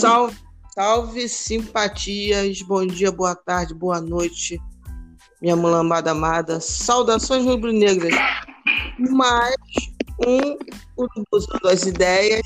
Salve, 0.00 0.36
salve, 0.74 1.28
simpatias. 1.28 2.62
Bom 2.62 2.86
dia, 2.86 3.12
boa 3.12 3.34
tarde, 3.34 3.74
boa 3.74 4.00
noite, 4.00 4.58
minha 5.42 5.54
mulambada 5.54 6.12
amada. 6.12 6.58
Saudações 6.58 7.44
rubro-negras. 7.44 8.14
Mais 8.98 9.54
um 10.26 10.56
usando 11.30 11.68
as 11.68 11.82
ideias. 11.82 12.40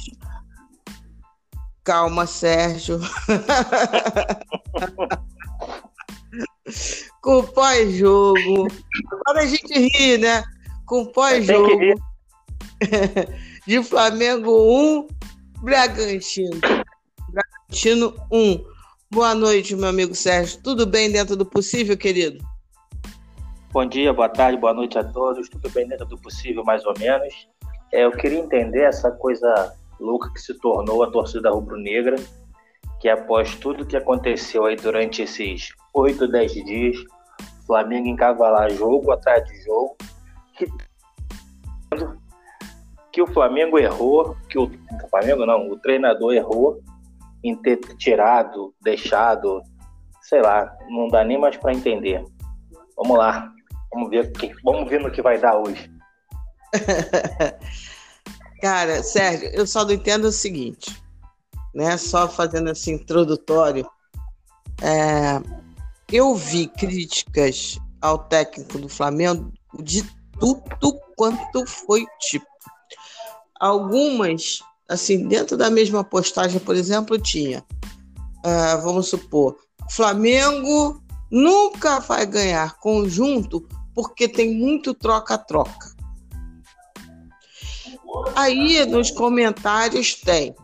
Calma, 1.85 2.27
Sérgio. 2.27 2.99
Com 7.23 7.45
pós-jogo. 7.45 8.67
Agora 9.13 9.43
a 9.43 9.47
gente 9.47 9.79
ri, 9.79 10.19
né? 10.19 10.43
Com 10.87 11.07
pós-jogo. 11.07 11.95
De 13.65 13.81
Flamengo 13.85 14.51
1, 14.99 15.07
Bragantino. 15.63 16.59
Bragantino 17.75 18.15
1. 18.31 18.65
Boa 19.11 19.35
noite, 19.35 19.75
meu 19.75 19.89
amigo 19.89 20.15
Sérgio. 20.15 20.63
Tudo 20.63 20.87
bem 20.87 21.11
dentro 21.11 21.35
do 21.35 21.45
possível, 21.45 21.97
querido? 21.99 22.39
Bom 23.73 23.85
dia, 23.85 24.13
boa 24.13 24.29
tarde, 24.29 24.57
boa 24.57 24.73
noite 24.73 24.97
a 24.97 25.03
todos. 25.03 25.49
Tudo 25.49 25.69
bem 25.71 25.89
dentro 25.89 26.07
do 26.07 26.17
possível, 26.17 26.63
mais 26.63 26.87
ou 26.87 26.95
menos. 26.97 27.49
É, 27.93 28.05
eu 28.05 28.13
queria 28.13 28.39
entender 28.39 28.83
essa 28.83 29.11
coisa 29.11 29.75
louca 29.99 30.33
que 30.33 30.41
se 30.41 30.55
tornou 30.61 31.03
a 31.03 31.11
torcida 31.11 31.51
rubro-negra, 31.51 32.15
que 33.01 33.09
após 33.09 33.57
tudo 33.57 33.85
que 33.85 33.97
aconteceu 33.97 34.67
aí 34.67 34.77
durante 34.77 35.23
esses 35.23 35.71
8, 35.93 36.29
10 36.29 36.53
dias, 36.53 36.97
Flamengo 37.67 38.07
encavalar 38.07 38.71
jogo 38.71 39.11
atrás 39.11 39.45
de 39.47 39.65
jogo, 39.65 39.97
que, 40.57 40.69
que 43.13 43.21
o 43.21 43.27
Flamengo 43.27 43.81
errou, 43.81 44.37
que 44.49 44.59
o, 44.59 44.67
o 44.67 45.09
Flamengo 45.11 45.45
não, 45.45 45.69
o 45.69 45.77
treinador 45.77 46.35
errou 46.35 46.81
em 47.45 47.55
ter 47.55 47.77
tirado, 47.99 48.75
deixado, 48.83 49.63
sei 50.23 50.41
lá, 50.41 50.75
não 50.89 51.09
dá 51.09 51.23
nem 51.23 51.39
mais 51.39 51.57
para 51.57 51.75
entender. 51.75 52.25
Vamos 52.97 53.19
lá, 53.19 53.53
vamos 53.93 54.11
ver, 54.11 54.33
vamos 54.65 54.89
ver 54.89 55.01
no 55.01 55.11
que 55.11 55.21
vai 55.21 55.39
dar 55.39 55.57
hoje. 55.59 55.93
Cara, 58.61 59.03
Sérgio, 59.03 59.51
eu 59.51 59.67
só 59.67 59.85
não 59.85 59.93
entendo 59.93 60.25
o 60.25 60.33
seguinte, 60.33 60.97
né? 61.75 61.99
Só 61.99 62.27
fazendo 62.27 62.71
esse 62.71 62.91
introdutório, 62.91 63.87
é, 64.83 65.39
eu 66.11 66.35
vi 66.35 66.67
críticas 66.69 67.79
ao 68.01 68.19
técnico 68.19 68.79
do 68.79 68.89
Flamengo 68.89 69.53
de 69.81 70.03
tudo 70.41 70.99
quanto 71.17 71.67
foi 71.67 72.07
tipo. 72.21 72.47
Algumas, 73.61 74.61
assim, 74.89 75.27
dentro 75.27 75.57
da 75.57 75.71
mesma 75.71 76.05
postagem, 76.05 76.61
por 76.61 76.75
exemplo, 76.75 77.19
tinha, 77.19 77.65
uh, 78.45 78.83
vamos 78.83 79.09
supor, 79.09 79.57
Flamengo 79.91 81.03
nunca 81.31 82.01
vai 82.01 82.27
ganhar 82.27 82.79
conjunto 82.79 83.67
porque 83.95 84.29
tem 84.29 84.55
muito 84.55 84.95
troca-troca. 84.95 85.95
Aí 88.35 88.85
nos 88.87 89.11
comentários 89.11 90.15
tem. 90.15 90.55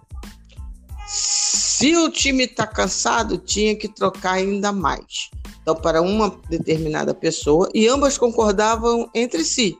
Se 1.06 1.96
o 1.96 2.10
time 2.10 2.44
está 2.44 2.66
cansado, 2.66 3.38
tinha 3.38 3.74
que 3.76 3.88
trocar 3.88 4.32
ainda 4.32 4.70
mais. 4.70 5.30
Então, 5.62 5.74
para 5.74 6.00
uma 6.00 6.30
determinada 6.48 7.14
pessoa, 7.14 7.68
e 7.74 7.88
ambas 7.88 8.16
concordavam 8.16 9.10
entre 9.14 9.44
si. 9.44 9.76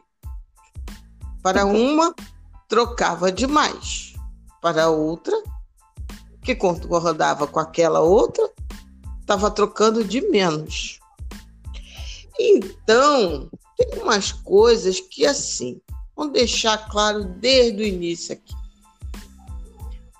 Para 1.41 1.65
uma, 1.65 2.13
trocava 2.67 3.31
demais. 3.31 4.10
Para 4.61 4.89
outra, 4.89 5.35
que 6.43 6.55
concordava 6.55 7.47
com 7.47 7.59
aquela 7.59 7.99
outra, 7.99 8.47
estava 9.19 9.49
trocando 9.49 10.03
de 10.03 10.21
menos. 10.29 10.99
Então, 12.39 13.49
tem 13.75 14.01
umas 14.01 14.31
coisas 14.31 14.99
que, 14.99 15.25
assim, 15.25 15.81
Vamos 16.21 16.33
deixar 16.33 16.77
claro 16.89 17.23
desde 17.23 17.81
o 17.81 17.85
início 17.85 18.33
aqui. 18.33 18.53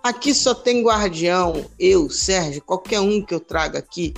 Aqui 0.02 0.34
só 0.34 0.56
tem 0.56 0.82
guardião, 0.84 1.70
eu, 1.78 2.10
Sérgio, 2.10 2.64
qualquer 2.64 3.00
um 3.00 3.24
que 3.24 3.36
eu 3.36 3.40
traga 3.40 3.78
aqui, 3.78 4.12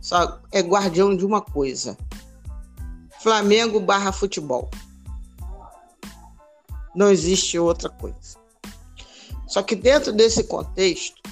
só 0.00 0.40
é 0.50 0.60
guardião 0.60 1.14
de 1.14 1.26
uma 1.26 1.42
coisa: 1.42 1.94
Flamengo 3.20 3.80
barra 3.80 4.12
futebol. 4.12 4.70
Não 6.94 7.10
existe 7.10 7.58
outra 7.58 7.90
coisa. 7.90 8.38
Só 9.46 9.62
que 9.62 9.76
dentro 9.76 10.12
desse 10.12 10.44
contexto, 10.44 11.22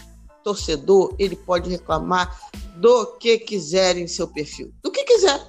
torcedor 0.42 1.14
ele 1.18 1.34
pode 1.34 1.70
reclamar 1.70 2.38
do 2.76 3.16
que 3.16 3.38
quiser 3.38 3.96
em 3.96 4.06
seu 4.06 4.28
perfil, 4.28 4.72
do 4.82 4.92
que 4.92 5.04
quiser. 5.04 5.48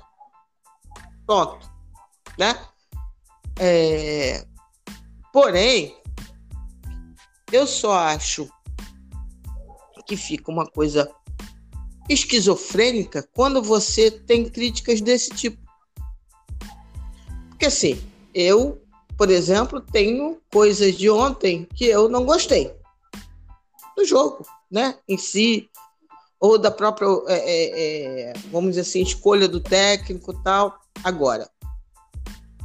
Pronto, 1.26 1.70
né? 2.38 2.58
É... 3.60 4.46
Porém, 5.34 5.96
eu 7.52 7.68
só 7.68 7.94
acho 7.94 8.50
que 10.06 10.16
fica 10.16 10.52
uma 10.52 10.66
coisa 10.66 11.12
esquizofrênica 12.08 13.28
quando 13.34 13.62
você 13.62 14.12
tem 14.12 14.48
críticas 14.48 15.02
desse 15.02 15.32
tipo. 15.32 15.58
Porque 17.50 17.66
assim, 17.66 18.02
eu, 18.34 18.82
por 19.18 19.30
exemplo, 19.30 19.82
tenho 19.82 20.42
coisas 20.52 20.96
de 20.96 21.10
ontem 21.10 21.68
que 21.74 21.86
eu 21.86 22.10
não 22.10 22.26
gostei 22.26 22.74
do 23.96 24.04
jogo, 24.04 24.46
né, 24.70 24.98
em 25.08 25.18
si, 25.18 25.70
ou 26.40 26.58
da 26.58 26.70
própria, 26.70 27.08
é, 27.28 27.38
é, 27.38 28.22
é 28.22 28.34
vamos 28.52 28.72
dizer 28.72 28.82
assim, 28.82 29.02
escolha 29.02 29.48
do 29.48 29.60
técnico 29.60 30.34
tal. 30.44 30.78
Agora, 31.04 31.50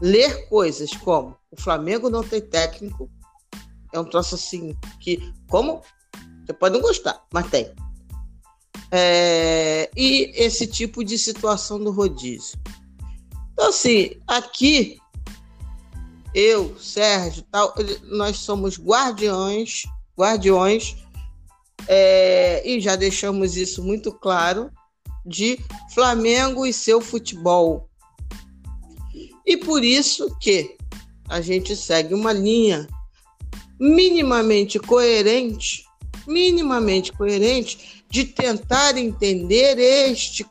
ler 0.00 0.48
coisas 0.48 0.90
como 0.96 1.36
o 1.50 1.60
Flamengo 1.60 2.10
não 2.10 2.22
tem 2.22 2.40
técnico 2.40 3.08
é 3.92 3.98
um 3.98 4.04
troço 4.04 4.34
assim 4.34 4.76
que, 5.00 5.32
como? 5.48 5.82
Você 6.44 6.52
pode 6.52 6.74
não 6.74 6.80
gostar, 6.80 7.24
mas 7.32 7.48
tem. 7.50 7.72
É, 8.92 9.90
e 9.96 10.32
esse 10.34 10.66
tipo 10.66 11.04
de 11.04 11.18
situação 11.18 11.78
do 11.78 11.90
rodízio. 11.90 12.58
Então, 13.52 13.68
assim, 13.68 14.16
aqui, 14.26 14.99
eu, 16.34 16.78
Sérgio, 16.78 17.44
tal, 17.50 17.74
nós 18.04 18.38
somos 18.38 18.78
guardiões, 18.78 19.82
guardiões, 20.16 20.96
é, 21.88 22.62
e 22.64 22.80
já 22.80 22.94
deixamos 22.96 23.56
isso 23.56 23.82
muito 23.82 24.12
claro, 24.12 24.70
de 25.24 25.58
Flamengo 25.92 26.66
e 26.66 26.72
seu 26.72 27.00
futebol. 27.00 27.88
E 29.46 29.56
por 29.56 29.84
isso 29.84 30.36
que 30.38 30.76
a 31.28 31.40
gente 31.40 31.74
segue 31.76 32.14
uma 32.14 32.32
linha 32.32 32.88
minimamente 33.78 34.78
coerente, 34.78 35.84
minimamente 36.26 37.12
coerente 37.12 38.04
de 38.10 38.24
tentar 38.24 38.98
entender 38.98 39.78
este 39.78 40.44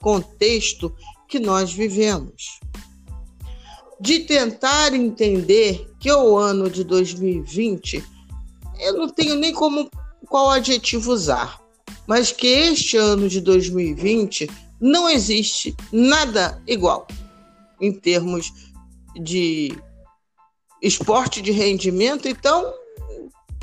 contexto 0.00 0.94
que 1.28 1.38
nós 1.38 1.72
vivemos. 1.72 2.58
De 4.00 4.20
tentar 4.20 4.94
entender 4.94 5.90
que 5.98 6.12
o 6.12 6.36
ano 6.36 6.70
de 6.70 6.84
2020, 6.84 8.04
eu 8.80 8.96
não 8.96 9.08
tenho 9.08 9.34
nem 9.34 9.52
como 9.52 9.90
qual 10.28 10.50
adjetivo 10.50 11.12
usar, 11.12 11.60
mas 12.06 12.30
que 12.30 12.46
este 12.46 12.96
ano 12.96 13.28
de 13.28 13.40
2020 13.40 14.48
não 14.80 15.08
existe 15.08 15.74
nada 15.92 16.62
igual 16.66 17.06
em 17.80 17.92
termos 17.92 18.52
de 19.20 19.76
esporte 20.82 21.42
de 21.42 21.50
rendimento, 21.50 22.28
então 22.28 22.72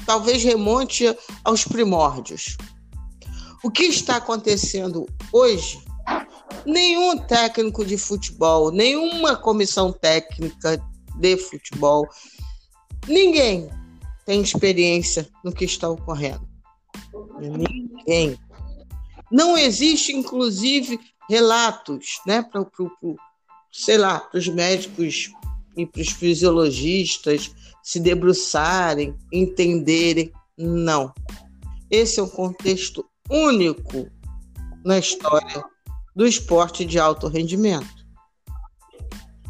talvez 0.06 0.44
remonte 0.44 1.06
aos 1.44 1.64
primórdios. 1.64 2.58
O 3.64 3.72
que 3.72 3.84
está 3.84 4.18
acontecendo 4.18 5.08
hoje? 5.32 5.85
Nenhum 6.66 7.18
técnico 7.18 7.86
de 7.86 7.98
futebol, 7.98 8.72
nenhuma 8.72 9.36
comissão 9.36 9.92
técnica 9.92 10.82
de 11.18 11.38
futebol, 11.38 12.08
ninguém 13.08 13.70
tem 14.26 14.42
experiência 14.42 15.28
no 15.44 15.52
que 15.52 15.66
está 15.66 15.90
ocorrendo. 15.90 16.48
Ninguém. 17.40 18.38
Não 19.32 19.58
existe, 19.58 20.12
inclusive, 20.12 21.00
relatos, 21.30 22.20
né, 22.26 22.42
para 22.44 22.66
sei 23.72 23.98
lá, 23.98 24.20
para 24.20 24.38
os 24.38 24.48
médicos 24.48 25.32
e 25.76 25.86
para 25.86 26.02
os 26.02 26.10
fisiologistas 26.10 27.52
se 27.84 28.00
debruçarem, 28.00 29.16
entenderem. 29.32 30.32
Não. 30.58 31.14
Esse 31.92 32.20
é 32.20 32.24
um 32.24 32.30
contexto 32.30 33.06
único 33.30 34.10
na 34.84 34.98
história 34.98 35.64
do 36.16 36.26
esporte 36.26 36.86
de 36.86 36.98
alto 36.98 37.28
rendimento. 37.28 38.06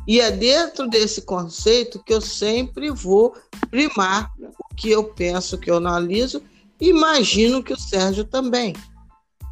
E 0.07 0.19
é 0.19 0.31
dentro 0.31 0.87
desse 0.87 1.21
conceito 1.21 2.03
que 2.03 2.13
eu 2.13 2.21
sempre 2.21 2.91
vou 2.91 3.35
primar 3.69 4.31
o 4.39 4.75
que 4.75 4.89
eu 4.89 5.03
penso, 5.03 5.57
que 5.57 5.69
eu 5.69 5.77
analiso 5.77 6.41
Imagino 6.79 7.63
que 7.63 7.73
o 7.73 7.79
Sérgio 7.79 8.25
também. 8.25 8.73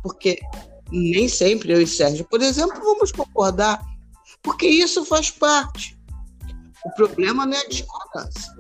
Porque 0.01 0.39
nem 0.91 1.27
sempre 1.27 1.71
eu 1.73 1.81
e 1.81 1.87
Sérgio, 1.87 2.25
por 2.25 2.41
exemplo, 2.41 2.79
vamos 2.81 3.11
concordar, 3.11 3.81
porque 4.41 4.67
isso 4.67 5.05
faz 5.05 5.31
parte. 5.31 5.97
O 6.85 6.91
problema 6.91 7.45
não 7.45 7.55
é 7.55 7.61
a 7.61 7.67
discordância. 7.67 8.51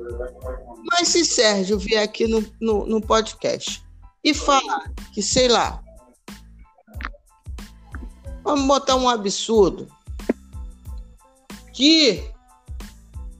Mas 0.91 1.09
se 1.09 1.25
Sérgio 1.25 1.77
vier 1.77 2.01
aqui 2.01 2.25
no, 2.25 2.43
no, 2.61 2.85
no 2.85 3.01
podcast 3.01 3.83
e 4.23 4.33
falar 4.33 4.89
que, 5.13 5.21
sei 5.21 5.49
lá, 5.49 5.83
vamos 8.43 8.65
botar 8.65 8.95
um 8.95 9.09
absurdo, 9.09 9.87
que 11.71 12.23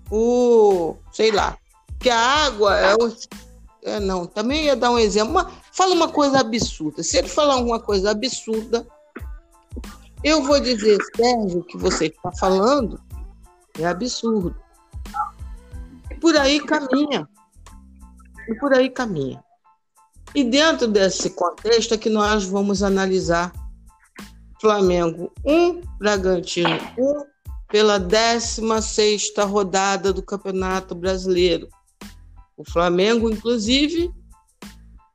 o, 0.10 0.96
sei 1.12 1.32
lá, 1.32 1.58
que 2.00 2.10
a 2.10 2.20
água 2.20 2.78
é 2.78 2.96
o. 2.96 3.14
É, 3.84 4.00
não, 4.00 4.26
também 4.26 4.66
ia 4.66 4.76
dar 4.76 4.92
um 4.92 5.00
exemplo. 5.00 5.46
Fala 5.72 5.94
uma 5.94 6.08
coisa 6.08 6.40
absurda. 6.40 7.04
Se 7.04 7.18
ele 7.18 7.28
falar 7.28 7.56
alguma 7.56 7.80
coisa 7.80 8.12
absurda, 8.12 8.88
eu 10.24 10.42
vou 10.44 10.60
dizer, 10.60 10.98
Sérgio, 11.16 11.60
o 11.60 11.64
que 11.64 11.78
você 11.78 12.06
está 12.06 12.32
falando 12.32 13.00
é 13.78 13.86
absurdo. 13.86 14.56
Por 16.22 16.38
aí 16.38 16.60
caminha. 16.62 17.28
E 18.48 18.56
por 18.56 18.74
aí 18.74 18.90
caminha. 18.90 19.44
E 20.34 20.44
dentro 20.44 20.88
desse 20.88 21.30
contexto 21.32 21.94
é 21.94 21.98
que 21.98 22.10
nós 22.10 22.46
vamos 22.46 22.82
analisar 22.82 23.52
Flamengo 24.64 25.30
1, 25.44 25.82
Bragantino 26.00 26.80
1, 26.98 27.26
pela 27.68 28.00
16 28.00 29.34
rodada 29.40 30.14
do 30.14 30.24
Campeonato 30.24 30.96
Brasileiro. 30.96 31.68
O 32.56 32.64
Flamengo, 32.64 33.30
inclusive, 33.30 34.10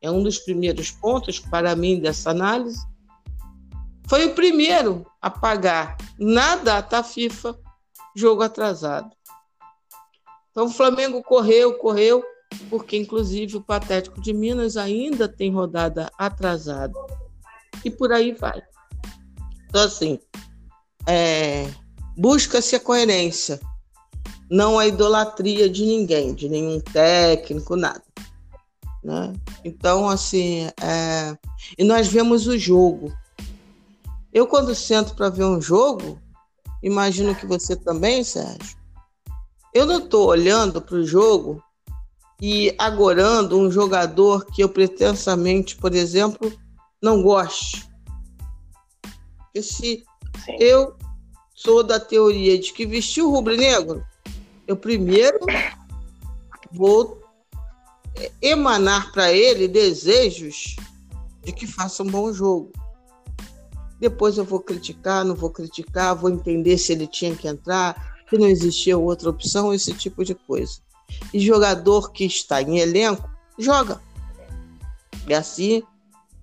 é 0.02 0.10
um 0.10 0.22
dos 0.22 0.38
primeiros 0.38 0.90
pontos 0.90 1.38
para 1.38 1.74
mim 1.74 1.98
dessa 1.98 2.28
análise. 2.28 2.78
Foi 4.06 4.26
o 4.26 4.34
primeiro 4.34 5.06
a 5.18 5.30
pagar 5.30 5.96
na 6.18 6.56
data 6.56 7.02
FIFA 7.02 7.58
jogo 8.14 8.42
atrasado. 8.42 9.16
Então 10.50 10.66
o 10.66 10.70
Flamengo 10.70 11.22
correu, 11.22 11.78
correu, 11.78 12.22
porque 12.68 12.98
inclusive 12.98 13.56
o 13.56 13.64
Patético 13.64 14.20
de 14.20 14.34
Minas 14.34 14.76
ainda 14.76 15.26
tem 15.26 15.50
rodada 15.50 16.10
atrasada. 16.18 16.92
E 17.82 17.90
por 17.90 18.12
aí 18.12 18.32
vai. 18.32 18.62
Então, 19.68 19.82
assim, 19.82 20.18
é, 21.06 21.68
busca-se 22.16 22.74
a 22.74 22.80
coerência, 22.80 23.60
não 24.50 24.78
a 24.78 24.86
idolatria 24.86 25.68
de 25.68 25.84
ninguém, 25.84 26.34
de 26.34 26.48
nenhum 26.48 26.80
técnico, 26.80 27.76
nada. 27.76 28.02
Né? 29.04 29.32
Então, 29.64 30.08
assim, 30.08 30.66
é... 30.80 31.36
e 31.78 31.84
nós 31.84 32.08
vemos 32.08 32.46
o 32.46 32.58
jogo. 32.58 33.12
Eu, 34.32 34.46
quando 34.46 34.74
sento 34.74 35.14
para 35.14 35.28
ver 35.28 35.44
um 35.44 35.60
jogo, 35.60 36.18
imagino 36.82 37.34
que 37.34 37.46
você 37.46 37.76
também, 37.76 38.24
Sérgio, 38.24 38.76
eu 39.74 39.86
não 39.86 39.98
estou 39.98 40.28
olhando 40.28 40.80
para 40.80 40.96
o 40.96 41.06
jogo 41.06 41.62
e 42.40 42.74
agorando 42.78 43.58
um 43.58 43.70
jogador 43.70 44.44
que 44.46 44.62
eu 44.62 44.68
pretensamente, 44.68 45.76
por 45.76 45.94
exemplo, 45.94 46.52
não 47.02 47.22
goste. 47.22 47.87
Porque 49.48 49.62
se 49.62 50.04
Sim. 50.44 50.56
eu 50.60 50.94
sou 51.54 51.82
da 51.82 51.98
teoria 51.98 52.58
de 52.58 52.72
que 52.72 52.86
vestir 52.86 53.22
o 53.22 53.30
rubro-negro, 53.30 54.04
eu 54.66 54.76
primeiro 54.76 55.38
vou 56.70 57.22
emanar 58.42 59.10
para 59.12 59.32
ele 59.32 59.66
desejos 59.66 60.76
de 61.42 61.52
que 61.52 61.66
faça 61.66 62.02
um 62.02 62.06
bom 62.06 62.32
jogo. 62.32 62.72
Depois 63.98 64.38
eu 64.38 64.44
vou 64.44 64.60
criticar, 64.60 65.24
não 65.24 65.34
vou 65.34 65.50
criticar, 65.50 66.14
vou 66.14 66.30
entender 66.30 66.78
se 66.78 66.92
ele 66.92 67.06
tinha 67.06 67.34
que 67.34 67.48
entrar, 67.48 68.24
que 68.28 68.38
não 68.38 68.46
existia 68.46 68.96
outra 68.96 69.30
opção, 69.30 69.72
esse 69.72 69.92
tipo 69.94 70.24
de 70.24 70.34
coisa. 70.34 70.80
E 71.32 71.40
jogador 71.40 72.12
que 72.12 72.24
está 72.24 72.62
em 72.62 72.78
elenco, 72.78 73.28
joga. 73.58 74.00
É 75.26 75.34
assim 75.34 75.82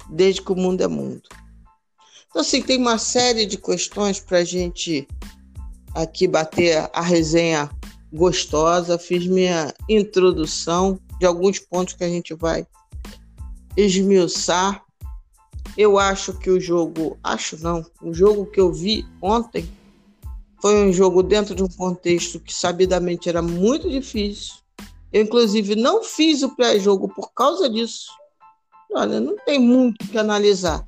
desde 0.09 0.41
que 0.41 0.51
o 0.51 0.55
mundo 0.55 0.81
é 0.81 0.87
mundo. 0.87 1.23
Então, 2.35 2.41
assim, 2.41 2.61
tem 2.61 2.77
uma 2.77 2.97
série 2.97 3.45
de 3.45 3.57
questões 3.57 4.19
para 4.19 4.39
a 4.39 4.43
gente 4.43 5.07
aqui 5.93 6.27
bater 6.27 6.89
a 6.91 6.99
resenha 6.99 7.71
gostosa. 8.11 8.99
Fiz 8.99 9.25
minha 9.25 9.73
introdução 9.87 10.99
de 11.17 11.25
alguns 11.25 11.59
pontos 11.59 11.93
que 11.93 12.03
a 12.03 12.09
gente 12.09 12.33
vai 12.33 12.67
esmiuçar. 13.77 14.83
Eu 15.77 15.97
acho 15.97 16.37
que 16.37 16.49
o 16.49 16.59
jogo, 16.59 17.17
acho 17.23 17.57
não, 17.63 17.85
o 18.01 18.13
jogo 18.13 18.47
que 18.47 18.59
eu 18.59 18.69
vi 18.69 19.07
ontem 19.21 19.65
foi 20.61 20.85
um 20.85 20.91
jogo 20.91 21.23
dentro 21.23 21.55
de 21.55 21.63
um 21.63 21.69
contexto 21.69 22.37
que 22.37 22.53
sabidamente 22.53 23.29
era 23.29 23.41
muito 23.41 23.89
difícil. 23.89 24.55
Eu, 25.13 25.21
inclusive, 25.21 25.73
não 25.73 26.03
fiz 26.03 26.43
o 26.43 26.53
pré-jogo 26.53 27.07
por 27.07 27.31
causa 27.33 27.69
disso. 27.69 28.11
Olha, 28.93 29.21
não 29.21 29.37
tem 29.45 29.57
muito 29.57 30.03
o 30.03 30.07
que 30.09 30.17
analisar. 30.17 30.85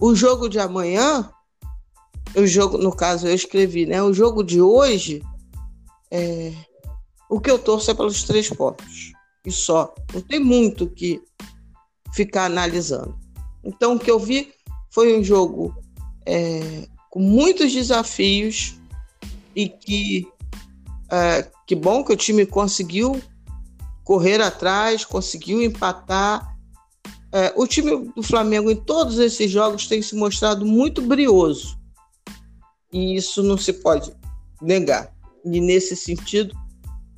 O 0.00 0.14
jogo 0.14 0.48
de 0.48 0.58
amanhã, 0.58 1.30
o 2.34 2.46
jogo, 2.46 2.78
no 2.78 2.90
caso, 2.90 3.26
eu 3.26 3.34
escrevi, 3.34 3.84
né? 3.84 4.02
O 4.02 4.12
jogo 4.12 4.42
de 4.42 4.60
hoje, 4.60 5.22
é, 6.10 6.52
o 7.28 7.40
que 7.40 7.50
eu 7.50 7.58
torço 7.58 7.90
é 7.90 7.94
pelos 7.94 8.22
três 8.22 8.48
pontos. 8.48 9.12
E 9.44 9.52
só. 9.52 9.94
Não 10.12 10.20
tem 10.20 10.40
muito 10.40 10.88
que 10.88 11.20
ficar 12.14 12.46
analisando. 12.46 13.18
Então, 13.62 13.94
o 13.94 13.98
que 13.98 14.10
eu 14.10 14.18
vi 14.18 14.52
foi 14.90 15.18
um 15.18 15.22
jogo 15.22 15.74
é, 16.26 16.88
com 17.10 17.20
muitos 17.20 17.72
desafios 17.72 18.76
e 19.54 19.68
que 19.68 20.26
é, 21.10 21.50
que 21.66 21.74
bom 21.74 22.04
que 22.04 22.12
o 22.12 22.16
time 22.16 22.46
conseguiu 22.46 23.20
correr 24.04 24.40
atrás, 24.40 25.04
conseguiu 25.04 25.62
empatar 25.62 26.49
é, 27.32 27.52
o 27.56 27.66
time 27.66 28.10
do 28.14 28.22
Flamengo 28.22 28.70
em 28.70 28.76
todos 28.76 29.18
esses 29.18 29.50
jogos 29.50 29.86
tem 29.86 30.02
se 30.02 30.16
mostrado 30.16 30.66
muito 30.66 31.00
brioso. 31.00 31.78
E 32.92 33.16
isso 33.16 33.42
não 33.42 33.56
se 33.56 33.72
pode 33.72 34.12
negar. 34.60 35.12
E 35.44 35.60
nesse 35.60 35.94
sentido, 35.94 36.54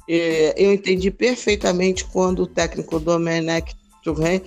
é, 0.08 0.54
eu 0.56 0.72
entendi 0.72 1.10
perfeitamente 1.10 2.04
quando 2.04 2.42
o 2.42 2.46
técnico 2.46 3.00
Domenech 3.00 3.74
Touré 4.02 4.42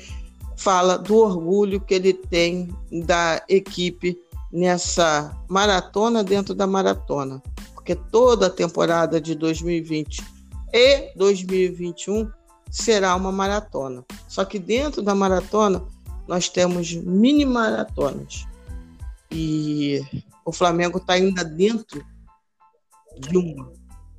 fala 0.55 0.97
do 0.97 1.17
orgulho 1.17 1.81
que 1.81 1.95
ele 1.95 2.13
tem 2.13 2.69
da 3.05 3.43
equipe 3.49 4.17
nessa 4.51 5.35
maratona 5.49 6.23
dentro 6.23 6.53
da 6.53 6.67
maratona. 6.67 7.41
Porque 7.73 7.95
toda 7.95 8.47
a 8.47 8.51
temporada 8.51 9.19
de 9.19 9.33
2020 9.33 10.23
e 10.71 11.11
2021 11.15 12.29
será 12.69 13.15
uma 13.15 13.31
maratona. 13.31 14.03
Só 14.27 14.43
que 14.45 14.59
dentro 14.59 15.01
da 15.01 15.15
maratona 15.15 15.83
nós 16.27 16.49
temos 16.49 16.93
mini 16.93 17.45
maratonas. 17.45 18.45
E 19.31 20.01
o 20.45 20.51
Flamengo 20.51 20.97
está 20.97 21.13
ainda 21.13 21.43
dentro 21.43 22.05
de 23.17 23.37
uma. 23.37 23.71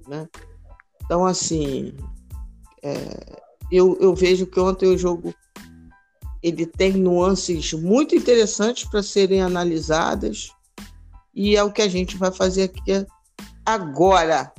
Né? 0.07 0.29
Então, 1.05 1.25
assim, 1.25 1.95
é, 2.83 3.43
eu, 3.71 3.97
eu 4.01 4.15
vejo 4.15 4.47
que 4.47 4.61
ontem 4.61 4.87
o 4.87 4.99
jogo 4.99 5.35
ele 6.43 6.67
tem 6.67 6.93
nuances 6.93 7.73
muito 7.73 8.15
interessantes 8.15 8.85
para 8.89 9.03
serem 9.03 9.43
analisadas 9.43 10.51
e 11.35 11.57
é 11.57 11.63
o 11.63 11.73
que 11.73 11.83
a 11.83 11.89
gente 11.89 12.17
vai 12.17 12.31
fazer 12.31 12.65
aqui 12.65 13.07
agora. 13.65 14.53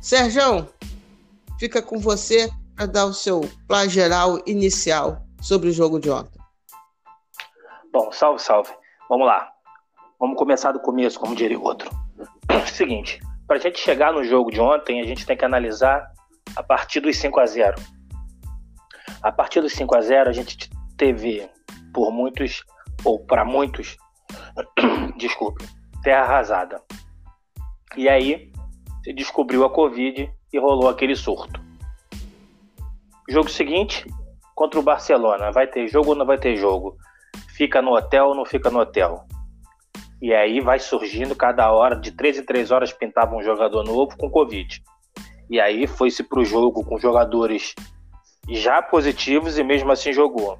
Sérgio, 0.00 0.68
fica 1.58 1.82
com 1.82 1.98
você 1.98 2.50
a 2.78 2.86
dar 2.86 3.06
o 3.06 3.12
seu 3.12 3.40
plano 3.66 3.90
geral 3.90 4.38
inicial 4.46 5.18
sobre 5.42 5.68
o 5.68 5.72
jogo 5.72 5.98
de 5.98 6.10
ontem. 6.10 6.38
Bom, 7.92 8.12
salve, 8.12 8.40
salve. 8.40 8.70
Vamos 9.08 9.26
lá. 9.26 9.50
Vamos 10.20 10.36
começar 10.36 10.72
do 10.72 10.80
começo, 10.80 11.18
como 11.18 11.34
diria 11.34 11.58
o 11.58 11.62
outro. 11.62 11.90
Seguinte, 12.66 13.20
para 13.46 13.56
a 13.56 13.60
gente 13.60 13.78
chegar 13.78 14.12
no 14.12 14.22
jogo 14.22 14.50
de 14.50 14.60
ontem, 14.60 15.00
a 15.00 15.04
gente 15.04 15.26
tem 15.26 15.36
que 15.36 15.44
analisar 15.44 16.12
a 16.54 16.62
partir 16.62 17.00
dos 17.00 17.16
5 17.16 17.40
a 17.40 17.46
0 17.46 17.74
A 19.22 19.32
partir 19.32 19.60
dos 19.60 19.72
5 19.72 19.96
a 19.96 20.00
0 20.00 20.30
a 20.30 20.32
gente 20.32 20.70
teve, 20.96 21.48
por 21.92 22.12
muitos, 22.12 22.64
ou 23.04 23.24
para 23.24 23.44
muitos, 23.44 23.96
desculpe, 25.16 25.64
terra 26.02 26.22
arrasada. 26.22 26.82
E 27.96 28.08
aí 28.08 28.52
se 29.02 29.12
descobriu 29.12 29.64
a 29.64 29.70
Covid 29.70 30.30
e 30.52 30.58
rolou 30.58 30.88
aquele 30.88 31.16
surto. 31.16 31.67
Jogo 33.28 33.50
seguinte, 33.50 34.06
contra 34.54 34.80
o 34.80 34.82
Barcelona. 34.82 35.52
Vai 35.52 35.66
ter 35.66 35.86
jogo 35.86 36.10
ou 36.10 36.16
não 36.16 36.26
vai 36.26 36.38
ter 36.38 36.56
jogo? 36.56 36.96
Fica 37.54 37.80
no 37.80 37.94
hotel 37.94 38.26
ou 38.26 38.34
não 38.34 38.44
fica 38.44 38.70
no 38.70 38.80
hotel? 38.80 39.24
E 40.20 40.34
aí 40.34 40.60
vai 40.60 40.80
surgindo 40.80 41.36
cada 41.36 41.70
hora, 41.70 41.94
de 41.94 42.10
três 42.10 42.38
em 42.38 42.44
três 42.44 42.72
horas 42.72 42.92
pintava 42.92 43.36
um 43.36 43.42
jogador 43.42 43.84
novo 43.84 44.16
com 44.16 44.28
Covid. 44.28 44.82
E 45.48 45.60
aí 45.60 45.86
foi-se 45.86 46.24
para 46.24 46.40
o 46.40 46.44
jogo 46.44 46.84
com 46.84 46.98
jogadores 46.98 47.74
já 48.48 48.82
positivos 48.82 49.58
e 49.58 49.62
mesmo 49.62 49.92
assim 49.92 50.12
jogou. 50.12 50.58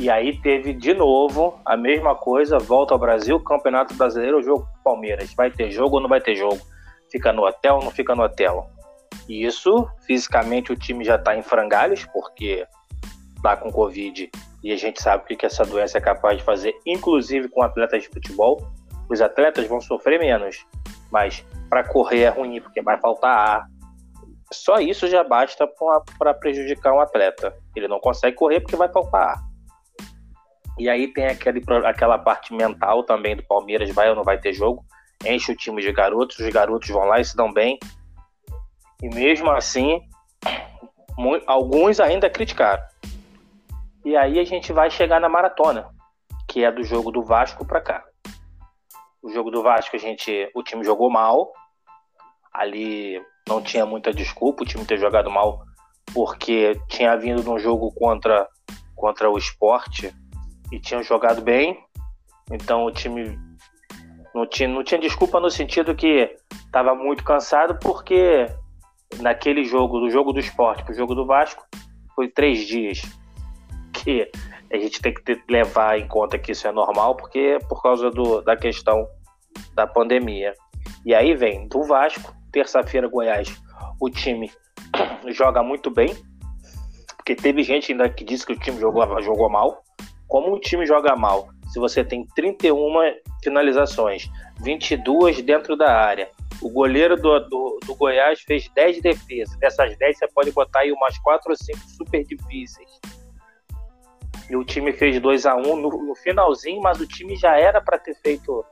E 0.00 0.08
aí 0.08 0.40
teve 0.40 0.72
de 0.72 0.94
novo 0.94 1.58
a 1.64 1.76
mesma 1.76 2.14
coisa, 2.14 2.58
volta 2.58 2.94
ao 2.94 3.00
Brasil, 3.00 3.38
Campeonato 3.40 3.94
Brasileiro, 3.94 4.42
jogo 4.42 4.66
Palmeiras. 4.82 5.34
Vai 5.34 5.50
ter 5.50 5.70
jogo 5.70 5.96
ou 5.96 6.00
não 6.00 6.08
vai 6.08 6.20
ter 6.20 6.36
jogo? 6.36 6.58
Fica 7.10 7.32
no 7.32 7.44
hotel 7.44 7.76
ou 7.76 7.84
não 7.84 7.90
fica 7.90 8.14
no 8.14 8.22
hotel? 8.22 8.70
E 9.28 9.44
isso, 9.44 9.88
fisicamente, 10.06 10.72
o 10.72 10.76
time 10.76 11.04
já 11.04 11.16
está 11.16 11.36
em 11.36 11.42
frangalhos, 11.42 12.04
porque 12.06 12.66
está 13.36 13.56
com 13.56 13.70
Covid 13.70 14.30
e 14.62 14.72
a 14.72 14.76
gente 14.76 15.02
sabe 15.02 15.22
o 15.22 15.36
que 15.36 15.46
essa 15.46 15.64
doença 15.64 15.98
é 15.98 16.00
capaz 16.00 16.38
de 16.38 16.44
fazer, 16.44 16.74
inclusive 16.84 17.48
com 17.48 17.62
atletas 17.62 18.02
de 18.02 18.08
futebol. 18.08 18.60
Os 19.08 19.20
atletas 19.20 19.66
vão 19.66 19.80
sofrer 19.80 20.18
menos, 20.18 20.66
mas 21.10 21.44
para 21.70 21.84
correr 21.84 22.22
é 22.22 22.28
ruim, 22.28 22.60
porque 22.60 22.82
vai 22.82 22.98
faltar 22.98 23.30
ar. 23.30 23.66
Só 24.52 24.78
isso 24.78 25.06
já 25.06 25.22
basta 25.22 25.68
para 26.18 26.34
prejudicar 26.34 26.92
um 26.92 27.00
atleta. 27.00 27.54
Ele 27.76 27.86
não 27.86 28.00
consegue 28.00 28.36
correr 28.36 28.60
porque 28.60 28.76
vai 28.76 28.88
faltar 28.88 29.28
ar. 29.28 29.48
E 30.78 30.88
aí 30.88 31.08
tem 31.08 31.26
aquele, 31.26 31.62
aquela 31.84 32.18
parte 32.18 32.54
mental 32.54 33.02
também 33.02 33.36
do 33.36 33.42
Palmeiras, 33.42 33.90
vai 33.90 34.08
ou 34.08 34.16
não 34.16 34.24
vai 34.24 34.38
ter 34.38 34.52
jogo. 34.52 34.84
Enche 35.24 35.52
o 35.52 35.56
time 35.56 35.82
de 35.82 35.92
garotos, 35.92 36.38
os 36.38 36.48
garotos 36.48 36.88
vão 36.88 37.04
lá 37.04 37.20
e 37.20 37.24
se 37.24 37.36
dão 37.36 37.52
bem. 37.52 37.78
E 39.02 39.08
mesmo 39.08 39.50
assim, 39.50 40.00
alguns 41.46 42.00
ainda 42.00 42.28
criticaram. 42.28 42.82
E 44.04 44.16
aí 44.16 44.38
a 44.38 44.44
gente 44.44 44.72
vai 44.72 44.90
chegar 44.90 45.20
na 45.20 45.28
maratona, 45.28 45.88
que 46.48 46.64
é 46.64 46.72
do 46.72 46.82
jogo 46.82 47.10
do 47.10 47.22
Vasco 47.22 47.64
para 47.64 47.80
cá. 47.80 48.04
O 49.22 49.30
jogo 49.30 49.50
do 49.50 49.62
Vasco, 49.62 49.94
a 49.94 49.98
gente, 49.98 50.50
o 50.54 50.62
time 50.62 50.84
jogou 50.84 51.10
mal. 51.10 51.52
Ali 52.52 53.20
não 53.48 53.62
tinha 53.62 53.86
muita 53.86 54.12
desculpa 54.12 54.62
o 54.62 54.66
time 54.66 54.84
ter 54.84 54.98
jogado 54.98 55.30
mal, 55.30 55.62
porque 56.12 56.80
tinha 56.88 57.16
vindo 57.16 57.42
num 57.42 57.58
jogo 57.58 57.92
contra, 57.92 58.48
contra 58.96 59.30
o 59.30 59.38
esporte 59.38 60.12
e 60.72 60.80
tinham 60.80 61.02
jogado 61.02 61.40
bem. 61.40 61.78
Então 62.50 62.84
o 62.84 62.90
time 62.90 63.38
não 64.34 64.46
tinha, 64.46 64.68
não 64.68 64.82
tinha 64.82 65.00
desculpa 65.00 65.38
no 65.38 65.50
sentido 65.50 65.94
que 65.94 66.36
estava 66.64 66.94
muito 66.94 67.22
cansado, 67.24 67.78
porque 67.78 68.46
naquele 69.20 69.64
jogo, 69.64 70.00
do 70.00 70.10
jogo 70.10 70.32
do 70.32 70.40
esporte 70.40 70.82
para 70.84 70.92
o 70.92 70.96
jogo 70.96 71.14
do 71.14 71.26
Vasco, 71.26 71.66
foi 72.14 72.28
três 72.28 72.66
dias. 72.66 73.02
Que 73.92 74.30
a 74.72 74.76
gente 74.76 75.00
tem 75.00 75.14
que 75.14 75.22
ter, 75.22 75.42
levar 75.48 75.98
em 75.98 76.06
conta 76.06 76.38
que 76.38 76.52
isso 76.52 76.66
é 76.66 76.72
normal, 76.72 77.16
porque 77.16 77.38
é 77.38 77.58
por 77.58 77.82
causa 77.82 78.10
do, 78.10 78.40
da 78.42 78.56
questão 78.56 79.06
da 79.74 79.86
pandemia. 79.86 80.54
E 81.04 81.14
aí 81.14 81.34
vem 81.34 81.66
do 81.68 81.82
Vasco, 81.82 82.34
terça-feira, 82.52 83.08
Goiás, 83.08 83.56
o 84.00 84.10
time 84.10 84.50
joga 85.28 85.62
muito 85.62 85.90
bem, 85.90 86.14
porque 87.16 87.34
teve 87.34 87.62
gente 87.62 87.92
ainda 87.92 88.08
que 88.08 88.24
disse 88.24 88.46
que 88.46 88.52
o 88.52 88.58
time 88.58 88.78
jogou, 88.78 89.22
jogou 89.22 89.48
mal. 89.48 89.82
Como 90.26 90.54
o 90.54 90.60
time 90.60 90.86
joga 90.86 91.16
mal, 91.16 91.48
se 91.72 91.78
você 91.78 92.04
tem 92.04 92.26
31 92.34 92.92
finalizações, 93.42 94.30
22 94.60 95.42
dentro 95.42 95.76
da 95.76 95.90
área, 95.90 96.30
o 96.60 96.68
goleiro 96.68 97.16
do, 97.16 97.38
do, 97.40 97.78
do, 97.86 97.94
Goiás 97.94 98.40
fez 98.40 98.68
10 98.74 99.00
defesas. 99.00 99.56
Dessas 99.58 99.96
10, 99.96 100.18
você 100.18 100.28
pode 100.28 100.50
botar 100.50 100.80
aí 100.80 100.92
umas 100.92 101.18
4 101.18 101.50
ou 101.50 101.56
5 101.56 101.78
super 101.96 102.24
difíceis. 102.24 102.90
E 104.50 104.56
o 104.56 104.64
time 104.64 104.92
fez 104.92 105.20
2 105.20 105.46
a 105.46 105.54
1 105.54 105.76
no, 105.76 105.90
no 105.90 106.14
finalzinho, 106.16 106.80
mas 106.80 107.00
o 107.00 107.06
time 107.06 107.36
já 107.36 107.56
era 107.56 107.80
para 107.80 107.98
ter 107.98 108.14
feito 108.16 108.64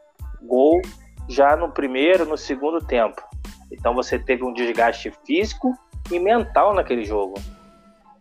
gol 0.43 0.81
já 1.29 1.57
no 1.57 1.71
primeiro, 1.71 2.25
no 2.25 2.37
segundo 2.37 2.85
tempo. 2.85 3.23
Então 3.71 3.95
você 3.95 4.19
teve 4.19 4.45
um 4.45 4.53
desgaste 4.53 5.13
físico 5.25 5.73
e 6.11 6.19
mental 6.19 6.75
naquele 6.75 7.05
jogo. 7.05 7.35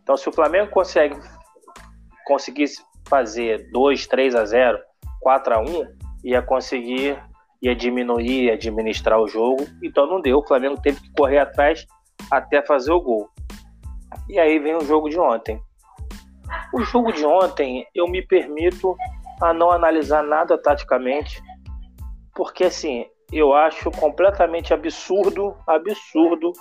Então 0.04 0.18
se 0.18 0.28
o 0.28 0.32
Flamengo 0.32 0.70
consegue 0.72 1.16
conseguisse 2.26 2.84
fazer 3.08 3.70
2, 3.72 4.08
3 4.08 4.36
a 4.36 4.46
0, 4.46 4.80
4 5.22 5.54
a 5.54 5.60
1, 5.60 5.66
ia 6.24 6.42
conseguir 6.42 7.22
ia 7.66 7.76
diminuir, 7.76 8.46
ia 8.46 8.54
administrar 8.54 9.20
o 9.20 9.28
jogo. 9.28 9.66
Então 9.82 10.06
não 10.06 10.22
deu. 10.22 10.38
O 10.38 10.48
Flamengo 10.48 10.80
teve 10.82 11.02
que 11.02 11.12
correr 11.14 11.40
atrás 11.40 11.86
até 12.30 12.62
fazer 12.64 12.92
o 12.92 13.02
gol. 13.02 13.30
E 14.30 14.40
aí 14.40 14.60
vem 14.60 14.76
o 14.76 14.86
jogo 14.86 15.10
de 15.10 15.20
ontem. 15.20 15.60
O 16.72 16.82
jogo 16.84 17.12
de 17.12 17.26
ontem 17.26 17.86
eu 17.94 18.08
me 18.08 18.22
permito 18.26 18.96
a 19.42 19.52
não 19.52 19.72
analisar 19.72 20.24
nada 20.24 20.58
taticamente, 20.58 21.42
porque 22.36 22.66
assim 22.66 23.06
eu 23.34 23.54
acho 23.54 23.90
completamente 23.92 24.72
absurdo, 24.72 25.56
absurdo 25.68 26.54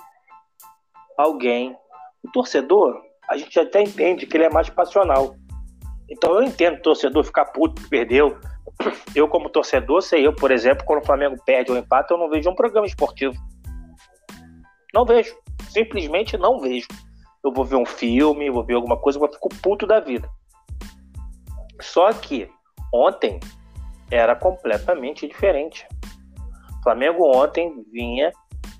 alguém, 1.17 1.75
o 2.23 2.31
torcedor, 2.31 2.99
a 3.29 3.37
gente 3.37 3.59
até 3.59 3.81
entende 3.81 4.25
que 4.25 4.35
ele 4.35 4.45
é 4.45 4.49
mais 4.49 4.69
passional. 4.69 5.35
Então 6.09 6.33
eu 6.35 6.43
entendo 6.43 6.77
o 6.77 6.81
torcedor 6.81 7.23
ficar 7.23 7.45
puto 7.45 7.81
que 7.81 7.89
perdeu, 7.89 8.37
eu, 9.15 9.27
como 9.27 9.49
torcedor, 9.49 10.01
sei 10.01 10.25
eu, 10.25 10.33
por 10.33 10.51
exemplo, 10.51 10.85
quando 10.85 11.01
o 11.01 11.05
Flamengo 11.05 11.41
perde 11.45 11.71
ou 11.71 11.77
empata, 11.77 12.13
eu 12.13 12.17
não 12.17 12.29
vejo 12.29 12.49
um 12.49 12.55
programa 12.55 12.87
esportivo. 12.87 13.35
Não 14.93 15.05
vejo. 15.05 15.35
Simplesmente 15.69 16.37
não 16.37 16.59
vejo. 16.59 16.87
Eu 17.43 17.51
vou 17.51 17.65
ver 17.65 17.75
um 17.75 17.85
filme, 17.85 18.49
vou 18.49 18.63
ver 18.63 18.73
alguma 18.73 18.97
coisa, 18.97 19.19
eu 19.19 19.31
fico 19.31 19.49
puto 19.61 19.85
da 19.85 19.99
vida. 19.99 20.29
Só 21.81 22.11
que 22.13 22.49
ontem 22.93 23.39
era 24.09 24.35
completamente 24.35 25.27
diferente. 25.27 25.87
O 26.79 26.83
Flamengo 26.83 27.35
ontem 27.35 27.83
vinha 27.91 28.31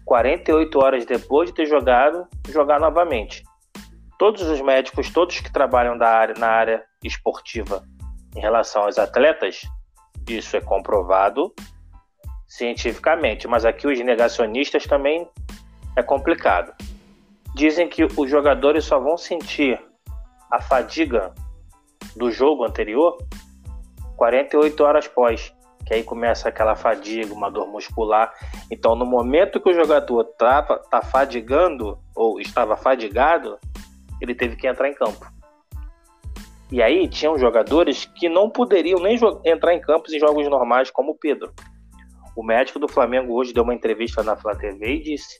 48 0.05 0.79
horas 0.79 1.05
depois 1.05 1.49
de 1.49 1.55
ter 1.55 1.65
jogado, 1.65 2.27
jogar 2.49 2.79
novamente. 2.79 3.43
Todos 4.17 4.43
os 4.43 4.61
médicos, 4.61 5.11
todos 5.11 5.39
que 5.39 5.51
trabalham 5.51 5.97
da 5.97 6.07
área, 6.07 6.35
na 6.37 6.47
área 6.47 6.83
esportiva 7.03 7.83
em 8.35 8.39
relação 8.39 8.83
aos 8.83 8.97
atletas, 8.97 9.61
isso 10.27 10.55
é 10.55 10.61
comprovado 10.61 11.53
cientificamente, 12.47 13.47
mas 13.47 13.65
aqui 13.65 13.87
os 13.87 13.99
negacionistas 13.99 14.85
também 14.85 15.27
é 15.95 16.03
complicado. 16.03 16.73
Dizem 17.53 17.87
que 17.87 18.03
os 18.03 18.29
jogadores 18.29 18.85
só 18.85 18.99
vão 18.99 19.17
sentir 19.17 19.81
a 20.51 20.61
fadiga 20.61 21.33
do 22.15 22.31
jogo 22.31 22.63
anterior 22.63 23.17
48 24.15 24.83
horas 24.83 25.07
pós, 25.07 25.53
que 25.85 25.93
aí 25.93 26.03
começa 26.03 26.49
aquela 26.49 26.75
fadiga, 26.75 27.33
uma 27.33 27.49
dor 27.49 27.67
muscular. 27.67 28.33
Então, 28.71 28.95
no 28.95 29.05
momento 29.05 29.59
que 29.59 29.69
o 29.69 29.73
jogador 29.73 30.21
estava 30.21 30.79
tá 30.79 31.01
fadigando 31.01 31.99
ou 32.15 32.39
estava 32.39 32.75
fadigado, 32.75 33.59
ele 34.21 34.33
teve 34.33 34.55
que 34.55 34.67
entrar 34.67 34.89
em 34.89 34.93
campo. 34.93 35.25
E 36.71 36.81
aí 36.81 37.07
tinham 37.07 37.37
jogadores 37.37 38.05
que 38.05 38.27
não 38.27 38.49
poderiam 38.49 38.99
nem 38.99 39.19
entrar 39.45 39.73
em 39.73 39.81
campos 39.81 40.13
em 40.13 40.19
jogos 40.19 40.47
normais, 40.49 40.89
como 40.89 41.11
o 41.11 41.17
Pedro. 41.17 41.53
O 42.35 42.43
médico 42.43 42.79
do 42.79 42.87
Flamengo 42.87 43.33
hoje 43.33 43.53
deu 43.53 43.63
uma 43.63 43.73
entrevista 43.73 44.23
na 44.23 44.35
Flá 44.35 44.55
TV 44.55 44.95
e 44.95 45.03
disse: 45.03 45.39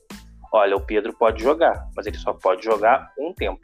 Olha, 0.52 0.76
o 0.76 0.80
Pedro 0.80 1.12
pode 1.12 1.42
jogar, 1.42 1.88
mas 1.96 2.06
ele 2.06 2.16
só 2.16 2.32
pode 2.32 2.64
jogar 2.64 3.12
um 3.18 3.32
tempo. 3.34 3.60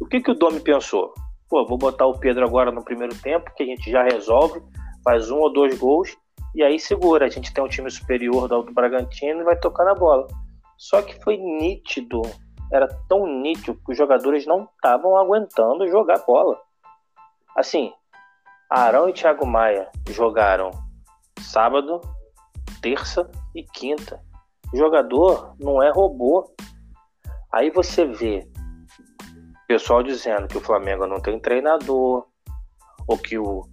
O 0.00 0.06
que, 0.06 0.20
que 0.20 0.30
o 0.30 0.34
Domi 0.34 0.60
pensou? 0.60 1.14
Pô, 1.48 1.66
vou 1.66 1.78
botar 1.78 2.06
o 2.06 2.18
Pedro 2.18 2.44
agora 2.44 2.70
no 2.70 2.84
primeiro 2.84 3.14
tempo, 3.20 3.50
que 3.56 3.62
a 3.62 3.66
gente 3.66 3.90
já 3.90 4.02
resolve, 4.02 4.60
faz 5.02 5.30
um 5.30 5.38
ou 5.38 5.52
dois 5.52 5.78
gols 5.78 6.16
e 6.54 6.62
aí 6.62 6.78
segura. 6.78 7.26
A 7.26 7.28
gente 7.28 7.52
tem 7.52 7.64
um 7.64 7.68
time 7.68 7.90
superior 7.90 8.48
do 8.48 8.54
Alto 8.54 8.72
Bragantino 8.72 9.40
e 9.40 9.44
vai 9.44 9.56
tocar 9.56 9.84
na 9.84 9.94
bola. 9.94 10.26
Só 10.76 11.02
que 11.02 11.20
foi 11.22 11.36
nítido 11.36 12.22
era 12.72 12.88
tão 13.08 13.26
nítido 13.26 13.78
que 13.84 13.92
os 13.92 13.98
jogadores 13.98 14.46
não 14.46 14.64
estavam 14.64 15.16
aguentando 15.16 15.88
jogar 15.88 16.24
bola. 16.26 16.60
Assim, 17.56 17.92
Arão 18.68 19.08
e 19.08 19.12
Thiago 19.12 19.46
Maia 19.46 19.90
jogaram 20.08 20.70
sábado, 21.40 22.00
terça 22.82 23.30
e 23.54 23.62
quinta. 23.62 24.20
O 24.72 24.76
jogador 24.76 25.54
não 25.58 25.82
é 25.82 25.90
robô. 25.90 26.52
Aí 27.52 27.70
você 27.70 28.04
vê 28.04 28.48
pessoal 29.66 30.02
dizendo 30.02 30.48
que 30.48 30.56
o 30.56 30.60
Flamengo 30.60 31.06
não 31.06 31.20
tem 31.20 31.38
treinador, 31.38 32.26
ou 33.06 33.18
que 33.18 33.38
o, 33.38 33.66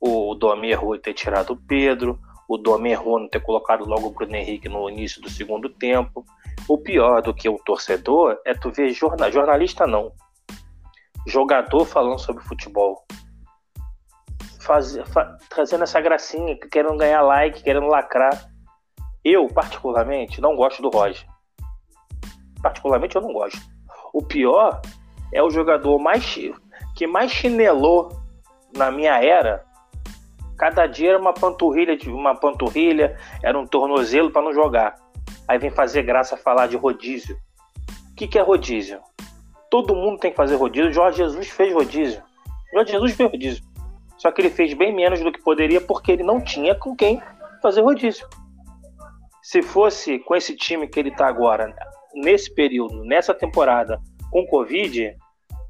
o 0.00 0.34
Domi 0.34 0.70
errou 0.70 0.94
em 0.94 1.00
ter 1.00 1.14
tirado 1.14 1.52
o 1.52 1.56
Pedro, 1.56 2.18
o 2.48 2.56
Domi 2.56 2.90
errou 2.90 3.18
não 3.18 3.28
ter 3.28 3.40
colocado 3.40 3.84
logo 3.84 4.06
o 4.06 4.10
Bruno 4.10 4.34
Henrique 4.34 4.68
no 4.68 4.88
início 4.88 5.20
do 5.20 5.28
segundo 5.28 5.68
tempo. 5.68 6.24
O 6.68 6.76
pior 6.76 7.22
do 7.22 7.32
que 7.32 7.48
o 7.48 7.58
torcedor 7.64 8.38
é 8.44 8.52
tu 8.52 8.70
ver 8.70 8.90
jornal, 8.90 9.32
jornalista 9.32 9.86
não, 9.86 10.12
jogador 11.26 11.84
falando 11.86 12.18
sobre 12.18 12.44
futebol. 12.44 13.04
Faz, 14.60 14.98
fa, 15.06 15.38
trazendo 15.48 15.84
essa 15.84 16.00
gracinha, 16.00 16.58
querendo 16.70 16.98
ganhar 16.98 17.22
like, 17.22 17.62
querendo 17.62 17.86
lacrar. 17.86 18.50
Eu, 19.24 19.46
particularmente, 19.48 20.40
não 20.40 20.54
gosto 20.56 20.82
do 20.82 20.90
Roger. 20.90 21.26
Particularmente, 22.62 23.16
eu 23.16 23.22
não 23.22 23.32
gosto. 23.32 23.58
O 24.12 24.22
pior 24.22 24.80
é 25.32 25.42
o 25.42 25.50
jogador 25.50 25.98
mais 25.98 26.38
que 26.94 27.06
mais 27.06 27.30
chinelou 27.30 28.10
na 28.76 28.90
minha 28.90 29.22
era. 29.22 29.64
Cada 30.58 30.86
dia 30.86 31.10
era 31.10 31.18
uma 31.18 31.32
panturrilha, 31.32 31.96
uma 32.08 32.34
panturrilha, 32.34 33.16
era 33.42 33.58
um 33.58 33.66
tornozelo 33.66 34.30
para 34.30 34.42
não 34.42 34.52
jogar. 34.52 34.96
Aí 35.48 35.58
vem 35.58 35.70
fazer 35.70 36.02
graça 36.02 36.36
falar 36.36 36.66
de 36.66 36.76
rodízio. 36.76 37.36
O 38.12 38.14
que, 38.14 38.28
que 38.28 38.38
é 38.38 38.42
rodízio? 38.42 39.00
Todo 39.70 39.96
mundo 39.96 40.18
tem 40.18 40.30
que 40.30 40.36
fazer 40.36 40.56
rodízio. 40.56 40.92
Jorge 40.92 41.18
Jesus 41.18 41.48
fez 41.48 41.72
rodízio. 41.72 42.22
Jorge 42.72 42.92
Jesus 42.92 43.14
fez 43.14 43.30
rodízio. 43.30 43.64
Só 44.18 44.30
que 44.30 44.42
ele 44.42 44.50
fez 44.50 44.74
bem 44.74 44.94
menos 44.94 45.20
do 45.20 45.32
que 45.32 45.40
poderia 45.40 45.80
porque 45.80 46.12
ele 46.12 46.22
não 46.22 46.40
tinha 46.40 46.74
com 46.74 46.94
quem 46.94 47.22
fazer 47.62 47.80
rodízio. 47.80 48.28
Se 49.42 49.62
fosse 49.62 50.18
com 50.18 50.36
esse 50.36 50.54
time 50.54 50.86
que 50.86 51.00
ele 51.00 51.08
está 51.08 51.26
agora, 51.26 51.74
nesse 52.14 52.52
período, 52.52 53.04
nessa 53.04 53.32
temporada, 53.32 54.00
com 54.30 54.46
Covid, 54.46 55.16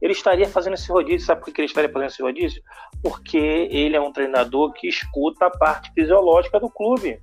ele 0.00 0.12
estaria 0.12 0.48
fazendo 0.48 0.74
esse 0.74 0.90
rodízio. 0.90 1.26
Sabe 1.26 1.42
por 1.42 1.52
que 1.52 1.60
ele 1.60 1.66
estaria 1.66 1.90
fazendo 1.90 2.08
esse 2.08 2.22
rodízio? 2.22 2.62
Porque 3.02 3.36
ele 3.36 3.96
é 3.96 4.00
um 4.00 4.12
treinador 4.12 4.72
que 4.72 4.88
escuta 4.88 5.46
a 5.46 5.50
parte 5.50 5.92
fisiológica 5.92 6.58
do 6.58 6.70
clube. 6.70 7.20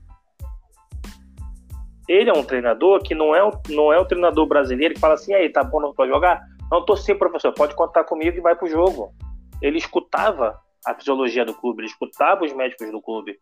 Ele 2.07 2.29
é 2.29 2.33
um 2.33 2.43
treinador 2.43 3.01
que 3.01 3.15
não 3.15 3.35
é, 3.35 3.41
não 3.69 3.91
é 3.91 4.00
o 4.00 4.05
treinador 4.05 4.45
brasileiro 4.45 4.93
que 4.93 5.00
fala 5.00 5.15
assim, 5.15 5.33
aí, 5.33 5.50
tá 5.50 5.63
bom 5.63 5.93
para 5.93 6.07
jogar? 6.07 6.41
Não, 6.71 6.83
tô 6.83 6.95
sim, 6.95 7.15
professor, 7.15 7.53
pode 7.53 7.75
contar 7.75 8.03
comigo 8.03 8.38
e 8.38 8.41
vai 8.41 8.55
pro 8.55 8.67
jogo. 8.67 9.13
Ele 9.62 9.77
escutava 9.77 10.59
a 10.85 10.93
fisiologia 10.93 11.45
do 11.45 11.53
clube, 11.53 11.81
ele 11.81 11.88
escutava 11.88 12.43
os 12.43 12.53
médicos 12.53 12.91
do 12.91 13.01
clube. 13.01 13.38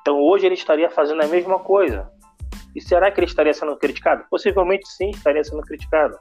Então 0.00 0.20
hoje 0.20 0.46
ele 0.46 0.54
estaria 0.54 0.90
fazendo 0.90 1.22
a 1.22 1.26
mesma 1.26 1.58
coisa. 1.58 2.10
E 2.74 2.80
será 2.80 3.10
que 3.10 3.18
ele 3.18 3.26
estaria 3.26 3.54
sendo 3.54 3.76
criticado? 3.76 4.24
Possivelmente 4.30 4.86
sim, 4.88 5.10
estaria 5.10 5.42
sendo 5.42 5.62
criticado. 5.62 6.18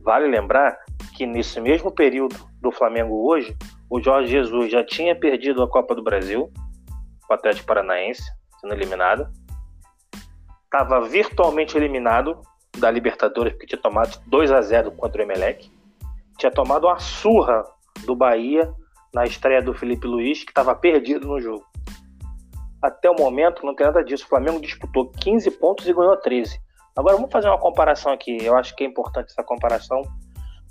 Vale 0.00 0.26
lembrar 0.26 0.76
que 1.16 1.24
nesse 1.26 1.60
mesmo 1.60 1.90
período 1.90 2.36
do 2.60 2.70
Flamengo 2.70 3.26
hoje, 3.26 3.56
o 3.88 4.00
Jorge 4.00 4.30
Jesus 4.30 4.70
já 4.70 4.84
tinha 4.84 5.18
perdido 5.18 5.62
a 5.62 5.68
Copa 5.68 5.94
do 5.94 6.02
Brasil, 6.02 6.50
o 7.28 7.32
Atlético 7.32 7.66
Paranaense, 7.66 8.22
sendo 8.60 8.74
eliminado. 8.74 9.26
Estava 10.74 11.00
virtualmente 11.02 11.76
eliminado 11.76 12.40
da 12.78 12.90
Libertadores, 12.90 13.52
porque 13.52 13.64
tinha 13.64 13.80
tomado 13.80 14.20
2 14.26 14.50
a 14.50 14.60
0 14.60 14.90
contra 14.90 15.22
o 15.22 15.24
Emelec. 15.24 15.70
Tinha 16.36 16.50
tomado 16.50 16.88
uma 16.88 16.98
surra 16.98 17.64
do 18.04 18.16
Bahia 18.16 18.74
na 19.14 19.22
estreia 19.22 19.62
do 19.62 19.72
Felipe 19.72 20.04
Luiz, 20.04 20.42
que 20.42 20.50
estava 20.50 20.74
perdido 20.74 21.28
no 21.28 21.40
jogo. 21.40 21.64
Até 22.82 23.08
o 23.08 23.14
momento 23.14 23.64
não 23.64 23.72
tem 23.72 23.86
nada 23.86 24.02
disso. 24.02 24.24
O 24.24 24.28
Flamengo 24.28 24.60
disputou 24.60 25.12
15 25.12 25.48
pontos 25.52 25.86
e 25.86 25.92
ganhou 25.92 26.16
13. 26.16 26.60
Agora 26.96 27.14
vamos 27.14 27.30
fazer 27.30 27.46
uma 27.46 27.58
comparação 27.58 28.10
aqui. 28.10 28.44
Eu 28.44 28.56
acho 28.56 28.74
que 28.74 28.82
é 28.82 28.86
importante 28.88 29.30
essa 29.30 29.44
comparação 29.44 30.02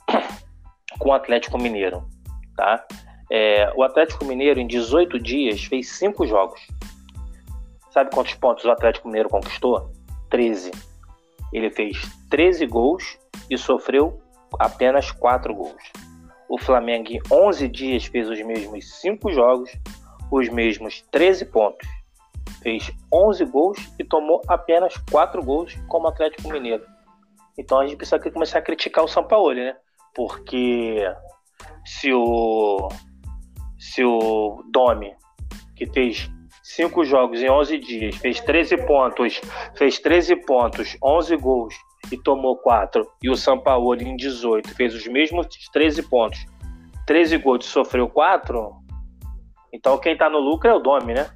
com 1.00 1.12
o 1.12 1.14
Atlético 1.14 1.58
Mineiro. 1.58 2.06
Tá? 2.58 2.86
É, 3.32 3.72
o 3.74 3.84
Atlético 3.84 4.26
Mineiro, 4.26 4.60
em 4.60 4.68
18 4.68 5.18
dias, 5.18 5.64
fez 5.64 5.88
5 5.92 6.28
jogos. 6.28 6.60
Sabe 7.94 8.10
quantos 8.10 8.34
pontos 8.34 8.66
o 8.66 8.72
Atlético 8.72 9.08
Mineiro 9.08 9.30
conquistou? 9.30 9.92
13. 10.32 10.72
Ele 11.54 11.70
fez 11.70 12.02
13 12.32 12.66
gols 12.66 13.20
e 13.52 13.56
sofreu 13.56 14.20
apenas 14.58 15.12
4 15.12 15.54
gols. 15.54 15.92
O 16.50 16.58
Flamengo, 16.58 17.12
em 17.12 17.22
11 17.32 17.68
dias, 17.68 18.06
fez 18.06 18.28
os 18.28 18.42
mesmos 18.42 19.00
5 19.00 19.32
jogos, 19.32 19.70
os 20.32 20.50
mesmos 20.50 21.04
13 21.12 21.46
pontos. 21.46 21.88
Fez 22.64 22.92
11 23.14 23.46
gols 23.46 23.78
e 24.00 24.04
tomou 24.04 24.42
apenas 24.48 24.96
4 25.12 25.44
gols 25.44 25.76
como 25.88 26.08
Atlético 26.08 26.52
Mineiro. 26.52 26.84
Então 27.56 27.80
a 27.80 27.86
gente 27.86 27.98
precisa 27.98 28.18
começar 28.18 28.58
a 28.58 28.64
criticar 28.64 29.04
o 29.04 29.08
São 29.08 29.24
Paulo, 29.24 29.54
né? 29.54 29.78
Porque 30.16 30.98
se 31.86 32.12
o 32.12 32.90
se 33.78 34.04
o 34.04 34.64
Domi, 34.72 35.16
que 35.76 35.86
fez 35.86 36.28
5 36.64 37.04
jogos 37.04 37.42
em 37.42 37.50
11 37.50 37.78
dias, 37.78 38.16
fez 38.16 38.40
13 38.40 38.78
pontos, 38.86 39.42
fez 39.76 40.00
13 40.00 40.38
pontos, 40.38 40.98
11 41.04 41.36
gols 41.36 41.76
e 42.12 42.18
tomou 42.18 42.56
4, 42.58 43.06
e 43.22 43.30
o 43.30 43.36
Sampaoli 43.36 44.08
em 44.08 44.16
18 44.16 44.74
fez 44.74 44.96
os 44.96 45.06
mesmos 45.08 45.48
13 45.74 46.04
pontos, 46.04 46.40
13 47.06 47.38
gols 47.38 47.66
e 47.66 47.70
sofreu 47.70 48.08
4, 48.08 48.72
então 49.74 49.98
quem 49.98 50.16
tá 50.16 50.30
no 50.30 50.40
lucro 50.40 50.70
é 50.70 50.74
o 50.74 50.80
Domi, 50.80 51.14
né? 51.14 51.30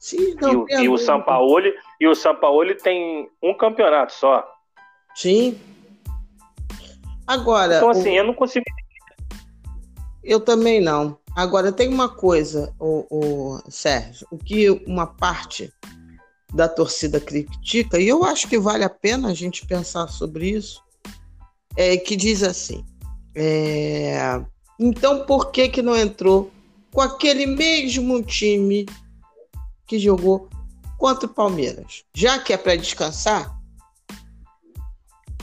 Sim, 0.00 0.34
não, 0.40 0.52
e, 0.52 0.56
o, 0.56 0.66
e 0.82 0.88
o 0.88 0.98
Sampaoli 0.98 1.72
e 2.00 2.06
o 2.06 2.14
Sampaoli 2.14 2.74
tem 2.74 3.30
um 3.42 3.54
campeonato 3.54 4.12
só. 4.12 4.46
Sim. 5.14 5.58
Agora. 7.26 7.76
Então 7.76 7.88
assim, 7.88 8.10
o... 8.10 8.16
eu 8.16 8.24
não 8.24 8.34
consigo. 8.34 8.64
Eu 10.22 10.40
também 10.40 10.80
não. 10.80 11.18
Agora 11.34 11.72
tem 11.72 11.88
uma 11.88 12.08
coisa, 12.08 12.72
o, 12.78 13.06
o 13.10 13.70
Sérgio, 13.70 14.26
o 14.30 14.38
que 14.38 14.70
uma 14.86 15.06
parte 15.06 15.72
da 16.52 16.68
torcida 16.68 17.20
critica, 17.20 17.98
e 17.98 18.06
eu 18.06 18.24
acho 18.24 18.48
que 18.48 18.58
vale 18.58 18.84
a 18.84 18.90
pena 18.90 19.28
a 19.28 19.34
gente 19.34 19.66
pensar 19.66 20.06
sobre 20.06 20.50
isso, 20.50 20.80
é 21.76 21.96
que 21.96 22.14
diz 22.14 22.44
assim: 22.44 22.84
é, 23.34 24.40
então 24.78 25.26
por 25.26 25.50
que, 25.50 25.68
que 25.68 25.82
não 25.82 25.96
entrou 25.96 26.52
com 26.92 27.00
aquele 27.00 27.46
mesmo 27.46 28.22
time 28.22 28.86
que 29.86 29.98
jogou 29.98 30.48
contra 30.96 31.26
o 31.26 31.34
Palmeiras? 31.34 32.04
Já 32.14 32.38
que 32.38 32.52
é 32.52 32.56
para 32.56 32.76
descansar, 32.76 33.58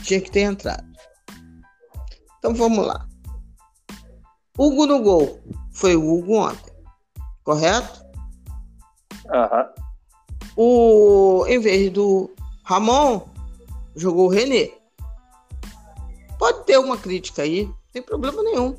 tinha 0.02 0.20
que 0.20 0.30
ter 0.30 0.40
entrado. 0.40 0.90
Então 2.38 2.54
vamos 2.54 2.86
lá. 2.86 3.06
Hugo 4.58 4.86
no 4.86 5.02
gol. 5.02 5.40
Foi 5.72 5.96
o 5.96 6.14
Hugo 6.14 6.36
ontem. 6.36 6.72
Correto? 7.44 8.02
Aham. 9.30 9.60
Uhum 9.76 9.82
o, 10.56 11.44
em 11.48 11.58
vez 11.58 11.90
do 11.90 12.30
Ramon, 12.64 13.22
jogou 13.96 14.26
o 14.26 14.30
René. 14.30 14.70
Pode 16.38 16.64
ter 16.64 16.78
uma 16.78 16.96
crítica 16.96 17.42
aí, 17.42 17.66
não 17.66 17.74
tem 17.92 18.02
problema 18.02 18.42
nenhum. 18.42 18.76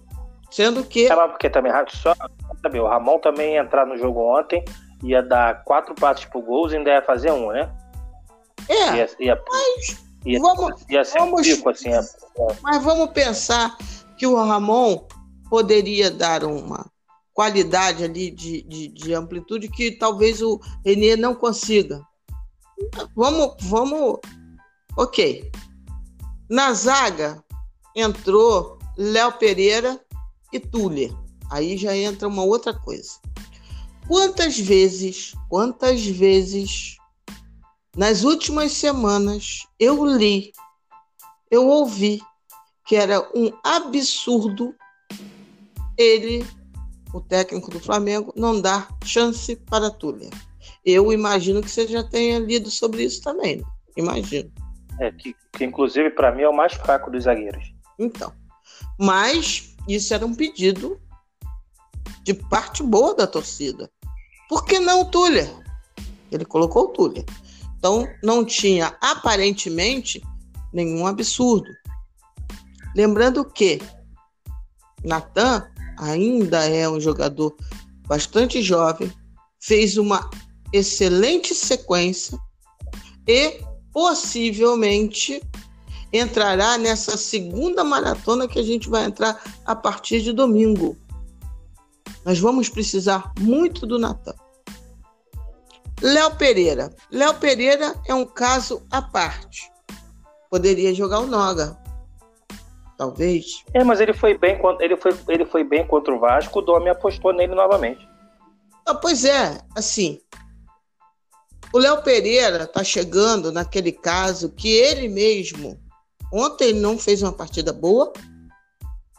Sendo 0.52 0.84
que. 0.84 1.08
É, 1.12 1.28
porque 1.28 1.50
também, 1.50 1.72
só 1.90 2.14
saber, 2.62 2.80
o 2.80 2.88
Ramon 2.88 3.20
também 3.20 3.54
ia 3.54 3.62
entrar 3.62 3.86
no 3.86 3.98
jogo 3.98 4.20
ontem, 4.20 4.64
ia 5.02 5.24
dar 5.24 5.64
quatro 5.64 5.96
passos 5.96 6.26
pro 6.26 6.42
gols 6.42 6.72
e 6.72 6.78
ainda 6.78 6.92
ia 6.92 7.02
fazer 7.02 7.32
um, 7.32 7.52
né? 7.52 7.72
É. 8.70 8.96
Ia, 8.96 9.10
ia, 9.20 9.44
mas 9.50 10.06
ia, 10.26 10.40
vamos, 10.40 10.86
ia 10.90 11.04
ser 11.04 11.20
vamos, 11.20 11.48
um 11.48 11.70
assim. 11.70 11.90
É. 11.90 12.02
Mas 12.62 12.84
vamos 12.84 13.10
pensar 13.12 13.76
que 14.18 14.28
o 14.28 14.36
Ramon 14.36 15.06
poderia 15.54 16.10
dar 16.10 16.44
uma 16.44 16.92
qualidade 17.32 18.04
ali 18.04 18.32
de, 18.32 18.64
de, 18.64 18.88
de 18.88 19.14
amplitude 19.14 19.70
que 19.70 19.92
talvez 19.92 20.42
o 20.42 20.60
Renê 20.84 21.16
não 21.16 21.36
consiga. 21.36 22.02
Vamos, 23.16 23.58
vamos. 23.62 24.20
Ok. 24.98 25.52
Na 26.50 26.74
zaga 26.74 27.44
entrou 27.96 28.80
Léo 28.98 29.32
Pereira 29.34 30.04
e 30.52 30.60
Tuller. 30.60 31.14
Aí 31.52 31.78
já 31.78 31.96
entra 31.96 32.28
uma 32.28 32.44
outra 32.44 32.74
coisa. 32.74 33.12
Quantas 34.08 34.58
vezes, 34.58 35.36
quantas 35.50 36.04
vezes 36.04 36.98
nas 37.96 38.24
últimas 38.24 38.72
semanas 38.72 39.68
eu 39.80 40.04
li, 40.04 40.52
eu 41.52 41.68
ouvi 41.68 42.24
que 42.88 42.96
era 42.96 43.22
um 43.36 43.52
absurdo 43.64 44.74
ele 45.98 46.46
o 47.14 47.22
técnico 47.22 47.70
do 47.70 47.80
Flamengo, 47.80 48.34
não 48.36 48.60
dar 48.60 48.90
chance 49.06 49.56
para 49.56 49.92
Túlio. 49.92 50.30
Eu 50.84 51.14
imagino 51.14 51.62
que 51.62 51.70
você 51.70 51.88
já 51.88 52.04
tenha 52.04 52.40
lido 52.40 52.72
sobre 52.72 53.04
isso 53.04 53.22
também, 53.22 53.58
né? 53.58 53.64
imagino. 53.96 54.52
É, 55.00 55.12
que, 55.12 55.36
que 55.52 55.64
inclusive 55.64 56.10
para 56.10 56.32
mim 56.32 56.42
é 56.42 56.50
o 56.50 56.56
mais 56.56 56.74
fraco 56.74 57.12
dos 57.12 57.26
zagueiros. 57.26 57.74
Então, 58.00 58.34
mas 59.00 59.76
isso 59.88 60.14
era 60.14 60.26
um 60.26 60.34
pedido 60.34 61.00
de 62.24 62.34
parte 62.34 62.82
boa 62.82 63.14
da 63.14 63.28
torcida. 63.28 63.90
Por 64.50 64.66
que 64.66 64.80
não 64.80 65.02
o 65.02 65.06
Túlio? 65.06 65.64
Ele 66.32 66.46
colocou 66.46 66.86
o 66.86 66.88
Túlio. 66.90 67.24
Então, 67.78 68.08
não 68.24 68.46
tinha 68.46 68.96
aparentemente 69.02 70.22
nenhum 70.72 71.06
absurdo. 71.06 71.70
Lembrando 72.96 73.44
que 73.44 73.82
Natan 75.04 75.70
ainda 75.98 76.66
é 76.66 76.88
um 76.90 77.00
jogador 77.00 77.56
bastante 78.08 78.62
jovem, 78.62 79.12
fez 79.60 79.98
uma 79.98 80.30
excelente 80.72 81.54
sequência 81.54 82.38
e 83.28 83.62
possivelmente 83.92 85.42
entrará 86.12 86.78
nessa 86.78 87.18
segunda 87.18 87.84
maratona 87.84 88.48
que 88.48 88.60
a 88.60 88.64
gente 88.64 88.90
vai 88.90 89.06
entrar 89.06 89.42
a 89.66 89.76
partir 89.76 90.22
de 90.22 90.32
domingo. 90.32 90.98
Nós 92.26 92.40
vamos 92.40 92.70
precisar 92.70 93.32
muito 93.40 93.86
do 93.86 93.98
Natan. 94.00 94.36
Léo 96.02 96.36
Pereira. 96.36 96.94
Léo 97.12 97.34
Pereira 97.36 97.96
é 98.06 98.14
um 98.14 98.26
caso 98.26 98.82
à 98.92 99.02
parte. 99.02 99.72
Poderia 100.50 100.94
jogar 100.94 101.20
o 101.20 101.28
Noga, 101.28 101.78
talvez. 102.98 103.64
É, 103.74 103.84
mas 103.84 104.00
ele 104.00 104.14
foi 104.14 104.38
bem, 104.38 104.60
ele 104.80 104.96
foi, 104.96 105.18
ele 105.28 105.46
foi 105.46 105.64
bem 105.64 105.86
contra 105.86 106.14
o 106.14 106.20
Vasco, 106.20 106.60
o 106.60 106.62
Domi 106.62 106.90
apostou 106.90 107.34
nele 107.34 107.56
novamente. 107.56 108.08
Ah, 108.86 108.96
pois 108.96 109.26
é, 109.26 109.62
assim. 109.76 110.20
O 111.74 111.80
Léo 111.80 112.04
Pereira 112.04 112.68
tá 112.68 112.84
chegando 112.84 113.52
naquele 113.52 113.92
caso 113.92 114.50
que 114.50 114.70
ele 114.70 115.08
mesmo 115.08 115.82
ontem 116.34 116.70
ele 116.70 116.80
não 116.80 116.98
fez 116.98 117.22
uma 117.22 117.32
partida 117.32 117.72
boa. 117.72 118.12